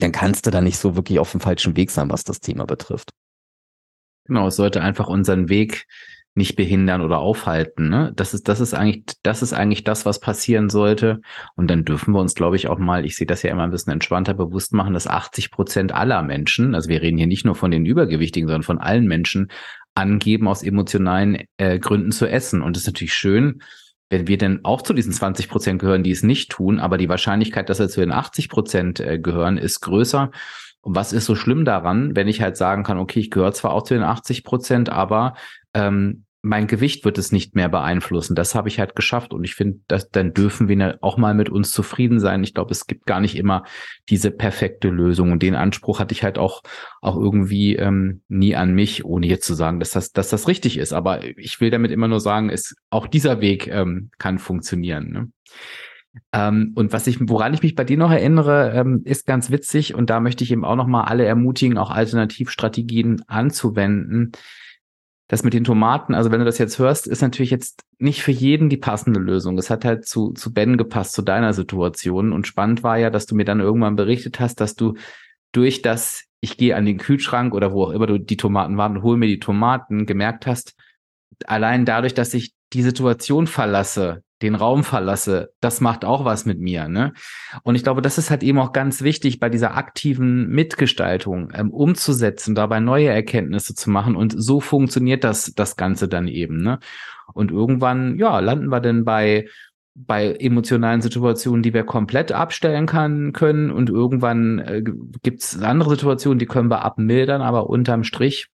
[0.00, 2.64] dann kannst du da nicht so wirklich auf dem falschen Weg sein, was das Thema
[2.64, 3.10] betrifft.
[4.24, 5.86] Genau, es sollte einfach unseren Weg
[6.38, 7.90] nicht behindern oder aufhalten.
[7.90, 8.12] Ne?
[8.16, 11.20] Das ist, das ist eigentlich, das ist eigentlich das, was passieren sollte.
[11.54, 13.70] Und dann dürfen wir uns, glaube ich, auch mal, ich sehe das ja immer ein
[13.70, 17.54] bisschen entspannter bewusst machen, dass 80 Prozent aller Menschen, also wir reden hier nicht nur
[17.54, 19.50] von den Übergewichtigen, sondern von allen Menschen,
[19.94, 22.62] angeben, aus emotionalen äh, Gründen zu essen.
[22.62, 23.60] Und das ist natürlich schön,
[24.10, 27.08] wenn wir denn auch zu diesen 20 Prozent gehören, die es nicht tun, aber die
[27.08, 30.30] Wahrscheinlichkeit, dass wir zu den 80 Prozent äh, gehören, ist größer.
[30.80, 33.72] Und was ist so schlimm daran, wenn ich halt sagen kann, okay, ich gehöre zwar
[33.72, 35.34] auch zu den 80 Prozent, aber
[35.74, 38.36] ähm, mein Gewicht wird es nicht mehr beeinflussen.
[38.36, 41.50] Das habe ich halt geschafft und ich finde, dass dann dürfen wir auch mal mit
[41.50, 42.44] uns zufrieden sein.
[42.44, 43.64] Ich glaube, es gibt gar nicht immer
[44.08, 46.62] diese perfekte Lösung und den Anspruch hatte ich halt auch
[47.02, 50.78] auch irgendwie ähm, nie an mich, ohne jetzt zu sagen, dass das dass das richtig
[50.78, 50.92] ist.
[50.92, 55.10] Aber ich will damit immer nur sagen, ist auch dieser Weg ähm, kann funktionieren.
[55.10, 55.32] Ne?
[56.32, 59.94] Ähm, und was ich, woran ich mich bei dir noch erinnere, ähm, ist ganz witzig
[59.94, 64.32] und da möchte ich eben auch noch mal alle ermutigen, auch Alternativstrategien anzuwenden
[65.28, 68.32] das mit den Tomaten, also wenn du das jetzt hörst, ist natürlich jetzt nicht für
[68.32, 69.58] jeden die passende Lösung.
[69.58, 72.32] Es hat halt zu, zu Ben gepasst, zu deiner Situation.
[72.32, 74.94] Und spannend war ja, dass du mir dann irgendwann berichtet hast, dass du
[75.52, 78.96] durch das, ich gehe an den Kühlschrank oder wo auch immer du die Tomaten waren
[78.96, 80.74] und hol mir die Tomaten, gemerkt hast,
[81.44, 86.60] allein dadurch, dass ich die Situation verlasse, den Raum verlasse, das macht auch was mit
[86.60, 86.88] mir.
[86.88, 87.12] Ne?
[87.62, 91.70] Und ich glaube, das ist halt eben auch ganz wichtig bei dieser aktiven Mitgestaltung, ähm,
[91.70, 94.16] umzusetzen, dabei neue Erkenntnisse zu machen.
[94.16, 96.62] Und so funktioniert das, das Ganze dann eben.
[96.62, 96.78] Ne?
[97.34, 99.48] Und irgendwann, ja, landen wir dann bei
[100.00, 104.82] bei emotionalen Situationen, die wir komplett abstellen kann, können und irgendwann äh,
[105.24, 108.46] gibt es andere Situationen, die können wir abmildern, aber unterm Strich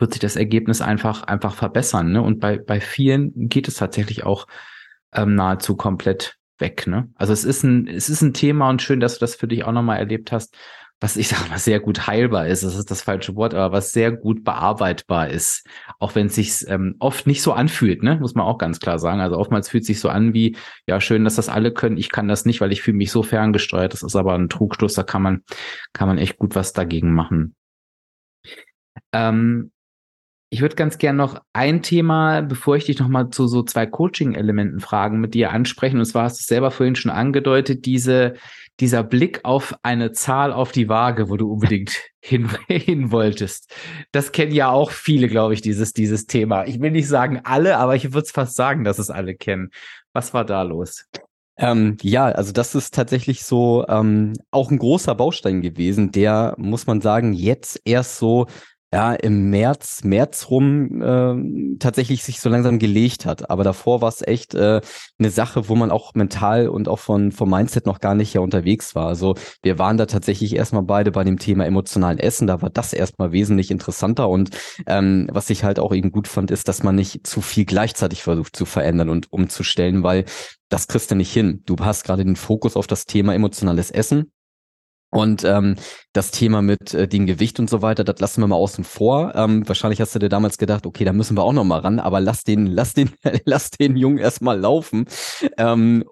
[0.00, 2.12] wird sich das Ergebnis einfach, einfach verbessern.
[2.12, 2.22] Ne?
[2.22, 4.46] Und bei, bei vielen geht es tatsächlich auch
[5.12, 6.86] ähm, nahezu komplett weg.
[6.86, 7.10] Ne?
[7.16, 9.64] Also es ist ein, es ist ein Thema und schön, dass du das für dich
[9.64, 10.56] auch nochmal erlebt hast,
[11.00, 12.62] was ich sage mal sehr gut heilbar ist.
[12.62, 15.66] Das ist das falsche Wort, aber was sehr gut bearbeitbar ist.
[15.98, 18.16] Auch wenn es sich ähm, oft nicht so anfühlt, ne?
[18.20, 19.20] muss man auch ganz klar sagen.
[19.20, 20.56] Also oftmals fühlt es sich so an wie,
[20.86, 21.96] ja, schön, dass das alle können.
[21.96, 23.92] Ich kann das nicht, weil ich fühle mich so ferngesteuert.
[23.92, 24.94] Das ist aber ein Trugschluss.
[24.94, 25.42] Da kann man,
[25.92, 27.54] kann man echt gut was dagegen machen.
[29.12, 29.72] Ähm,
[30.52, 33.86] ich würde ganz gern noch ein Thema, bevor ich dich noch mal zu so zwei
[33.86, 36.00] Coaching-Elementen fragen, mit dir ansprechen.
[36.00, 38.34] Und zwar hast du es selber vorhin schon angedeutet, diese,
[38.80, 43.72] dieser Blick auf eine Zahl auf die Waage, wo du unbedingt hin, hin wolltest.
[44.10, 46.66] Das kennen ja auch viele, glaube ich, dieses, dieses Thema.
[46.66, 49.70] Ich will nicht sagen alle, aber ich würde es fast sagen, dass es alle kennen.
[50.12, 51.06] Was war da los?
[51.58, 56.86] Ähm, ja, also das ist tatsächlich so ähm, auch ein großer Baustein gewesen, der, muss
[56.86, 58.46] man sagen, jetzt erst so
[58.92, 63.48] ja, im März, März rum äh, tatsächlich sich so langsam gelegt hat.
[63.48, 64.80] Aber davor war es echt äh,
[65.16, 68.40] eine Sache, wo man auch mental und auch von vom Mindset noch gar nicht ja
[68.40, 69.06] unterwegs war.
[69.06, 72.48] Also wir waren da tatsächlich erstmal beide bei dem Thema emotionalen Essen.
[72.48, 74.28] Da war das erstmal wesentlich interessanter.
[74.28, 74.50] Und
[74.86, 78.24] ähm, was ich halt auch eben gut fand, ist, dass man nicht zu viel gleichzeitig
[78.24, 80.24] versucht zu verändern und umzustellen, weil
[80.68, 81.62] das kriegst du nicht hin.
[81.64, 84.32] Du hast gerade den Fokus auf das Thema emotionales Essen
[85.10, 85.76] und ähm,
[86.12, 89.34] das Thema mit äh, dem Gewicht und so weiter, das lassen wir mal außen vor.
[89.34, 91.98] Ähm, wahrscheinlich hast du dir damals gedacht, okay, da müssen wir auch noch mal ran,
[91.98, 93.10] aber lass den, lass den,
[93.44, 95.06] lass den Jungen erstmal laufen,
[95.58, 96.04] ähm,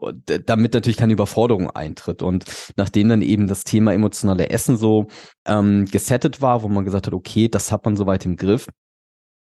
[0.47, 2.23] damit natürlich keine Überforderung eintritt.
[2.23, 2.45] Und
[2.77, 5.07] nachdem dann eben das Thema emotionale Essen so
[5.47, 8.67] ähm, gesettet war, wo man gesagt hat, okay, das hat man soweit im Griff,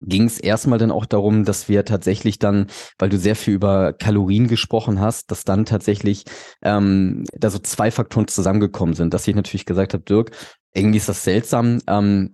[0.02, 2.68] ging es erstmal dann auch darum, dass wir tatsächlich dann,
[2.98, 6.26] weil du sehr viel über Kalorien gesprochen hast, dass dann tatsächlich
[6.62, 10.32] ähm, da so zwei Faktoren zusammengekommen sind, dass ich natürlich gesagt habe, Dirk,
[10.74, 11.80] irgendwie ist das seltsam.
[11.88, 12.34] Ähm,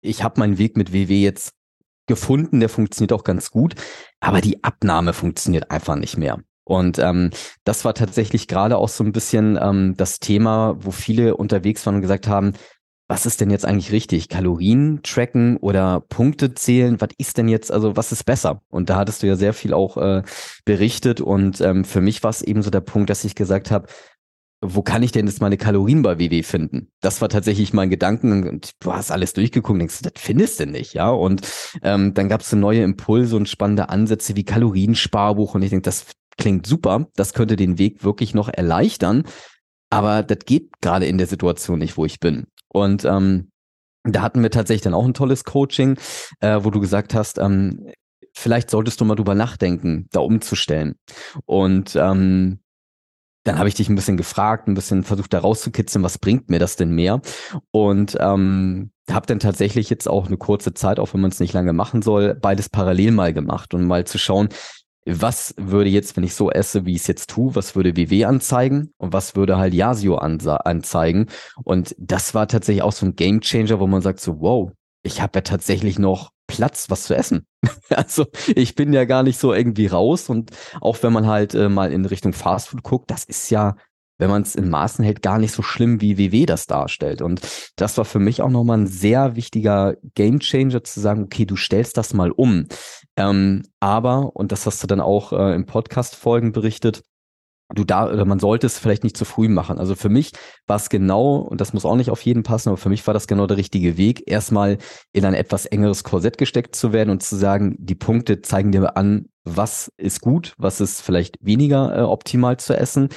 [0.00, 1.52] ich habe meinen Weg mit WW jetzt
[2.06, 3.74] gefunden, der funktioniert auch ganz gut,
[4.20, 6.38] aber die Abnahme funktioniert einfach nicht mehr.
[6.64, 7.30] Und ähm,
[7.64, 11.96] das war tatsächlich gerade auch so ein bisschen ähm, das Thema, wo viele unterwegs waren
[11.96, 12.52] und gesagt haben,
[13.08, 14.28] was ist denn jetzt eigentlich richtig?
[14.28, 17.00] Kalorien tracken oder Punkte zählen?
[17.00, 18.60] Was ist denn jetzt, also was ist besser?
[18.68, 20.22] Und da hattest du ja sehr viel auch äh,
[20.66, 23.88] berichtet und ähm, für mich war es eben so der Punkt, dass ich gesagt habe,
[24.60, 26.90] wo kann ich denn jetzt meine Kalorien bei WW finden?
[27.00, 30.94] Das war tatsächlich mein Gedanken und du hast alles durchgeguckt denkst, das findest du nicht,
[30.94, 31.10] ja?
[31.10, 31.42] Und
[31.82, 35.84] ähm, dann gab es so neue Impulse und spannende Ansätze wie Kaloriensparbuch und ich denke,
[35.84, 36.06] das
[36.36, 39.24] klingt super, das könnte den Weg wirklich noch erleichtern,
[39.90, 42.46] aber das geht gerade in der Situation nicht, wo ich bin.
[42.68, 43.50] Und ähm,
[44.04, 45.98] da hatten wir tatsächlich dann auch ein tolles Coaching,
[46.40, 47.90] äh, wo du gesagt hast, ähm,
[48.34, 50.96] vielleicht solltest du mal drüber nachdenken, da umzustellen.
[51.44, 52.60] Und ähm,
[53.44, 56.58] dann habe ich dich ein bisschen gefragt, ein bisschen versucht da rauszukitzeln, was bringt mir
[56.58, 57.20] das denn mehr?
[57.70, 61.54] Und ähm, habe dann tatsächlich jetzt auch eine kurze Zeit, auch wenn man es nicht
[61.54, 64.50] lange machen soll, beides parallel mal gemacht und mal zu schauen,
[65.08, 68.26] was würde jetzt, wenn ich so esse, wie ich es jetzt tue, was würde WW
[68.26, 71.26] anzeigen und was würde halt Yasio anzeigen?
[71.64, 74.70] Und das war tatsächlich auch so ein Game Changer, wo man sagt so, wow,
[75.02, 77.46] ich habe ja tatsächlich noch Platz, was zu essen.
[77.90, 81.68] also ich bin ja gar nicht so irgendwie raus und auch wenn man halt äh,
[81.68, 83.76] mal in Richtung Fastfood guckt, das ist ja
[84.18, 87.22] wenn man es in Maßen hält, gar nicht so schlimm, wie WW das darstellt.
[87.22, 87.40] Und
[87.76, 91.96] das war für mich auch nochmal ein sehr wichtiger Gamechanger zu sagen, okay, du stellst
[91.96, 92.66] das mal um.
[93.18, 97.02] Ähm, aber, und das hast du dann auch äh, im Podcast-Folgen berichtet,
[97.74, 99.78] du da, oder man sollte es vielleicht nicht zu früh machen.
[99.78, 100.30] Also für mich
[100.68, 103.14] war es genau, und das muss auch nicht auf jeden passen, aber für mich war
[103.14, 104.78] das genau der richtige Weg, erstmal
[105.12, 108.96] in ein etwas engeres Korsett gesteckt zu werden und zu sagen, die Punkte zeigen dir
[108.96, 113.08] an, was ist gut, was ist vielleicht weniger äh, optimal zu essen.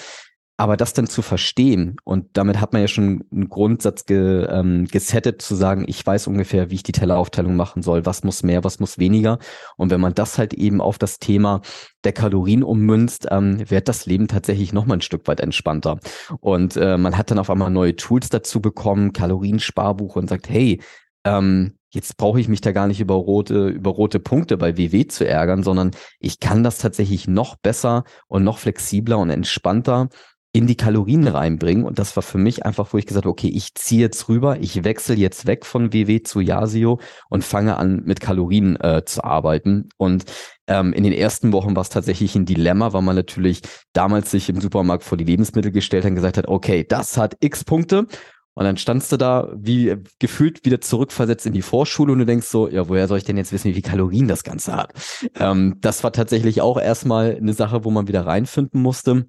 [0.58, 4.86] Aber das dann zu verstehen, und damit hat man ja schon einen Grundsatz ge, ähm,
[4.86, 8.64] gesettet, zu sagen, ich weiß ungefähr, wie ich die Telleraufteilung machen soll, was muss mehr,
[8.64, 9.40] was muss weniger.
[9.78, 11.62] Und wenn man das halt eben auf das Thema
[12.04, 16.00] der Kalorien ummünzt, ähm, wird das Leben tatsächlich nochmal ein Stück weit entspannter.
[16.42, 20.80] Und äh, man hat dann auf einmal neue Tools dazu bekommen, Kaloriensparbuch und sagt, hey,
[21.24, 25.08] ähm, jetzt brauche ich mich da gar nicht über rote, über rote Punkte bei WW
[25.08, 30.10] zu ärgern, sondern ich kann das tatsächlich noch besser und noch flexibler und entspannter
[30.54, 31.86] in die Kalorien reinbringen.
[31.86, 34.60] Und das war für mich einfach, wo ich gesagt habe, okay, ich ziehe jetzt rüber,
[34.60, 37.00] ich wechsle jetzt weg von WW zu Yasio
[37.30, 39.90] und fange an, mit Kalorien äh, zu arbeiten.
[39.98, 40.26] Und
[40.68, 43.62] ähm, in den ersten Wochen war es tatsächlich ein Dilemma, weil man natürlich
[43.94, 47.38] damals sich im Supermarkt vor die Lebensmittel gestellt hat und gesagt hat, okay, das hat
[47.40, 48.08] x Punkte.
[48.54, 52.48] Und dann standst du da wie gefühlt wieder zurückversetzt in die Vorschule und du denkst
[52.48, 54.94] so, ja, woher soll ich denn jetzt wissen, wie viel Kalorien das Ganze hat?
[55.40, 59.28] Ähm, das war tatsächlich auch erstmal eine Sache, wo man wieder reinfinden musste.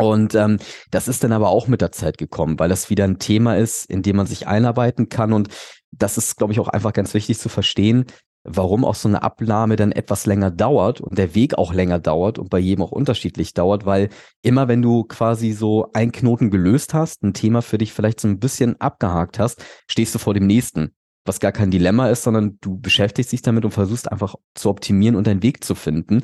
[0.00, 0.58] Und ähm,
[0.90, 3.84] das ist dann aber auch mit der Zeit gekommen, weil das wieder ein Thema ist,
[3.90, 5.32] in dem man sich einarbeiten kann.
[5.32, 5.48] Und
[5.92, 8.06] das ist, glaube ich, auch einfach ganz wichtig zu verstehen,
[8.44, 12.38] warum auch so eine Abnahme dann etwas länger dauert und der Weg auch länger dauert
[12.38, 14.08] und bei jedem auch unterschiedlich dauert, weil
[14.42, 18.28] immer wenn du quasi so einen Knoten gelöst hast, ein Thema für dich vielleicht so
[18.28, 20.94] ein bisschen abgehakt hast, stehst du vor dem nächsten
[21.24, 25.16] was gar kein Dilemma ist, sondern du beschäftigst dich damit und versuchst einfach zu optimieren
[25.16, 26.22] und deinen Weg zu finden.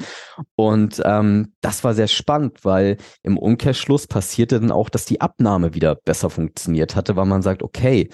[0.54, 5.74] Und ähm, das war sehr spannend, weil im Umkehrschluss passierte dann auch, dass die Abnahme
[5.74, 8.08] wieder besser funktioniert hatte, weil man sagt, okay,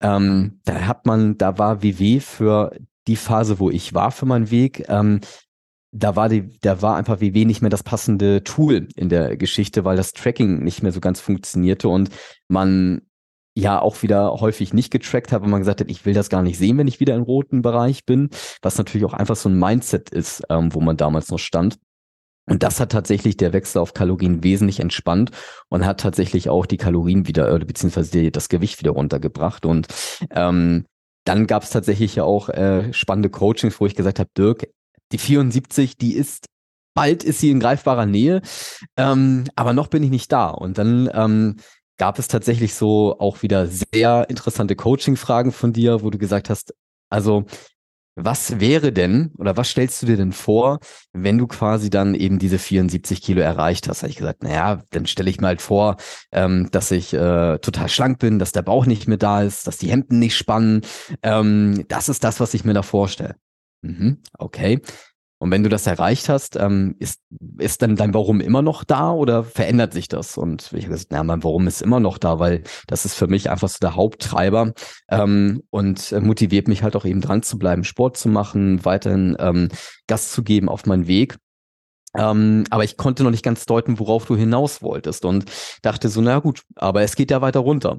[0.00, 2.72] ähm, da hat man, da war WW für
[3.06, 5.20] die Phase, wo ich war für meinen Weg, ähm,
[5.92, 9.84] da war die, da war einfach WW nicht mehr das passende Tool in der Geschichte,
[9.84, 12.10] weil das Tracking nicht mehr so ganz funktionierte und
[12.48, 13.02] man
[13.56, 16.42] ja auch wieder häufig nicht getrackt habe, weil man gesagt hat, ich will das gar
[16.42, 18.28] nicht sehen, wenn ich wieder im roten Bereich bin,
[18.62, 21.78] was natürlich auch einfach so ein Mindset ist, ähm, wo man damals noch stand.
[22.48, 25.30] Und das hat tatsächlich der Wechsel auf Kalorien wesentlich entspannt
[25.68, 29.66] und hat tatsächlich auch die Kalorien wieder, äh, beziehungsweise das Gewicht wieder runtergebracht.
[29.66, 29.88] Und
[30.30, 30.84] ähm,
[31.24, 34.68] dann gab es tatsächlich ja auch äh, spannende Coachings, wo ich gesagt habe, Dirk,
[35.12, 36.46] die 74, die ist
[36.96, 38.40] bald ist sie in greifbarer Nähe,
[38.96, 40.48] ähm, aber noch bin ich nicht da.
[40.48, 41.56] Und dann ähm,
[41.98, 46.74] gab es tatsächlich so auch wieder sehr interessante Coaching-Fragen von dir, wo du gesagt hast,
[47.10, 47.44] also
[48.18, 50.80] was wäre denn oder was stellst du dir denn vor,
[51.12, 54.02] wenn du quasi dann eben diese 74 Kilo erreicht hast?
[54.02, 55.96] Habe ich gesagt, naja, dann stelle ich mir halt vor,
[56.32, 59.76] ähm, dass ich äh, total schlank bin, dass der Bauch nicht mehr da ist, dass
[59.76, 60.80] die Hemden nicht spannen.
[61.22, 63.36] Ähm, das ist das, was ich mir da vorstelle.
[63.82, 64.80] Mhm, okay.
[65.38, 67.20] Und wenn du das erreicht hast, ähm, ist,
[67.58, 70.38] ist dann dein Warum immer noch da oder verändert sich das?
[70.38, 73.26] Und ich habe gesagt, na, mein Warum ist immer noch da, weil das ist für
[73.26, 74.72] mich einfach so der Haupttreiber
[75.10, 79.68] ähm, und motiviert mich halt auch eben dran zu bleiben, Sport zu machen, weiterhin ähm,
[80.06, 81.36] Gas zu geben auf meinen Weg.
[82.16, 85.44] Ähm, aber ich konnte noch nicht ganz deuten, worauf du hinaus wolltest und
[85.82, 87.98] dachte so, na gut, aber es geht ja weiter runter.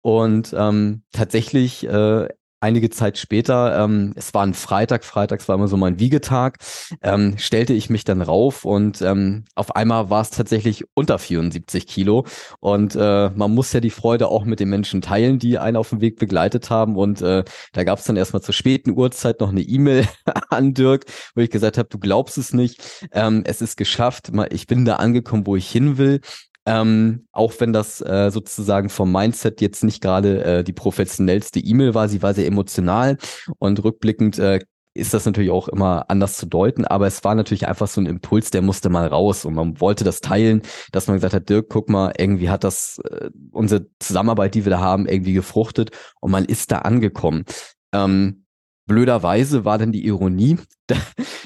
[0.00, 2.28] Und ähm, tatsächlich äh,
[2.60, 6.58] einige Zeit später, ähm, es war ein Freitag, freitags war immer so mein Wiegetag,
[7.02, 11.86] ähm, stellte ich mich dann rauf und ähm, auf einmal war es tatsächlich unter 74
[11.86, 12.26] Kilo.
[12.60, 15.90] Und äh, man muss ja die Freude auch mit den Menschen teilen, die einen auf
[15.90, 16.96] dem Weg begleitet haben.
[16.96, 20.06] Und äh, da gab es dann erstmal zur späten Uhrzeit noch eine E-Mail
[20.50, 21.04] an Dirk,
[21.34, 24.96] wo ich gesagt habe, du glaubst es nicht, ähm, es ist geschafft, ich bin da
[24.96, 26.20] angekommen, wo ich hin will
[26.66, 31.94] ähm, auch wenn das äh, sozusagen vom Mindset jetzt nicht gerade äh, die professionellste E-Mail
[31.94, 33.16] war, sie war sehr emotional
[33.58, 34.60] und rückblickend äh,
[34.98, 38.06] ist das natürlich auch immer anders zu deuten, aber es war natürlich einfach so ein
[38.06, 40.62] Impuls, der musste mal raus und man wollte das teilen,
[40.92, 44.70] dass man gesagt hat, Dirk, guck mal, irgendwie hat das äh, unsere Zusammenarbeit, die wir
[44.70, 45.90] da haben, irgendwie gefruchtet
[46.20, 47.44] und man ist da angekommen.
[47.92, 48.44] Ähm,
[48.86, 50.58] blöderweise war dann die Ironie,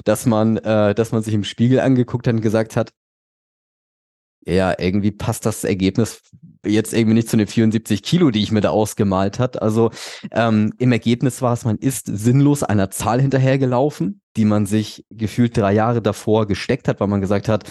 [0.04, 2.90] dass man, äh, dass man sich im Spiegel angeguckt hat und gesagt hat,
[4.46, 6.22] ja, irgendwie passt das Ergebnis
[6.64, 9.60] jetzt irgendwie nicht zu den 74 Kilo, die ich mir da ausgemalt hat.
[9.60, 9.90] Also
[10.30, 15.56] ähm, im Ergebnis war es, man ist sinnlos einer Zahl hinterhergelaufen, die man sich gefühlt
[15.56, 17.64] drei Jahre davor gesteckt hat, weil man gesagt hat,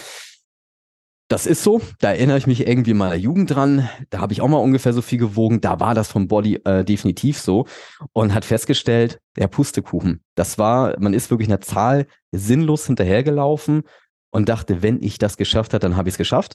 [1.28, 1.80] Das ist so.
[2.00, 3.88] Da erinnere ich mich irgendwie in meiner Jugend dran.
[4.10, 5.62] Da habe ich auch mal ungefähr so viel gewogen.
[5.62, 7.66] Da war das vom Body äh, definitiv so
[8.12, 10.22] und hat festgestellt, der Pustekuchen.
[10.34, 13.84] Das war, man ist wirklich einer Zahl sinnlos hinterhergelaufen
[14.30, 16.54] und dachte, wenn ich das geschafft habe, dann habe ich es geschafft.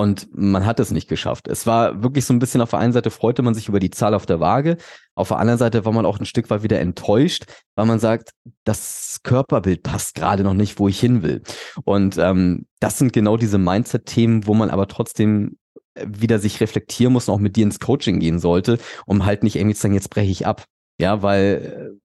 [0.00, 1.46] Und man hat es nicht geschafft.
[1.46, 3.90] Es war wirklich so ein bisschen auf der einen Seite freute man sich über die
[3.90, 4.78] Zahl auf der Waage.
[5.14, 7.44] Auf der anderen Seite war man auch ein Stück weit wieder enttäuscht,
[7.74, 8.30] weil man sagt,
[8.64, 11.42] das Körperbild passt gerade noch nicht, wo ich hin will.
[11.84, 15.58] Und ähm, das sind genau diese Mindset-Themen, wo man aber trotzdem
[16.02, 19.56] wieder sich reflektieren muss und auch mit dir ins Coaching gehen sollte, um halt nicht
[19.56, 20.64] irgendwie zu sagen, jetzt breche ich ab.
[20.98, 21.98] Ja, weil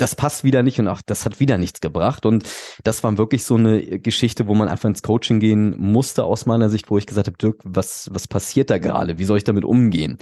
[0.00, 2.24] das passt wieder nicht und auch das hat wieder nichts gebracht.
[2.24, 2.48] Und
[2.84, 6.70] das war wirklich so eine Geschichte, wo man einfach ins Coaching gehen musste aus meiner
[6.70, 9.18] Sicht, wo ich gesagt habe, Dirk, was, was passiert da gerade?
[9.18, 10.18] Wie soll ich damit umgehen?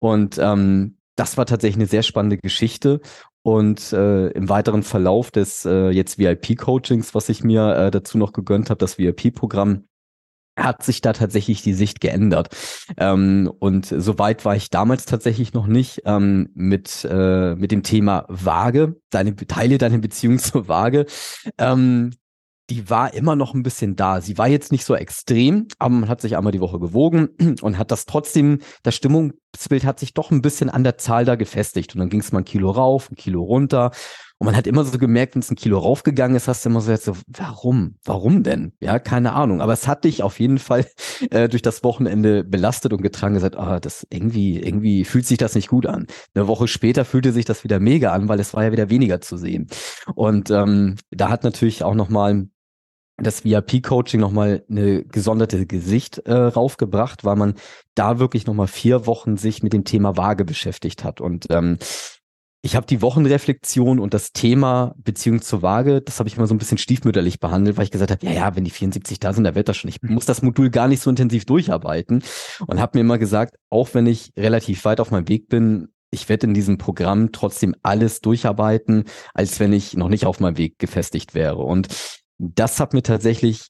[0.00, 3.00] Und ähm, das war tatsächlich eine sehr spannende Geschichte.
[3.42, 8.32] Und äh, im weiteren Verlauf des äh, jetzt VIP-Coachings, was ich mir äh, dazu noch
[8.32, 9.84] gegönnt habe, das VIP-Programm,
[10.56, 12.54] hat sich da tatsächlich die Sicht geändert.
[12.96, 18.26] Ähm, und soweit war ich damals tatsächlich noch nicht ähm, mit, äh, mit dem Thema
[18.28, 21.06] Waage, deine, teile deine Beziehung zur Waage.
[21.58, 22.10] Ähm,
[22.70, 24.20] die war immer noch ein bisschen da.
[24.20, 27.28] Sie war jetzt nicht so extrem, aber man hat sich einmal die Woche gewogen
[27.60, 31.34] und hat das trotzdem, das Stimmungsbild hat sich doch ein bisschen an der Zahl da
[31.34, 31.94] gefestigt.
[31.94, 33.90] Und dann ging es mal ein Kilo rauf, ein Kilo runter.
[34.42, 36.80] Und man hat immer so gemerkt, wenn es ein Kilo raufgegangen ist, hast du immer
[36.80, 37.94] so jetzt so, warum?
[38.04, 38.72] Warum denn?
[38.80, 39.60] Ja, keine Ahnung.
[39.60, 40.84] Aber es hat dich auf jeden Fall
[41.30, 45.54] äh, durch das Wochenende belastet und getragen gesagt, ah, das irgendwie, irgendwie fühlt sich das
[45.54, 46.08] nicht gut an.
[46.34, 49.20] Eine Woche später fühlte sich das wieder mega an, weil es war ja wieder weniger
[49.20, 49.68] zu sehen.
[50.16, 52.48] Und ähm, da hat natürlich auch nochmal
[53.18, 57.54] das VIP-Coaching nochmal eine gesonderte Gesicht äh, raufgebracht, weil man
[57.94, 61.20] da wirklich nochmal vier Wochen sich mit dem Thema Waage beschäftigt hat.
[61.20, 61.78] Und ähm,
[62.64, 66.54] ich habe die Wochenreflexion und das Thema Beziehung zur Waage, das habe ich immer so
[66.54, 69.42] ein bisschen stiefmütterlich behandelt, weil ich gesagt habe, ja, ja, wenn die 74 da sind,
[69.42, 69.90] da wird das schon.
[69.90, 70.14] Ich mhm.
[70.14, 72.22] muss das Modul gar nicht so intensiv durcharbeiten
[72.68, 76.28] und habe mir immer gesagt, auch wenn ich relativ weit auf meinem Weg bin, ich
[76.28, 80.78] werde in diesem Programm trotzdem alles durcharbeiten, als wenn ich noch nicht auf meinem Weg
[80.78, 81.56] gefestigt wäre.
[81.64, 81.88] Und
[82.38, 83.68] das hat mir tatsächlich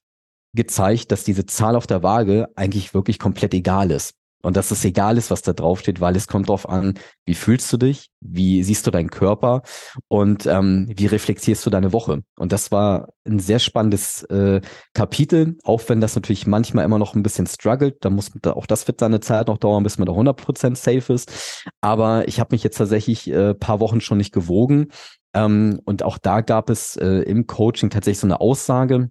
[0.54, 4.14] gezeigt, dass diese Zahl auf der Waage eigentlich wirklich komplett egal ist.
[4.42, 7.72] Und dass es egal ist, was da draufsteht, weil es kommt darauf an, wie fühlst
[7.72, 9.62] du dich, wie siehst du deinen Körper
[10.08, 12.22] und ähm, wie reflektierst du deine Woche.
[12.36, 14.60] Und das war ein sehr spannendes äh,
[14.94, 17.96] Kapitel, auch wenn das natürlich manchmal immer noch ein bisschen struggelt.
[18.00, 21.64] Da muss auch das wird seine Zeit noch dauern, bis man da 100% safe ist.
[21.80, 24.88] Aber ich habe mich jetzt tatsächlich äh, paar Wochen schon nicht gewogen.
[25.34, 29.10] Ähm, und auch da gab es äh, im Coaching tatsächlich so eine Aussage,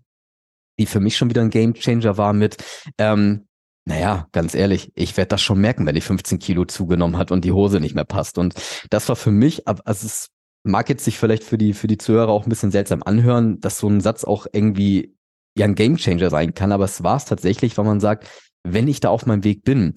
[0.78, 2.58] die für mich schon wieder ein Game Changer war mit,
[2.98, 3.48] ähm,
[3.86, 7.44] naja, ganz ehrlich, ich werde das schon merken, wenn die 15 Kilo zugenommen hat und
[7.44, 8.38] die Hose nicht mehr passt.
[8.38, 8.54] Und
[8.90, 10.30] das war für mich, also es
[10.64, 13.80] mag jetzt sich vielleicht für die, für die Zuhörer auch ein bisschen seltsam anhören, dass
[13.80, 15.16] so ein Satz auch irgendwie
[15.58, 18.30] ja ein Gamechanger sein kann, aber es war es tatsächlich, weil man sagt,
[18.64, 19.96] wenn ich da auf meinem Weg bin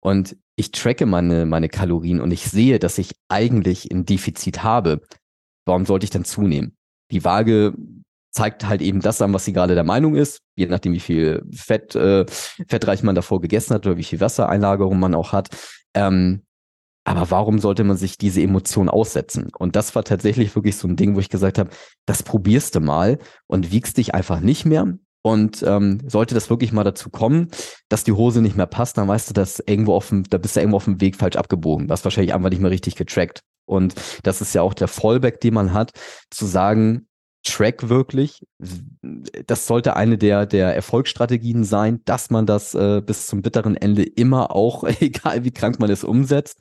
[0.00, 5.00] und ich tracke meine, meine Kalorien und ich sehe, dass ich eigentlich ein Defizit habe,
[5.66, 6.76] warum sollte ich dann zunehmen?
[7.10, 7.74] Die Waage
[8.34, 11.42] zeigt halt eben das an, was sie gerade der Meinung ist, je nachdem, wie viel
[11.54, 12.26] Fett, äh,
[12.68, 15.48] fettreich man davor gegessen hat oder wie viel Wassereinlagerung man auch hat.
[15.94, 16.42] Ähm,
[17.04, 19.50] aber warum sollte man sich diese Emotion aussetzen?
[19.56, 21.70] Und das war tatsächlich wirklich so ein Ding, wo ich gesagt habe,
[22.06, 24.94] das probierst du mal und wiegst dich einfach nicht mehr.
[25.22, 27.48] Und ähm, sollte das wirklich mal dazu kommen,
[27.88, 30.56] dass die Hose nicht mehr passt, dann weißt du, dass irgendwo auf dem, da bist
[30.56, 31.86] du irgendwo auf dem Weg falsch abgebogen.
[31.86, 33.40] Du hast wahrscheinlich einfach nicht mehr richtig getrackt.
[33.66, 35.92] Und das ist ja auch der Fallback, den man hat,
[36.30, 37.06] zu sagen,
[37.44, 38.42] Track wirklich.
[39.46, 44.02] Das sollte eine der, der Erfolgsstrategien sein, dass man das äh, bis zum bitteren Ende
[44.02, 46.60] immer auch, egal wie krank man es umsetzt.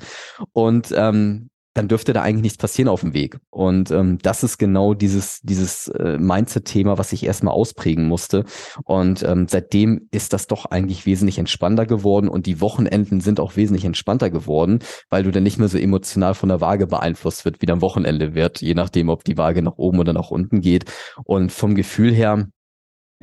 [0.52, 3.38] Und ähm, dann dürfte da eigentlich nichts passieren auf dem Weg.
[3.50, 8.46] Und ähm, das ist genau dieses, dieses äh, Mindset-Thema, was ich erstmal ausprägen musste.
[8.84, 13.56] Und ähm, seitdem ist das doch eigentlich wesentlich entspannter geworden und die Wochenenden sind auch
[13.56, 14.80] wesentlich entspannter geworden,
[15.10, 18.36] weil du dann nicht mehr so emotional von der Waage beeinflusst wird, wie dann Wochenende
[18.36, 20.86] wird, je nachdem, ob die Waage nach oben oder nach unten geht.
[21.24, 22.48] Und vom Gefühl her,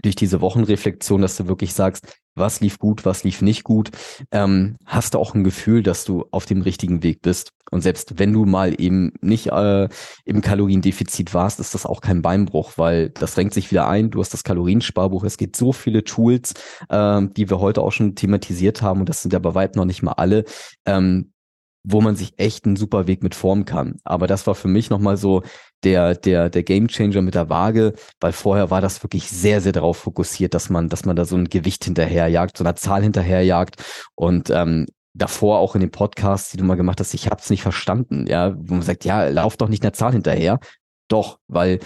[0.03, 3.91] durch diese Wochenreflexion, dass du wirklich sagst, was lief gut, was lief nicht gut,
[4.31, 7.51] ähm, hast du auch ein Gefühl, dass du auf dem richtigen Weg bist.
[7.71, 9.89] Und selbst wenn du mal eben nicht äh,
[10.25, 14.11] im Kaloriendefizit warst, ist das auch kein Beinbruch, weil das renkt sich wieder ein.
[14.11, 15.25] Du hast das Kaloriensparbuch.
[15.25, 16.55] Es gibt so viele Tools,
[16.89, 19.01] äh, die wir heute auch schon thematisiert haben.
[19.01, 20.45] Und das sind ja bei weitem noch nicht mal alle.
[20.85, 21.33] Ähm,
[21.82, 23.97] wo man sich echt einen super Weg mit formen kann.
[24.05, 25.43] Aber das war für mich nochmal so
[25.82, 29.73] der, der, der Game Changer mit der Waage, weil vorher war das wirklich sehr, sehr
[29.73, 33.82] darauf fokussiert, dass man, dass man da so ein Gewicht hinterherjagt, so eine Zahl hinterherjagt.
[34.15, 37.51] Und ähm, davor auch in den Podcasts, die du mal gemacht hast, ich habe es
[37.51, 40.61] nicht verstanden, ja, wo man sagt, ja, lauf doch nicht einer Zahl hinterher.
[41.09, 41.81] Doch, weil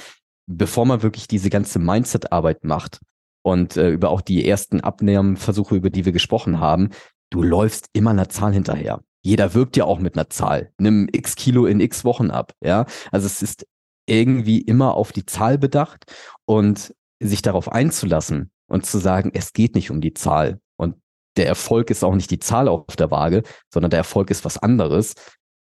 [0.46, 3.00] bevor man wirklich diese ganze Mindset-Arbeit macht,
[3.44, 6.90] und äh, über auch die ersten Abnehmversuche, über die wir gesprochen haben,
[7.30, 9.00] du läufst immer einer Zahl hinterher.
[9.24, 10.72] Jeder wirbt ja auch mit einer Zahl.
[10.78, 12.52] Nimm x Kilo in x Wochen ab.
[12.62, 13.66] Ja, also es ist
[14.06, 16.12] irgendwie immer auf die Zahl bedacht
[16.44, 20.96] und sich darauf einzulassen und zu sagen, es geht nicht um die Zahl und
[21.36, 23.42] der Erfolg ist auch nicht die Zahl auf der Waage,
[23.72, 25.14] sondern der Erfolg ist was anderes.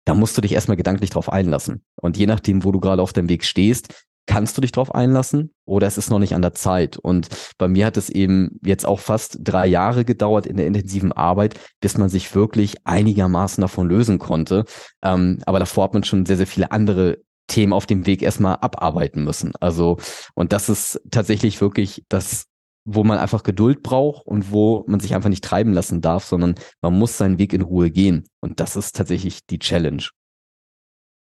[0.05, 1.83] Da musst du dich erstmal gedanklich drauf einlassen.
[1.99, 5.53] Und je nachdem, wo du gerade auf dem Weg stehst, kannst du dich drauf einlassen
[5.65, 6.97] oder es ist noch nicht an der Zeit.
[6.97, 11.11] Und bei mir hat es eben jetzt auch fast drei Jahre gedauert in der intensiven
[11.11, 14.65] Arbeit, bis man sich wirklich einigermaßen davon lösen konnte.
[15.01, 18.57] Ähm, aber davor hat man schon sehr, sehr viele andere Themen auf dem Weg erstmal
[18.57, 19.53] abarbeiten müssen.
[19.59, 19.97] Also,
[20.35, 22.45] und das ist tatsächlich wirklich das,
[22.83, 26.55] wo man einfach Geduld braucht und wo man sich einfach nicht treiben lassen darf, sondern
[26.81, 28.25] man muss seinen Weg in Ruhe gehen.
[28.41, 30.03] Und das ist tatsächlich die Challenge.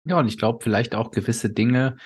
[0.05, 1.97] Ja, und ich glaube, vielleicht auch gewisse Dinge,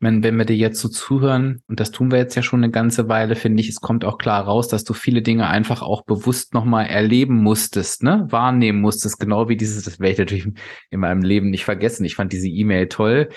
[0.00, 2.64] ich meine, wenn wir dir jetzt so zuhören, und das tun wir jetzt ja schon
[2.64, 5.82] eine ganze Weile, finde ich, es kommt auch klar raus, dass du viele Dinge einfach
[5.82, 10.48] auch bewusst nochmal erleben musstest, ne, wahrnehmen musstest, genau wie dieses, das werde ich natürlich
[10.88, 12.06] in meinem Leben nicht vergessen.
[12.06, 13.28] Ich fand diese E-Mail toll.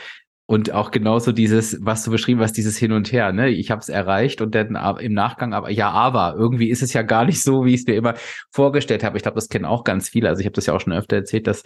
[0.45, 3.49] Und auch genauso dieses, was du beschrieben hast, dieses Hin und Her, ne?
[3.49, 7.01] Ich habe es erreicht und dann im Nachgang, aber ja, aber irgendwie ist es ja
[7.01, 8.13] gar nicht so, wie ich es mir immer
[8.51, 9.17] vorgestellt habe.
[9.17, 10.29] Ich glaube, das kennen auch ganz viele.
[10.29, 11.63] Also ich habe das ja auch schon öfter erzählt, dass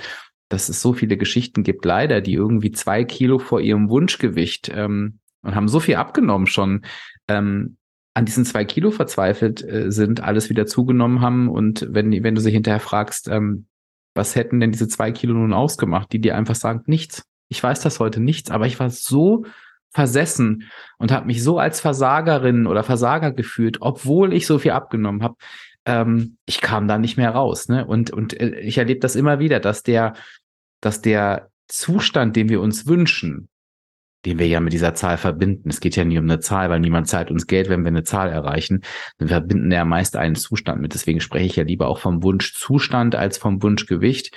[0.49, 5.19] dass es so viele Geschichten gibt, leider, die irgendwie zwei Kilo vor ihrem Wunschgewicht ähm,
[5.41, 6.83] und haben so viel abgenommen schon,
[7.27, 7.77] ähm,
[8.13, 11.49] an diesen zwei Kilo verzweifelt äh, sind, alles wieder zugenommen haben.
[11.49, 13.67] Und wenn, wenn du sie hinterher fragst, ähm,
[14.15, 17.23] was hätten denn diese zwei Kilo nun ausgemacht, die dir einfach sagen, nichts.
[17.49, 19.45] Ich weiß das heute nichts, aber ich war so
[19.91, 20.63] versessen
[20.97, 25.35] und habe mich so als Versagerin oder Versager gefühlt, obwohl ich so viel abgenommen habe.
[25.87, 27.69] Ähm, ich kam da nicht mehr raus.
[27.69, 27.85] Ne?
[27.85, 30.13] Und, und äh, ich erlebe das immer wieder, dass der
[30.81, 33.49] dass der Zustand, den wir uns wünschen,
[34.25, 35.69] den wir ja mit dieser Zahl verbinden.
[35.69, 38.03] Es geht ja nie um eine Zahl, weil niemand zahlt uns Geld, wenn wir eine
[38.03, 38.81] Zahl erreichen.
[39.17, 40.93] Wir verbinden ja meist einen Zustand mit.
[40.93, 44.35] Deswegen spreche ich ja lieber auch vom Wunschzustand als vom Wunschgewicht,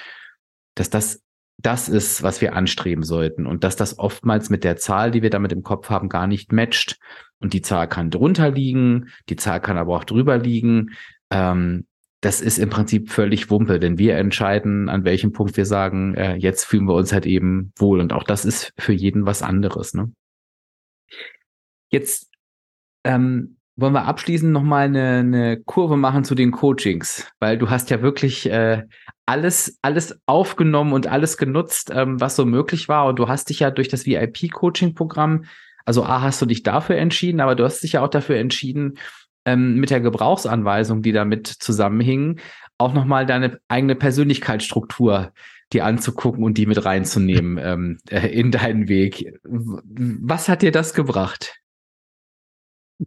[0.75, 1.23] dass das
[1.63, 5.29] das ist, was wir anstreben sollten und dass das oftmals mit der Zahl, die wir
[5.29, 6.99] damit im Kopf haben, gar nicht matcht.
[7.39, 10.93] Und die Zahl kann drunter liegen, die Zahl kann aber auch drüber liegen.
[11.31, 11.87] Ähm,
[12.21, 16.35] das ist im Prinzip völlig Wumpe, denn wir entscheiden, an welchem Punkt wir sagen, äh,
[16.37, 18.01] jetzt fühlen wir uns halt eben wohl.
[18.01, 19.95] Und auch das ist für jeden was anderes.
[19.95, 20.13] Ne?
[21.91, 22.31] Jetzt
[23.05, 27.89] ähm, wollen wir abschließend nochmal eine, eine Kurve machen zu den Coachings, weil du hast
[27.89, 28.85] ja wirklich äh,
[29.25, 33.07] alles, alles aufgenommen und alles genutzt, ähm, was so möglich war.
[33.07, 35.45] Und du hast dich ja durch das VIP-Coaching-Programm,
[35.87, 38.99] also A, hast du dich dafür entschieden, aber du hast dich ja auch dafür entschieden,
[39.45, 42.41] ähm, mit der Gebrauchsanweisung, die damit zusammenhingen,
[42.79, 45.33] auch nochmal deine eigene Persönlichkeitsstruktur
[45.73, 49.39] dir anzugucken und die mit reinzunehmen ähm, äh, in deinen Weg.
[49.45, 51.61] Was hat dir das gebracht?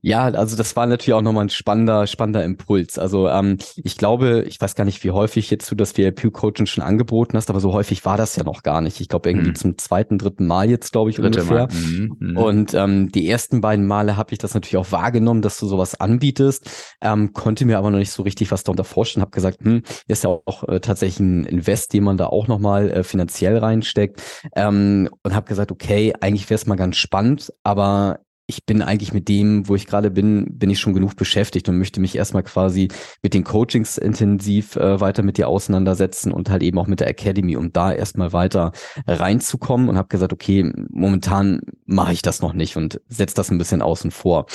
[0.01, 2.97] Ja, also das war natürlich auch nochmal ein spannender, spannender Impuls.
[2.97, 6.83] Also ähm, ich glaube, ich weiß gar nicht, wie häufig jetzt du das VIP-Coaching schon
[6.83, 8.99] angeboten hast, aber so häufig war das ja noch gar nicht.
[9.01, 9.55] Ich glaube irgendwie mhm.
[9.55, 11.67] zum zweiten, dritten Mal jetzt, glaube ich, Dritte ungefähr.
[11.71, 12.15] Mhm.
[12.19, 12.37] Mhm.
[12.37, 15.99] Und ähm, die ersten beiden Male habe ich das natürlich auch wahrgenommen, dass du sowas
[15.99, 16.69] anbietest,
[17.01, 19.21] ähm, konnte mir aber noch nicht so richtig was darunter vorstellen.
[19.21, 22.89] Habe gesagt, hm, ist ja auch äh, tatsächlich ein Invest, den man da auch nochmal
[22.89, 24.21] äh, finanziell reinsteckt.
[24.55, 29.13] Ähm, und habe gesagt, okay, eigentlich wäre es mal ganz spannend, aber ich bin eigentlich
[29.13, 32.43] mit dem, wo ich gerade bin, bin ich schon genug beschäftigt und möchte mich erstmal
[32.43, 32.89] quasi
[33.21, 37.07] mit den Coachings intensiv äh, weiter mit dir auseinandersetzen und halt eben auch mit der
[37.07, 38.73] Academy, um da erstmal weiter
[39.07, 43.57] reinzukommen und habe gesagt, okay, momentan mache ich das noch nicht und setze das ein
[43.57, 44.45] bisschen außen vor.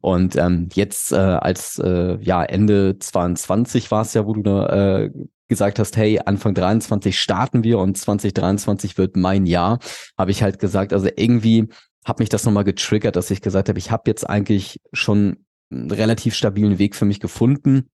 [0.00, 5.04] Und ähm, jetzt äh, als äh, ja Ende 22 war es ja, wo du da
[5.04, 5.10] äh,
[5.48, 9.78] gesagt hast, hey, Anfang 23 starten wir und 2023 wird mein Jahr,
[10.18, 11.68] habe ich halt gesagt, also irgendwie
[12.08, 15.90] hat mich das nochmal getriggert, dass ich gesagt habe, ich habe jetzt eigentlich schon einen
[15.90, 17.90] relativ stabilen Weg für mich gefunden.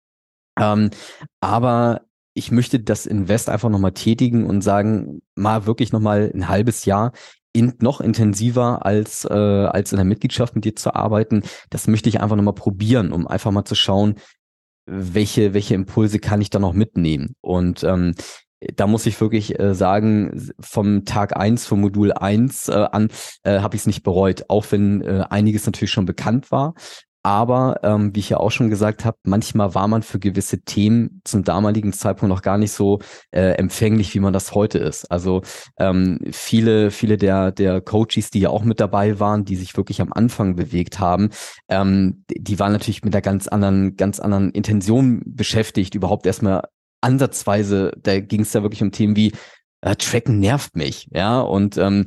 [0.60, 0.90] Ähm,
[1.40, 2.02] aber
[2.34, 7.12] ich möchte das Invest einfach nochmal tätigen und sagen, mal wirklich nochmal ein halbes Jahr
[7.54, 11.42] in, noch intensiver als, äh, als in der Mitgliedschaft mit dir zu arbeiten.
[11.70, 14.16] Das möchte ich einfach nochmal probieren, um einfach mal zu schauen,
[14.86, 17.34] welche, welche Impulse kann ich da noch mitnehmen.
[17.40, 18.14] Und ähm,
[18.74, 23.08] da muss ich wirklich äh, sagen, vom Tag eins, vom Modul eins äh, an,
[23.42, 26.74] äh, habe ich es nicht bereut, auch wenn äh, einiges natürlich schon bekannt war.
[27.24, 31.20] Aber ähm, wie ich ja auch schon gesagt habe, manchmal war man für gewisse Themen
[31.24, 32.98] zum damaligen Zeitpunkt noch gar nicht so
[33.30, 35.08] äh, empfänglich, wie man das heute ist.
[35.10, 35.42] Also
[35.78, 40.00] ähm, viele, viele der, der Coaches, die ja auch mit dabei waren, die sich wirklich
[40.00, 41.30] am Anfang bewegt haben,
[41.68, 46.62] ähm, die waren natürlich mit einer ganz anderen, ganz anderen Intention beschäftigt, überhaupt erstmal
[47.02, 49.32] ansatzweise, da ging es da wirklich um Themen wie
[49.82, 52.04] äh, Tracken nervt mich, ja, und ähm,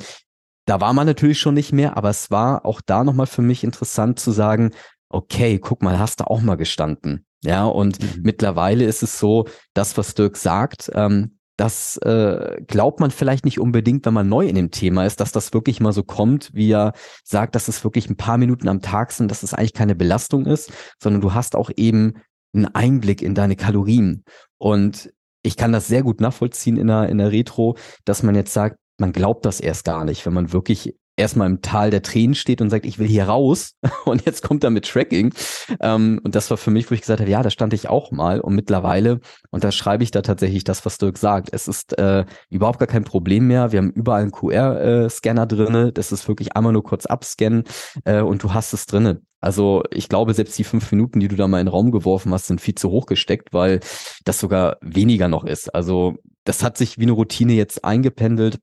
[0.65, 3.63] da war man natürlich schon nicht mehr, aber es war auch da nochmal für mich
[3.63, 4.71] interessant zu sagen,
[5.09, 7.25] okay, guck mal, hast du auch mal gestanden.
[7.43, 8.23] Ja, und mhm.
[8.23, 9.45] mittlerweile ist es so,
[9.75, 14.45] das, was Dirk sagt, ähm, das äh, glaubt man vielleicht nicht unbedingt, wenn man neu
[14.45, 16.93] in dem Thema ist, dass das wirklich mal so kommt, wie er
[17.23, 20.45] sagt, dass es wirklich ein paar Minuten am Tag sind, dass es eigentlich keine Belastung
[20.45, 22.15] ist, sondern du hast auch eben
[22.53, 24.23] einen Einblick in deine Kalorien.
[24.57, 25.11] Und
[25.43, 28.77] ich kann das sehr gut nachvollziehen in der, in der Retro, dass man jetzt sagt,
[28.97, 32.61] man glaubt das erst gar nicht, wenn man wirklich erstmal im Tal der Tränen steht
[32.61, 33.75] und sagt, ich will hier raus
[34.05, 35.33] und jetzt kommt er mit Tracking.
[35.79, 38.11] Ähm, und das war für mich, wo ich gesagt habe, ja, da stand ich auch
[38.11, 39.19] mal und mittlerweile,
[39.51, 42.87] und da schreibe ich da tatsächlich das, was Dirk sagt, es ist äh, überhaupt gar
[42.87, 43.71] kein Problem mehr.
[43.71, 45.91] Wir haben überall einen QR-Scanner äh, drinne.
[45.93, 47.63] Das ist wirklich einmal nur kurz abscannen
[48.03, 49.21] äh, und du hast es drinne.
[49.41, 52.33] Also ich glaube, selbst die fünf Minuten, die du da mal in den Raum geworfen
[52.33, 53.79] hast, sind viel zu hoch gesteckt, weil
[54.23, 55.73] das sogar weniger noch ist.
[55.73, 58.59] Also das hat sich wie eine Routine jetzt eingependelt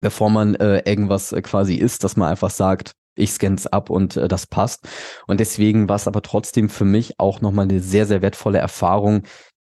[0.00, 4.16] bevor man äh, irgendwas äh, quasi isst, dass man einfach sagt, ich scanne ab und
[4.16, 4.88] äh, das passt.
[5.26, 9.22] Und deswegen war es aber trotzdem für mich auch nochmal eine sehr, sehr wertvolle Erfahrung,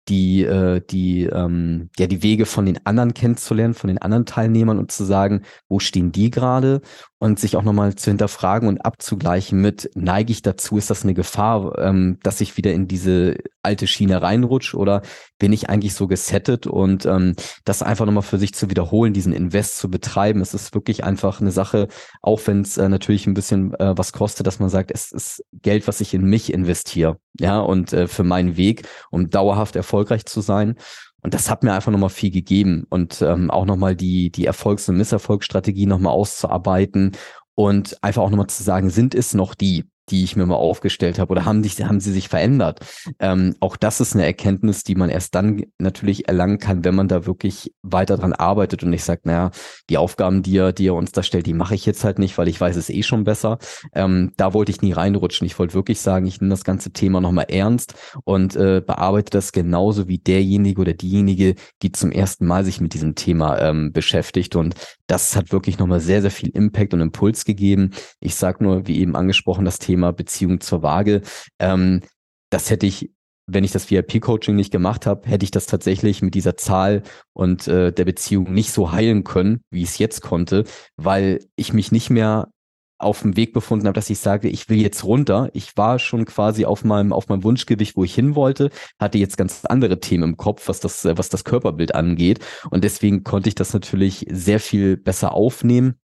[0.10, 4.80] die, äh, die, ähm, ja, die Wege von den anderen kennenzulernen, von den anderen Teilnehmern
[4.80, 6.82] und zu sagen, wo stehen die gerade
[7.24, 11.14] und sich auch nochmal zu hinterfragen und abzugleichen mit, neige ich dazu, ist das eine
[11.14, 15.04] Gefahr, ähm, dass ich wieder in diese alte Schiene reinrutsche oder
[15.40, 19.32] bin ich eigentlich so gesettet und ähm, das einfach nochmal für sich zu wiederholen, diesen
[19.32, 20.42] Invest zu betreiben.
[20.42, 21.88] Es ist wirklich einfach eine Sache,
[22.22, 25.46] auch wenn es äh, natürlich ein bisschen äh, was kostet, dass man sagt, es ist
[25.54, 30.26] Geld, was ich in mich investiere, ja, und äh, für meinen Weg, um dauerhaft erfolgreich
[30.26, 30.76] zu sein.
[31.24, 34.90] Und das hat mir einfach nochmal viel gegeben und ähm, auch nochmal die, die Erfolgs-
[34.90, 37.14] und Misserfolgsstrategie nochmal auszuarbeiten
[37.56, 39.86] und einfach auch nochmal zu sagen, sind es noch die?
[40.10, 42.80] Die ich mir mal aufgestellt habe oder haben, sich, haben sie sich verändert?
[43.20, 47.08] Ähm, auch das ist eine Erkenntnis, die man erst dann natürlich erlangen kann, wenn man
[47.08, 49.52] da wirklich weiter dran arbeitet und nicht sagt, naja,
[49.90, 52.38] die Aufgaben, die er, die er uns da stellt, die mache ich jetzt halt nicht,
[52.38, 53.58] weil ich weiß es eh schon besser.
[53.94, 55.46] Ähm, da wollte ich nie reinrutschen.
[55.46, 57.94] Ich wollte wirklich sagen, ich nehme das ganze Thema nochmal ernst
[58.24, 62.94] und äh, bearbeite das genauso wie derjenige oder diejenige, die zum ersten Mal sich mit
[62.94, 64.56] diesem Thema ähm, beschäftigt.
[64.56, 64.76] Und
[65.08, 67.92] das hat wirklich nochmal sehr, sehr viel Impact und Impuls gegeben.
[68.20, 71.22] Ich sage nur, wie eben angesprochen, das Thema Thema Beziehung zur Waage.
[71.60, 72.02] Ähm,
[72.50, 73.12] das hätte ich,
[73.46, 77.04] wenn ich das VIP-Coaching nicht gemacht habe, hätte ich das tatsächlich mit dieser Zahl
[77.34, 80.64] und äh, der Beziehung nicht so heilen können, wie ich es jetzt konnte,
[80.98, 82.50] weil ich mich nicht mehr
[82.98, 85.50] auf dem Weg befunden habe, dass ich sage, ich will jetzt runter.
[85.54, 89.38] Ich war schon quasi auf meinem, auf meinem Wunschgewicht, wo ich hin wollte, hatte jetzt
[89.38, 92.40] ganz andere Themen im Kopf, was das, was das Körperbild angeht.
[92.72, 96.00] Und deswegen konnte ich das natürlich sehr viel besser aufnehmen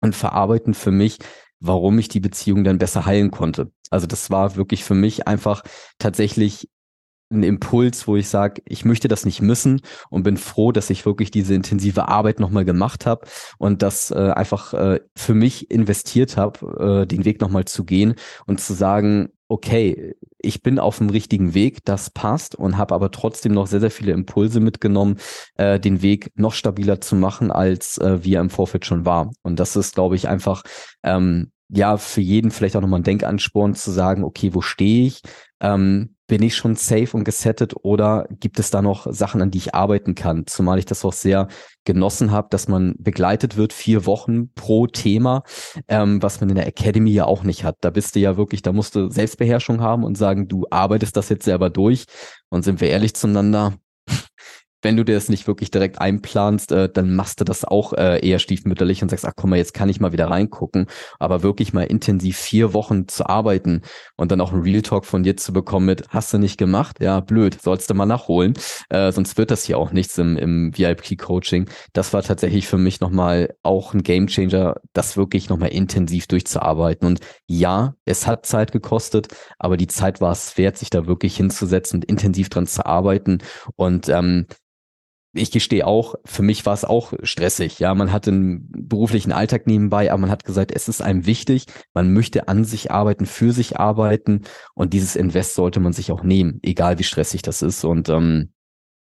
[0.00, 1.18] und verarbeiten für mich,
[1.60, 3.72] warum ich die Beziehung dann besser heilen konnte.
[3.90, 5.62] Also das war wirklich für mich einfach
[5.98, 6.68] tatsächlich
[7.30, 11.04] ein Impuls, wo ich sage, ich möchte das nicht missen und bin froh, dass ich
[11.04, 13.26] wirklich diese intensive Arbeit nochmal gemacht habe
[13.58, 18.14] und das äh, einfach äh, für mich investiert habe, äh, den Weg nochmal zu gehen
[18.46, 23.10] und zu sagen, okay, ich bin auf dem richtigen Weg, das passt und habe aber
[23.10, 25.18] trotzdem noch sehr, sehr viele Impulse mitgenommen,
[25.56, 29.30] äh, den Weg noch stabiler zu machen, als äh, wie er im Vorfeld schon war.
[29.42, 30.62] Und das ist, glaube ich, einfach
[31.02, 35.22] ähm, ja für jeden vielleicht auch nochmal ein Denkansporn zu sagen, okay, wo stehe ich?
[35.60, 39.58] Ähm, bin ich schon safe und gesettet oder gibt es da noch Sachen, an die
[39.58, 40.46] ich arbeiten kann?
[40.46, 41.48] Zumal ich das auch sehr
[41.84, 45.42] genossen habe, dass man begleitet wird, vier Wochen pro Thema,
[45.88, 47.78] ähm, was man in der Academy ja auch nicht hat.
[47.80, 51.30] Da bist du ja wirklich, da musst du Selbstbeherrschung haben und sagen, du arbeitest das
[51.30, 52.04] jetzt selber durch.
[52.50, 53.74] Und sind wir ehrlich zueinander,
[54.82, 58.24] wenn du dir das nicht wirklich direkt einplanst, äh, dann machst du das auch äh,
[58.26, 60.86] eher stiefmütterlich und sagst, ach guck mal, jetzt kann ich mal wieder reingucken.
[61.18, 63.82] Aber wirklich mal intensiv vier Wochen zu arbeiten
[64.16, 66.98] und dann auch ein Real Talk von dir zu bekommen mit, hast du nicht gemacht?
[67.00, 68.54] Ja, blöd, sollst du mal nachholen.
[68.88, 71.68] Äh, sonst wird das hier auch nichts im, im VIP-Coaching.
[71.92, 77.06] Das war tatsächlich für mich nochmal auch ein Gamechanger, das wirklich nochmal intensiv durchzuarbeiten.
[77.06, 79.28] Und ja, es hat Zeit gekostet,
[79.58, 83.38] aber die Zeit war es wert, sich da wirklich hinzusetzen und intensiv dran zu arbeiten.
[83.76, 84.46] Und ähm,
[85.38, 87.78] ich gestehe auch, für mich war es auch stressig.
[87.78, 91.66] Ja, man hat einen beruflichen Alltag nebenbei, aber man hat gesagt, es ist einem wichtig,
[91.94, 94.42] man möchte an sich arbeiten, für sich arbeiten
[94.74, 97.84] und dieses Invest sollte man sich auch nehmen, egal wie stressig das ist.
[97.84, 98.52] Und ähm,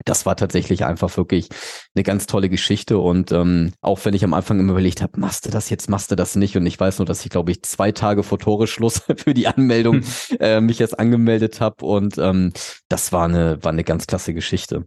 [0.05, 1.49] das war tatsächlich einfach wirklich
[1.95, 2.99] eine ganz tolle Geschichte.
[2.99, 6.11] Und ähm, auch wenn ich am Anfang immer überlegt habe, machst du das jetzt, machst
[6.11, 6.57] du das nicht?
[6.57, 10.03] Und ich weiß nur, dass ich, glaube ich, zwei Tage vor Tore-Schluss für die Anmeldung
[10.41, 11.85] äh, mich jetzt angemeldet habe.
[11.85, 12.53] Und ähm,
[12.89, 14.87] das war eine, war eine ganz klasse Geschichte.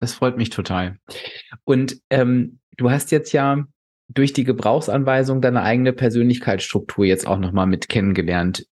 [0.00, 0.98] Das freut mich total.
[1.64, 3.64] Und ähm, du hast jetzt ja
[4.08, 8.66] durch die Gebrauchsanweisung deine eigene Persönlichkeitsstruktur jetzt auch nochmal mit kennengelernt.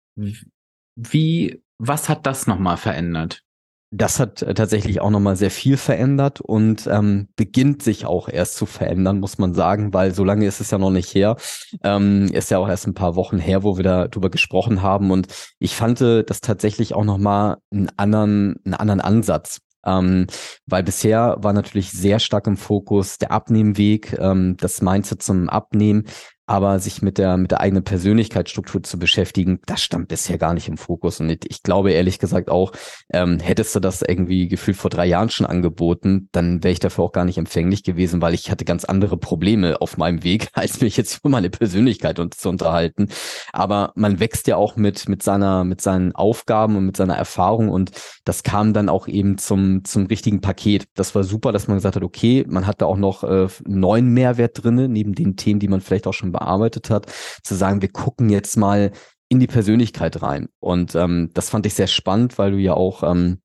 [0.96, 3.44] Wie, was hat das nochmal verändert?
[3.90, 8.58] Das hat äh, tatsächlich auch nochmal sehr viel verändert und ähm, beginnt sich auch erst
[8.58, 11.38] zu verändern, muss man sagen, weil so lange ist es ja noch nicht her.
[11.84, 15.10] Ähm, ist ja auch erst ein paar Wochen her, wo wir darüber gesprochen haben.
[15.10, 15.28] Und
[15.60, 19.60] ich fand äh, das tatsächlich auch nochmal einen anderen, einen anderen Ansatz.
[19.88, 20.28] Ähm,
[20.68, 26.06] weil bisher war natürlich sehr stark im Fokus der Abnehmweg, ähm, das Mindset zum Abnehmen,
[26.48, 30.70] aber sich mit der, mit der eigenen Persönlichkeitsstruktur zu beschäftigen, das stand bisher gar nicht
[30.70, 31.20] im Fokus.
[31.20, 32.72] Und ich glaube ehrlich gesagt auch,
[33.12, 37.04] ähm, hättest du das irgendwie gefühlt vor drei Jahren schon angeboten, dann wäre ich dafür
[37.04, 40.80] auch gar nicht empfänglich gewesen, weil ich hatte ganz andere Probleme auf meinem Weg, als
[40.80, 43.10] mich jetzt über meine Persönlichkeit und, zu unterhalten.
[43.52, 47.68] Aber man wächst ja auch mit, mit seiner, mit seinen Aufgaben und mit seiner Erfahrung
[47.68, 47.92] und
[48.24, 50.86] das kam dann auch eben zum, zum richtigen Paket.
[50.96, 54.14] Das war super, dass man gesagt hat, okay, man hat da auch noch äh, neuen
[54.14, 57.12] Mehrwert drinne, neben den Themen, die man vielleicht auch schon bearbeitet hat,
[57.44, 58.92] zu sagen, wir gucken jetzt mal
[59.30, 60.48] in die Persönlichkeit rein.
[60.60, 63.40] Und ähm, das fand ich sehr spannend, weil du ja auch ähm,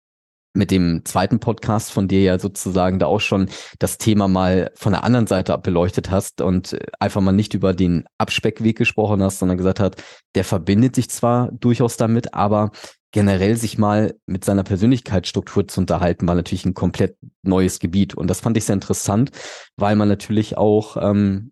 [0.54, 3.48] mit dem zweiten Podcast von dir ja sozusagen da auch schon
[3.78, 8.04] das Thema mal von der anderen Seite beleuchtet hast und einfach mal nicht über den
[8.18, 10.02] Abspeckweg gesprochen hast, sondern gesagt hat,
[10.34, 12.70] der verbindet sich zwar durchaus damit, aber
[13.12, 18.14] generell sich mal mit seiner Persönlichkeitsstruktur zu unterhalten, war natürlich ein komplett neues Gebiet.
[18.14, 19.30] Und das fand ich sehr interessant,
[19.76, 21.51] weil man natürlich auch ähm,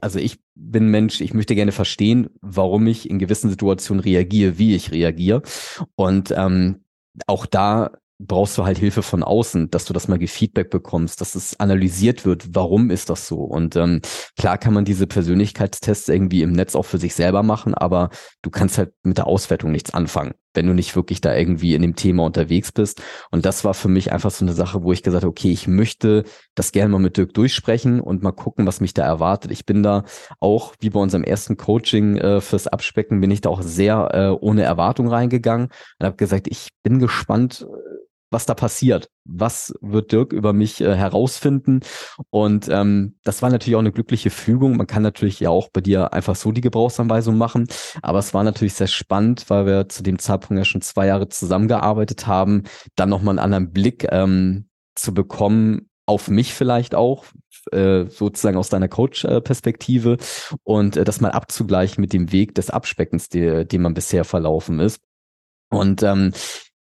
[0.00, 4.74] also ich bin Mensch, ich möchte gerne verstehen, warum ich in gewissen Situationen reagiere, wie
[4.74, 5.42] ich reagiere.
[5.94, 6.84] Und ähm,
[7.26, 7.92] auch da
[8.26, 12.24] brauchst du halt Hilfe von außen, dass du das mal Feedback bekommst, dass es analysiert
[12.24, 13.38] wird, warum ist das so.
[13.38, 14.00] Und ähm,
[14.38, 18.10] klar kann man diese Persönlichkeitstests irgendwie im Netz auch für sich selber machen, aber
[18.42, 21.82] du kannst halt mit der Auswertung nichts anfangen, wenn du nicht wirklich da irgendwie in
[21.82, 23.02] dem Thema unterwegs bist.
[23.30, 25.66] Und das war für mich einfach so eine Sache, wo ich gesagt habe, okay, ich
[25.66, 26.24] möchte
[26.54, 29.50] das gerne mal mit Dirk durchsprechen und mal gucken, was mich da erwartet.
[29.50, 30.04] Ich bin da
[30.40, 34.28] auch, wie bei unserem ersten Coaching äh, fürs Abspecken, bin ich da auch sehr äh,
[34.28, 35.68] ohne Erwartung reingegangen
[35.98, 37.66] und habe gesagt, ich bin gespannt,
[38.32, 39.08] was da passiert.
[39.24, 41.80] Was wird Dirk über mich äh, herausfinden?
[42.30, 44.76] Und ähm, das war natürlich auch eine glückliche Fügung.
[44.76, 47.66] Man kann natürlich ja auch bei dir einfach so die Gebrauchsanweisung machen.
[48.02, 51.28] Aber es war natürlich sehr spannend, weil wir zu dem Zeitpunkt ja schon zwei Jahre
[51.28, 52.64] zusammengearbeitet haben,
[52.96, 57.26] dann nochmal einen anderen Blick ähm, zu bekommen, auf mich vielleicht auch,
[57.70, 60.16] äh, sozusagen aus deiner Coach-Perspektive
[60.64, 65.00] und äh, das mal abzugleichen mit dem Weg des Abspeckens, den man bisher verlaufen ist.
[65.70, 66.32] Und ähm,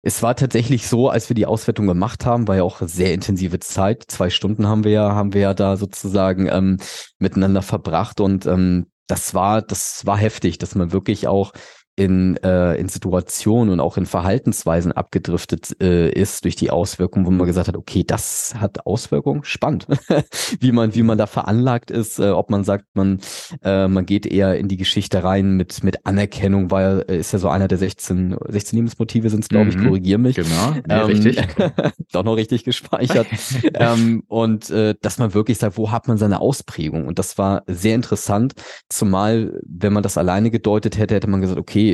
[0.03, 3.59] es war tatsächlich so, als wir die Auswertung gemacht haben, war ja auch sehr intensive
[3.59, 4.05] Zeit.
[4.09, 6.79] Zwei Stunden haben wir ja, haben wir ja da sozusagen ähm,
[7.19, 11.53] miteinander verbracht und ähm, das war, das war heftig, dass man wirklich auch
[11.99, 17.31] in, äh, in Situationen und auch in Verhaltensweisen abgedriftet äh, ist durch die Auswirkungen, wo
[17.31, 19.87] man gesagt hat, okay, das hat Auswirkungen, spannend,
[20.61, 23.19] wie man wie man da veranlagt ist, äh, ob man sagt, man
[23.65, 27.41] äh, man geht eher in die Geschichte rein mit mit Anerkennung, weil äh, ist ja
[27.41, 30.37] so einer der 16 16 Lebensmotive sind es, glaube ich, mhm, korrigiere mich.
[30.37, 31.45] Genau, nee, ähm, richtig.
[32.12, 33.27] doch noch richtig gespeichert.
[33.75, 37.09] ähm, und äh, dass man wirklich sagt, wo hat man seine Ausprägung?
[37.09, 38.55] Und das war sehr interessant,
[38.89, 41.88] zumal wenn man das alleine gedeutet hätte, hätte man gesagt, okay,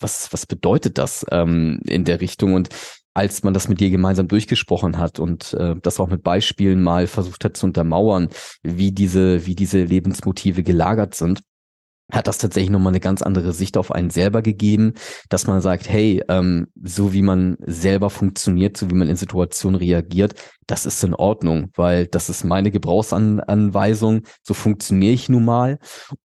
[0.00, 2.54] was, was bedeutet das ähm, in der Richtung?
[2.54, 2.68] Und
[3.14, 7.06] als man das mit dir gemeinsam durchgesprochen hat und äh, das auch mit Beispielen mal
[7.06, 8.28] versucht hat zu untermauern,
[8.62, 11.40] wie diese, wie diese Lebensmotive gelagert sind,
[12.10, 14.94] hat das tatsächlich nochmal eine ganz andere Sicht auf einen selber gegeben,
[15.28, 19.78] dass man sagt, hey, ähm, so wie man selber funktioniert, so wie man in Situationen
[19.78, 20.34] reagiert,
[20.66, 25.78] das ist in Ordnung, weil das ist meine Gebrauchsanweisung, so funktioniere ich nun mal.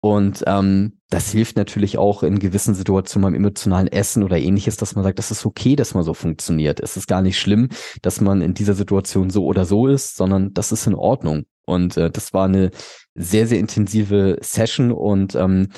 [0.02, 4.96] Und ähm, das hilft natürlich auch in gewissen Situationen beim emotionalen Essen oder ähnliches, dass
[4.96, 6.80] man sagt, das ist okay, dass man so funktioniert.
[6.80, 7.70] Es ist gar nicht schlimm,
[8.02, 11.46] dass man in dieser Situation so oder so ist, sondern das ist in Ordnung.
[11.72, 12.72] Und äh, das war eine
[13.16, 14.92] sehr, sehr intensive Session.
[14.92, 15.70] Und ähm,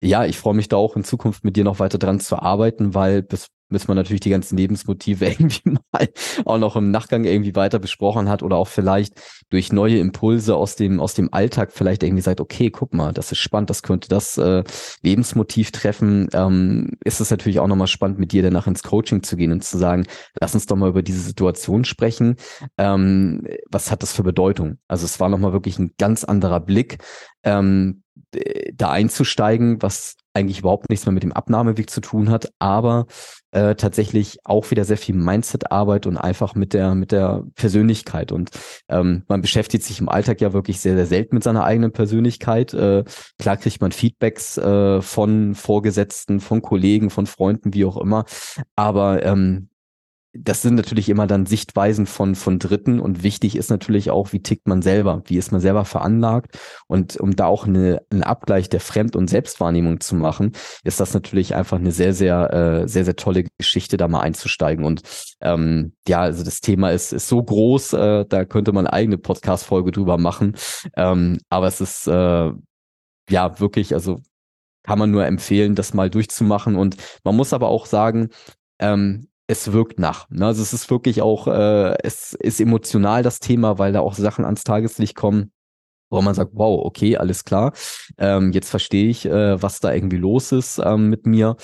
[0.00, 2.94] ja, ich freue mich da auch in Zukunft mit dir noch weiter dran zu arbeiten,
[2.94, 6.08] weil bis, bis man natürlich die ganzen Lebensmotive irgendwie mal
[6.44, 9.20] auch noch im Nachgang irgendwie weiter besprochen hat oder auch vielleicht
[9.50, 13.32] durch neue Impulse aus dem, aus dem Alltag vielleicht irgendwie sagt, okay, guck mal, das
[13.32, 14.64] ist spannend, das könnte das äh,
[15.02, 19.36] Lebensmotiv treffen, ähm, ist es natürlich auch nochmal spannend, mit dir danach ins Coaching zu
[19.36, 20.06] gehen und zu sagen,
[20.40, 22.36] lass uns doch mal über diese Situation sprechen.
[22.78, 24.78] Ähm, was hat das für Bedeutung?
[24.88, 26.98] Also es war nochmal wirklich ein ganz anderer Blick.
[27.42, 28.02] Ähm,
[28.74, 33.06] da einzusteigen, was eigentlich überhaupt nichts mehr mit dem Abnahmeweg zu tun hat, aber
[33.52, 38.50] äh, tatsächlich auch wieder sehr viel Mindset-Arbeit und einfach mit der mit der Persönlichkeit und
[38.88, 42.74] ähm, man beschäftigt sich im Alltag ja wirklich sehr sehr selten mit seiner eigenen Persönlichkeit.
[42.74, 43.04] Äh,
[43.38, 48.24] klar kriegt man Feedbacks äh, von Vorgesetzten, von Kollegen, von Freunden, wie auch immer,
[48.74, 49.68] aber ähm,
[50.34, 54.40] das sind natürlich immer dann Sichtweisen von, von Dritten und wichtig ist natürlich auch, wie
[54.40, 58.70] tickt man selber, wie ist man selber veranlagt und um da auch eine, einen Abgleich
[58.70, 60.52] der Fremd- und Selbstwahrnehmung zu machen,
[60.84, 64.86] ist das natürlich einfach eine sehr, sehr, äh, sehr, sehr tolle Geschichte, da mal einzusteigen
[64.86, 65.02] und
[65.42, 69.92] ähm, ja, also das Thema ist, ist so groß, äh, da könnte man eigene Podcast-Folge
[69.92, 70.56] drüber machen,
[70.96, 72.52] ähm, aber es ist äh,
[73.28, 74.20] ja wirklich, also
[74.82, 78.30] kann man nur empfehlen, das mal durchzumachen und man muss aber auch sagen,
[78.78, 80.28] ähm, es wirkt nach.
[80.30, 80.46] Ne?
[80.46, 84.44] Also es ist wirklich auch, äh, es ist emotional das Thema, weil da auch Sachen
[84.44, 85.52] ans Tageslicht kommen,
[86.10, 87.72] wo man sagt, wow, okay, alles klar,
[88.18, 91.56] ähm, jetzt verstehe ich, äh, was da irgendwie los ist ähm, mit mir.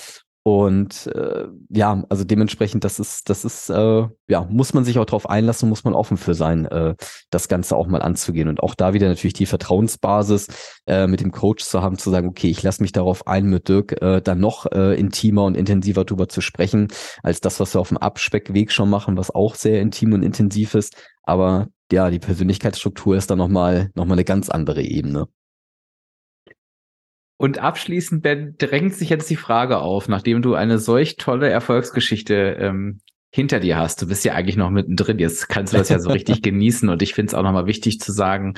[0.49, 5.05] Und äh, ja, also dementsprechend, das ist, das ist, äh, ja, muss man sich auch
[5.05, 6.95] darauf einlassen, muss man offen für sein, äh,
[7.29, 8.47] das Ganze auch mal anzugehen.
[8.47, 10.47] Und auch da wieder natürlich die Vertrauensbasis
[10.87, 13.69] äh, mit dem Coach zu haben, zu sagen, okay, ich lasse mich darauf ein, mit
[13.69, 16.87] Dirk äh, dann noch äh, intimer und intensiver drüber zu sprechen,
[17.21, 20.73] als das, was wir auf dem Abspeckweg schon machen, was auch sehr intim und intensiv
[20.73, 20.95] ist.
[21.21, 25.27] Aber ja, die Persönlichkeitsstruktur ist dann nochmal noch mal eine ganz andere Ebene.
[27.41, 32.57] Und abschließend, Ben, drängt sich jetzt die Frage auf, nachdem du eine solch tolle Erfolgsgeschichte
[32.59, 32.99] ähm,
[33.31, 34.01] hinter dir hast.
[34.01, 35.19] Du bist ja eigentlich noch mittendrin.
[35.19, 36.89] Jetzt kannst du das ja so richtig genießen.
[36.89, 38.55] Und ich finde es auch nochmal wichtig zu sagen,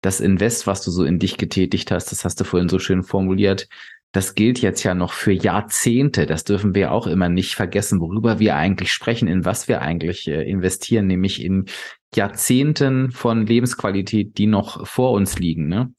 [0.00, 3.02] das Invest, was du so in dich getätigt hast, das hast du vorhin so schön
[3.02, 3.68] formuliert,
[4.12, 6.24] das gilt jetzt ja noch für Jahrzehnte.
[6.24, 10.28] Das dürfen wir auch immer nicht vergessen, worüber wir eigentlich sprechen, in was wir eigentlich
[10.28, 11.66] äh, investieren, nämlich in
[12.14, 15.68] Jahrzehnten von Lebensqualität, die noch vor uns liegen.
[15.68, 15.92] Ne?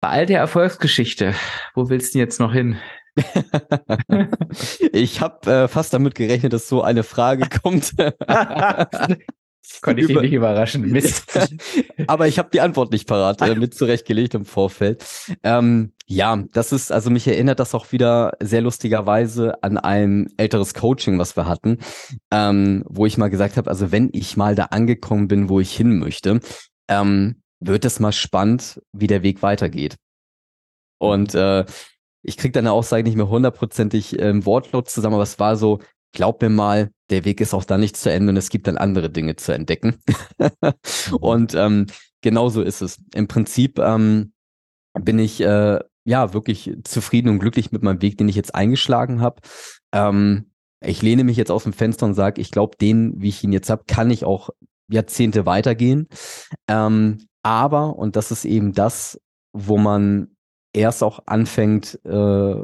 [0.00, 1.34] Bei all der Erfolgsgeschichte,
[1.74, 2.78] wo willst du jetzt noch hin?
[4.92, 7.94] ich habe äh, fast damit gerechnet, dass so eine Frage kommt.
[9.82, 10.90] Konnte ich dich nicht überraschen.
[10.90, 11.38] Mist.
[12.06, 15.04] Aber ich habe die Antwort nicht parat, äh, mit zurechtgelegt im Vorfeld.
[15.42, 20.72] Ähm, ja, das ist, also mich erinnert das auch wieder sehr lustigerweise an ein älteres
[20.72, 21.78] Coaching, was wir hatten,
[22.30, 25.76] ähm, wo ich mal gesagt habe, also wenn ich mal da angekommen bin, wo ich
[25.76, 26.40] hin möchte,
[26.88, 29.96] ähm, wird es mal spannend, wie der Weg weitergeht.
[30.98, 31.64] Und äh,
[32.22, 35.80] ich krieg deine Aussage nicht mehr hundertprozentig im ähm, Wortlaut zusammen, aber es war so,
[36.12, 38.76] glaub mir mal, der Weg ist auch da nicht zu Ende und es gibt dann
[38.76, 39.98] andere Dinge zu entdecken.
[41.20, 41.86] und ähm,
[42.20, 42.98] genau so ist es.
[43.14, 44.32] Im Prinzip ähm,
[44.98, 49.20] bin ich äh, ja wirklich zufrieden und glücklich mit meinem Weg, den ich jetzt eingeschlagen
[49.20, 49.40] habe.
[49.92, 50.50] Ähm,
[50.82, 53.52] ich lehne mich jetzt aus dem Fenster und sage, ich glaube, den, wie ich ihn
[53.52, 54.50] jetzt habe, kann ich auch
[54.88, 56.08] Jahrzehnte weitergehen.
[56.68, 59.20] Ähm, aber, und das ist eben das,
[59.52, 60.36] wo man
[60.72, 62.54] erst auch anfängt, äh,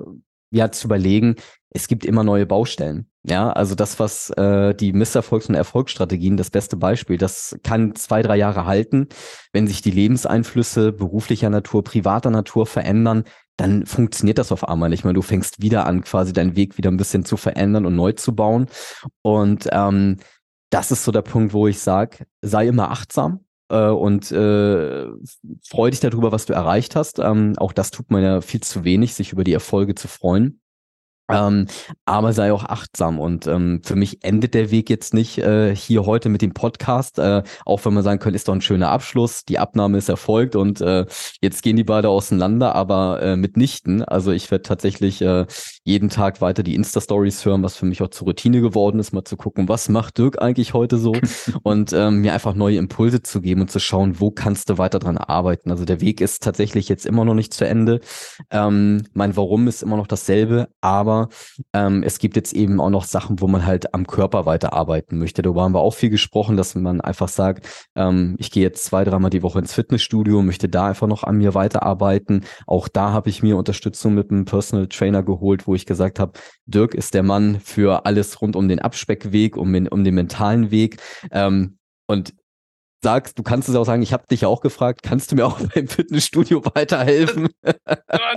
[0.51, 1.37] ja, zu überlegen,
[1.71, 3.11] es gibt immer neue Baustellen.
[3.29, 8.23] Ja, also das, was äh, die Misserfolgs- und Erfolgsstrategien, das beste Beispiel, das kann zwei,
[8.23, 9.09] drei Jahre halten.
[9.53, 13.25] Wenn sich die Lebenseinflüsse beruflicher Natur, privater Natur verändern,
[13.57, 15.13] dann funktioniert das auf einmal nicht mehr.
[15.13, 18.35] Du fängst wieder an, quasi deinen Weg wieder ein bisschen zu verändern und neu zu
[18.35, 18.67] bauen.
[19.23, 20.19] Und ähm,
[20.71, 25.07] das ist so der Punkt, wo ich sage, sei immer achtsam, äh, und äh,
[25.69, 27.19] freu dich darüber, was du erreicht hast.
[27.19, 30.61] Ähm, auch das tut man ja viel zu wenig, sich über die Erfolge zu freuen.
[31.29, 31.67] Ähm,
[32.05, 36.07] aber sei auch achtsam und ähm, für mich endet der Weg jetzt nicht äh, hier
[36.07, 39.45] heute mit dem Podcast, äh, auch wenn man sagen könnte, ist doch ein schöner Abschluss,
[39.45, 41.05] die Abnahme ist erfolgt und äh,
[41.41, 44.05] jetzt gehen die beide auseinander, aber äh, mitnichten.
[44.05, 45.47] Also ich werde tatsächlich äh,
[45.83, 49.25] jeden Tag weiter die Insta-Stories hören, was für mich auch zur Routine geworden ist, mal
[49.25, 51.13] zu gucken, was macht Dirk eigentlich heute so
[51.65, 55.01] und ähm, mir einfach neue Impulse zu geben und zu schauen, wo kannst du weiter
[55.01, 55.73] dran arbeiten.
[55.73, 58.01] Also der Weg ist tatsächlich jetzt immer noch nicht zu Ende.
[58.51, 61.29] Ähm, mein Warum ist immer noch dasselbe, aber aber
[61.73, 65.43] ähm, es gibt jetzt eben auch noch Sachen, wo man halt am Körper weiterarbeiten möchte.
[65.43, 69.05] Darüber haben wir auch viel gesprochen, dass man einfach sagt, ähm, ich gehe jetzt zwei,
[69.05, 72.45] dreimal die Woche ins Fitnessstudio, möchte da einfach noch an mir weiterarbeiten.
[72.67, 76.33] Auch da habe ich mir Unterstützung mit einem Personal Trainer geholt, wo ich gesagt habe,
[76.67, 80.71] Dirk ist der Mann für alles rund um den Abspeckweg, um den, um den mentalen
[80.71, 80.99] Weg.
[81.31, 82.35] Ähm, und
[83.03, 85.61] sagst, du kannst es auch sagen, ich habe dich auch gefragt, kannst du mir auch
[85.75, 87.49] beim Fitnessstudio weiterhelfen?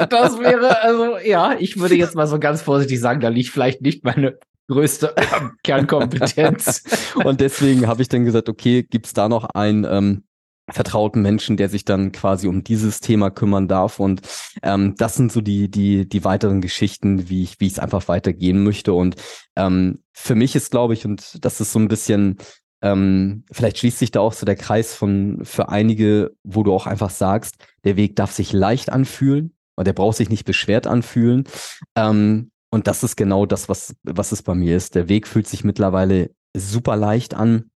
[0.10, 3.82] Das wäre, also ja, ich würde jetzt mal so ganz vorsichtig sagen, da liegt vielleicht
[3.82, 4.38] nicht meine
[4.68, 5.16] größte
[5.64, 6.84] Kernkompetenz.
[7.16, 10.24] Und deswegen habe ich dann gesagt, okay, gibt's da noch einen ähm,
[10.72, 14.00] vertrauten Menschen, der sich dann quasi um dieses Thema kümmern darf.
[14.00, 14.22] Und
[14.64, 18.08] ähm, das sind so die, die, die weiteren Geschichten, wie ich, wie ich es einfach
[18.08, 18.94] weitergehen möchte.
[18.94, 19.16] Und
[19.56, 22.38] ähm, für mich ist, glaube ich, und das ist so ein bisschen
[22.82, 26.88] ähm, vielleicht schließt sich da auch so der Kreis von für einige, wo du auch
[26.88, 31.46] einfach sagst, der Weg darf sich leicht anfühlen und der braucht sich nicht beschwert anfühlen.
[31.96, 34.96] Ähm, und das ist genau das, was, was es bei mir ist.
[34.96, 37.72] Der Weg fühlt sich mittlerweile super leicht an.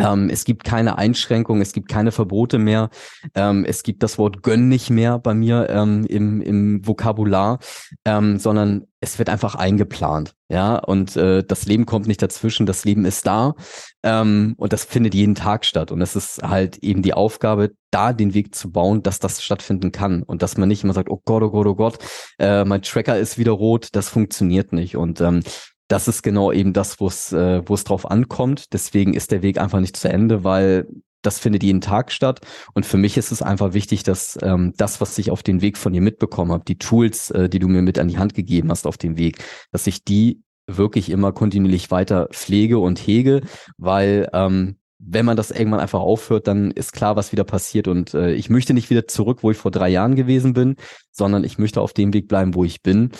[0.00, 2.90] Ähm, es gibt keine Einschränkungen, es gibt keine Verbote mehr.
[3.34, 7.58] Ähm, es gibt das Wort gönn nicht mehr bei mir ähm, im, im Vokabular,
[8.04, 10.34] ähm, sondern es wird einfach eingeplant.
[10.48, 13.54] Ja, und äh, das Leben kommt nicht dazwischen, das Leben ist da
[14.02, 15.92] ähm, und das findet jeden Tag statt.
[15.92, 19.92] Und es ist halt eben die Aufgabe, da den Weg zu bauen, dass das stattfinden
[19.92, 21.98] kann und dass man nicht immer sagt, oh Gott, oh Gott, oh Gott,
[22.38, 24.96] äh, mein Tracker ist wieder rot, das funktioniert nicht.
[24.96, 25.42] Und ähm,
[25.90, 28.72] das ist genau eben das, wo es äh, wo es drauf ankommt.
[28.72, 30.86] Deswegen ist der Weg einfach nicht zu Ende, weil
[31.22, 32.40] das findet jeden Tag statt.
[32.74, 35.76] Und für mich ist es einfach wichtig, dass ähm, das, was ich auf den Weg
[35.76, 38.70] von dir mitbekommen habe, die Tools, äh, die du mir mit an die Hand gegeben
[38.70, 39.42] hast auf dem Weg,
[39.72, 43.40] dass ich die wirklich immer kontinuierlich weiter pflege und hege,
[43.76, 47.88] weil ähm, wenn man das irgendwann einfach aufhört, dann ist klar, was wieder passiert.
[47.88, 50.76] Und äh, ich möchte nicht wieder zurück, wo ich vor drei Jahren gewesen bin,
[51.10, 53.10] sondern ich möchte auf dem Weg bleiben, wo ich bin.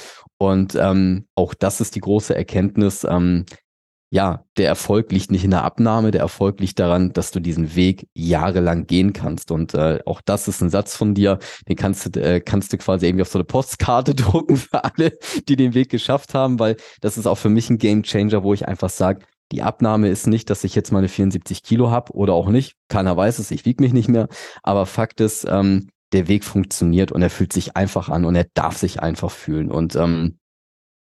[0.40, 3.04] Und ähm, auch das ist die große Erkenntnis.
[3.04, 3.44] Ähm,
[4.10, 7.76] ja, der Erfolg liegt nicht in der Abnahme, der Erfolg liegt daran, dass du diesen
[7.76, 9.50] Weg jahrelang gehen kannst.
[9.50, 11.38] Und äh, auch das ist ein Satz von dir,
[11.68, 15.12] den kannst du, äh, kannst du quasi irgendwie auf so eine Postkarte drucken für alle,
[15.46, 18.54] die den Weg geschafft haben, weil das ist auch für mich ein Game Changer, wo
[18.54, 22.32] ich einfach sage, die Abnahme ist nicht, dass ich jetzt meine 74 Kilo habe oder
[22.32, 22.76] auch nicht.
[22.88, 24.28] Keiner weiß es, ich wiege mich nicht mehr.
[24.62, 28.46] Aber Fakt ist, ähm, der Weg funktioniert und er fühlt sich einfach an und er
[28.54, 29.70] darf sich einfach fühlen.
[29.70, 30.38] Und ähm,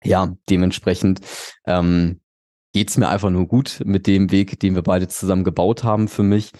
[0.03, 1.22] ja, dementsprechend
[1.65, 2.22] ähm,
[2.73, 6.23] geht mir einfach nur gut mit dem Weg, den wir beide zusammen gebaut haben für
[6.23, 6.52] mich.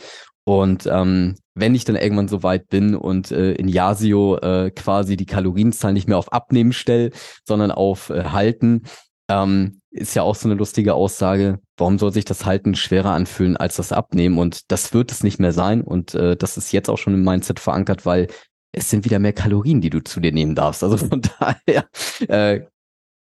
[0.44, 5.16] Und ähm, wenn ich dann irgendwann so weit bin und äh, in Yasio äh, quasi
[5.16, 7.12] die Kalorienzahl nicht mehr auf Abnehmen stelle,
[7.46, 8.84] sondern auf äh, Halten,
[9.30, 11.60] ähm, ist ja auch so eine lustige Aussage.
[11.78, 14.38] Warum soll sich das Halten schwerer anfühlen als das Abnehmen?
[14.38, 15.82] Und das wird es nicht mehr sein.
[15.82, 18.28] Und äh, das ist jetzt auch schon im Mindset verankert, weil
[18.72, 20.84] es sind wieder mehr Kalorien, die du zu dir nehmen darfst.
[20.84, 21.88] Also von daher
[22.28, 22.66] äh,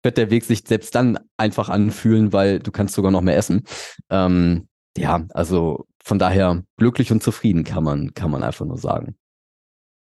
[0.03, 3.63] wird der Weg sich selbst dann einfach anfühlen, weil du kannst sogar noch mehr essen.
[4.09, 4.67] Ähm,
[4.97, 9.15] ja, also von daher glücklich und zufrieden kann man, kann man einfach nur sagen.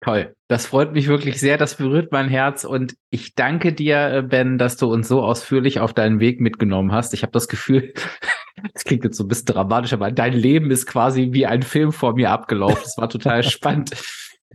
[0.03, 0.35] Toll.
[0.49, 1.57] Das freut mich wirklich sehr.
[1.57, 2.65] Das berührt mein Herz.
[2.65, 6.91] Und ich danke dir, äh, Ben, dass du uns so ausführlich auf deinen Weg mitgenommen
[6.91, 7.15] hast.
[7.15, 7.95] Ich habe das Gefühl,
[8.75, 11.93] das klingt jetzt so ein bisschen dramatisch, aber dein Leben ist quasi wie ein Film
[11.93, 12.81] vor mir abgelaufen.
[12.83, 13.93] Das war total spannend,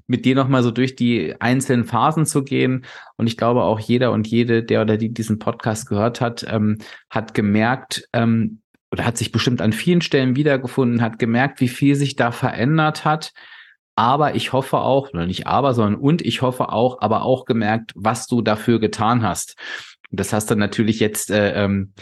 [0.06, 2.86] mit dir nochmal so durch die einzelnen Phasen zu gehen.
[3.16, 6.78] Und ich glaube auch jeder und jede, der oder die diesen Podcast gehört hat, ähm,
[7.10, 8.60] hat gemerkt, ähm,
[8.92, 13.06] oder hat sich bestimmt an vielen Stellen wiedergefunden, hat gemerkt, wie viel sich da verändert
[13.06, 13.32] hat
[13.98, 17.94] aber ich hoffe auch, oder nicht aber, sondern und ich hoffe auch, aber auch gemerkt,
[17.96, 19.56] was du dafür getan hast.
[20.12, 21.94] Das hast du natürlich jetzt äh, ähm,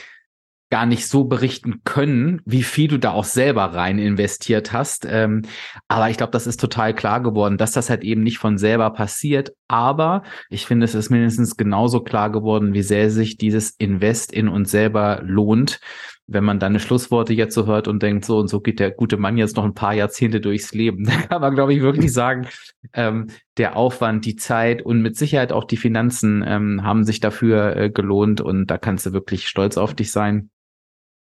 [0.70, 5.08] gar nicht so berichten können, wie viel du da auch selber rein investiert hast.
[5.10, 5.44] Ähm,
[5.88, 8.90] aber ich glaube, das ist total klar geworden, dass das halt eben nicht von selber
[8.90, 9.54] passiert.
[9.70, 14.50] Aber ich finde, es ist mindestens genauso klar geworden, wie sehr sich dieses Invest in
[14.50, 15.80] uns selber lohnt
[16.28, 19.18] wenn man deine Schlussworte jetzt so hört und denkt, so und so geht der gute
[19.18, 22.48] Mann jetzt noch ein paar Jahrzehnte durchs Leben, dann kann man, glaube ich, wirklich sagen,
[22.94, 23.28] ähm,
[23.58, 27.90] der Aufwand, die Zeit und mit Sicherheit auch die Finanzen ähm, haben sich dafür äh,
[27.90, 30.50] gelohnt und da kannst du wirklich stolz auf dich sein.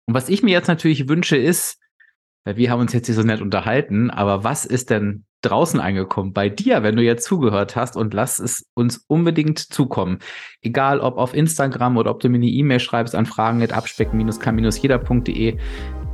[0.06, 1.80] Und was ich mir jetzt natürlich wünsche, ist,
[2.46, 6.34] weil wir haben uns jetzt hier so nett unterhalten, aber was ist denn draußen angekommen
[6.34, 10.20] bei dir, wenn du jetzt zugehört hast und lass es uns unbedingt zukommen.
[10.62, 15.58] Egal ob auf Instagram oder ob du mir eine E-Mail schreibst an fragen.abspecken-kann-jeder.de.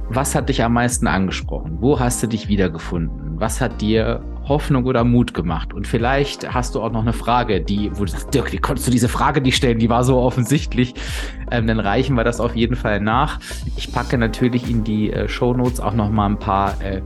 [0.10, 1.78] Was hat dich am meisten angesprochen?
[1.80, 3.40] Wo hast du dich wiedergefunden?
[3.40, 5.74] Was hat dir Hoffnung oder Mut gemacht?
[5.74, 8.88] Und vielleicht hast du auch noch eine Frage, die, wo du sagst, Dirk, wie konntest
[8.88, 9.80] du diese Frage nicht stellen?
[9.80, 10.94] Die war so offensichtlich.
[11.52, 13.40] Ähm, dann reichen wir das auf jeden Fall nach.
[13.78, 17.02] Ich packe natürlich in die äh, Show Notes auch noch mal ein paar äh,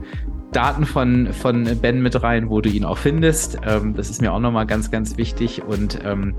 [0.52, 3.58] Daten von, von Ben mit rein, wo du ihn auch findest.
[3.66, 5.62] Ähm, das ist mir auch nochmal ganz, ganz wichtig.
[5.62, 6.34] Und ähm,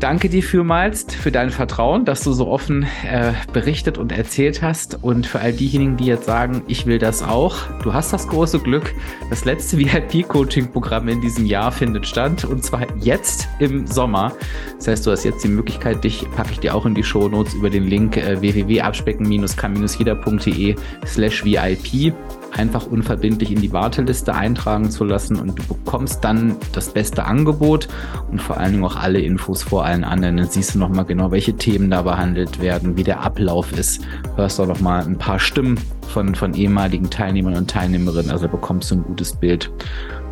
[0.00, 4.98] danke dir vielmals für dein Vertrauen, dass du so offen äh, berichtet und erzählt hast.
[5.02, 8.58] Und für all diejenigen, die jetzt sagen, ich will das auch, du hast das große
[8.60, 8.92] Glück.
[9.28, 14.32] Das letzte VIP-Coaching-Programm in diesem Jahr findet statt und zwar jetzt im Sommer.
[14.76, 17.28] Das heißt, du hast jetzt die Möglichkeit, dich packe ich dir auch in die Show
[17.28, 22.14] Notes über den Link äh, www.abspecken-kann-jeder.de slash VIP
[22.52, 27.88] einfach unverbindlich in die Warteliste eintragen zu lassen und du bekommst dann das beste Angebot
[28.30, 30.36] und vor allen Dingen auch alle Infos vor allen anderen.
[30.36, 34.02] Dann siehst du nochmal genau, welche Themen da behandelt werden, wie der Ablauf ist.
[34.36, 35.78] Hörst auch nochmal ein paar Stimmen
[36.08, 38.30] von, von ehemaligen Teilnehmern und Teilnehmerinnen.
[38.30, 39.70] Also bekommst du ein gutes Bild.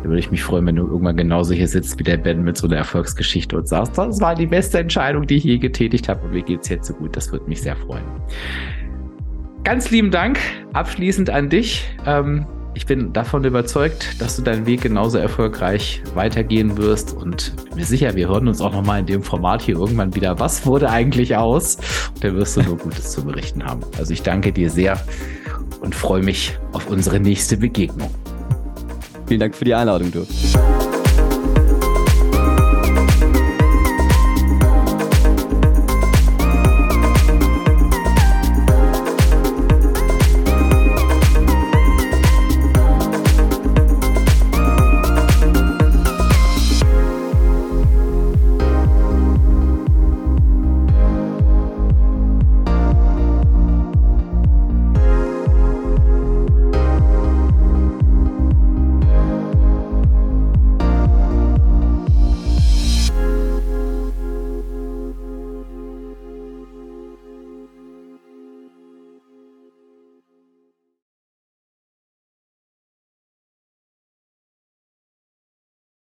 [0.03, 2.57] Da würde ich mich freuen, wenn du irgendwann genauso hier sitzt wie der Ben mit
[2.57, 6.25] so einer Erfolgsgeschichte und sagst, das war die beste Entscheidung, die ich je getätigt habe
[6.25, 7.15] und mir geht es jetzt so gut.
[7.17, 8.05] Das würde mich sehr freuen
[9.63, 10.39] ganz lieben Dank
[10.73, 11.85] abschließend an dich.
[12.05, 12.45] Ähm,
[12.75, 17.85] ich bin davon überzeugt, dass du deinen Weg genauso erfolgreich weitergehen wirst und bin mir
[17.85, 20.39] sicher, wir hören uns auch nochmal in dem Format hier irgendwann wieder.
[20.39, 21.77] Was wurde eigentlich aus?
[22.13, 23.81] Und da wirst du nur Gutes zu berichten haben.
[23.97, 25.01] Also ich danke dir sehr
[25.81, 28.11] und freue mich auf unsere nächste Begegnung.
[29.27, 30.25] Vielen Dank für die Einladung, du.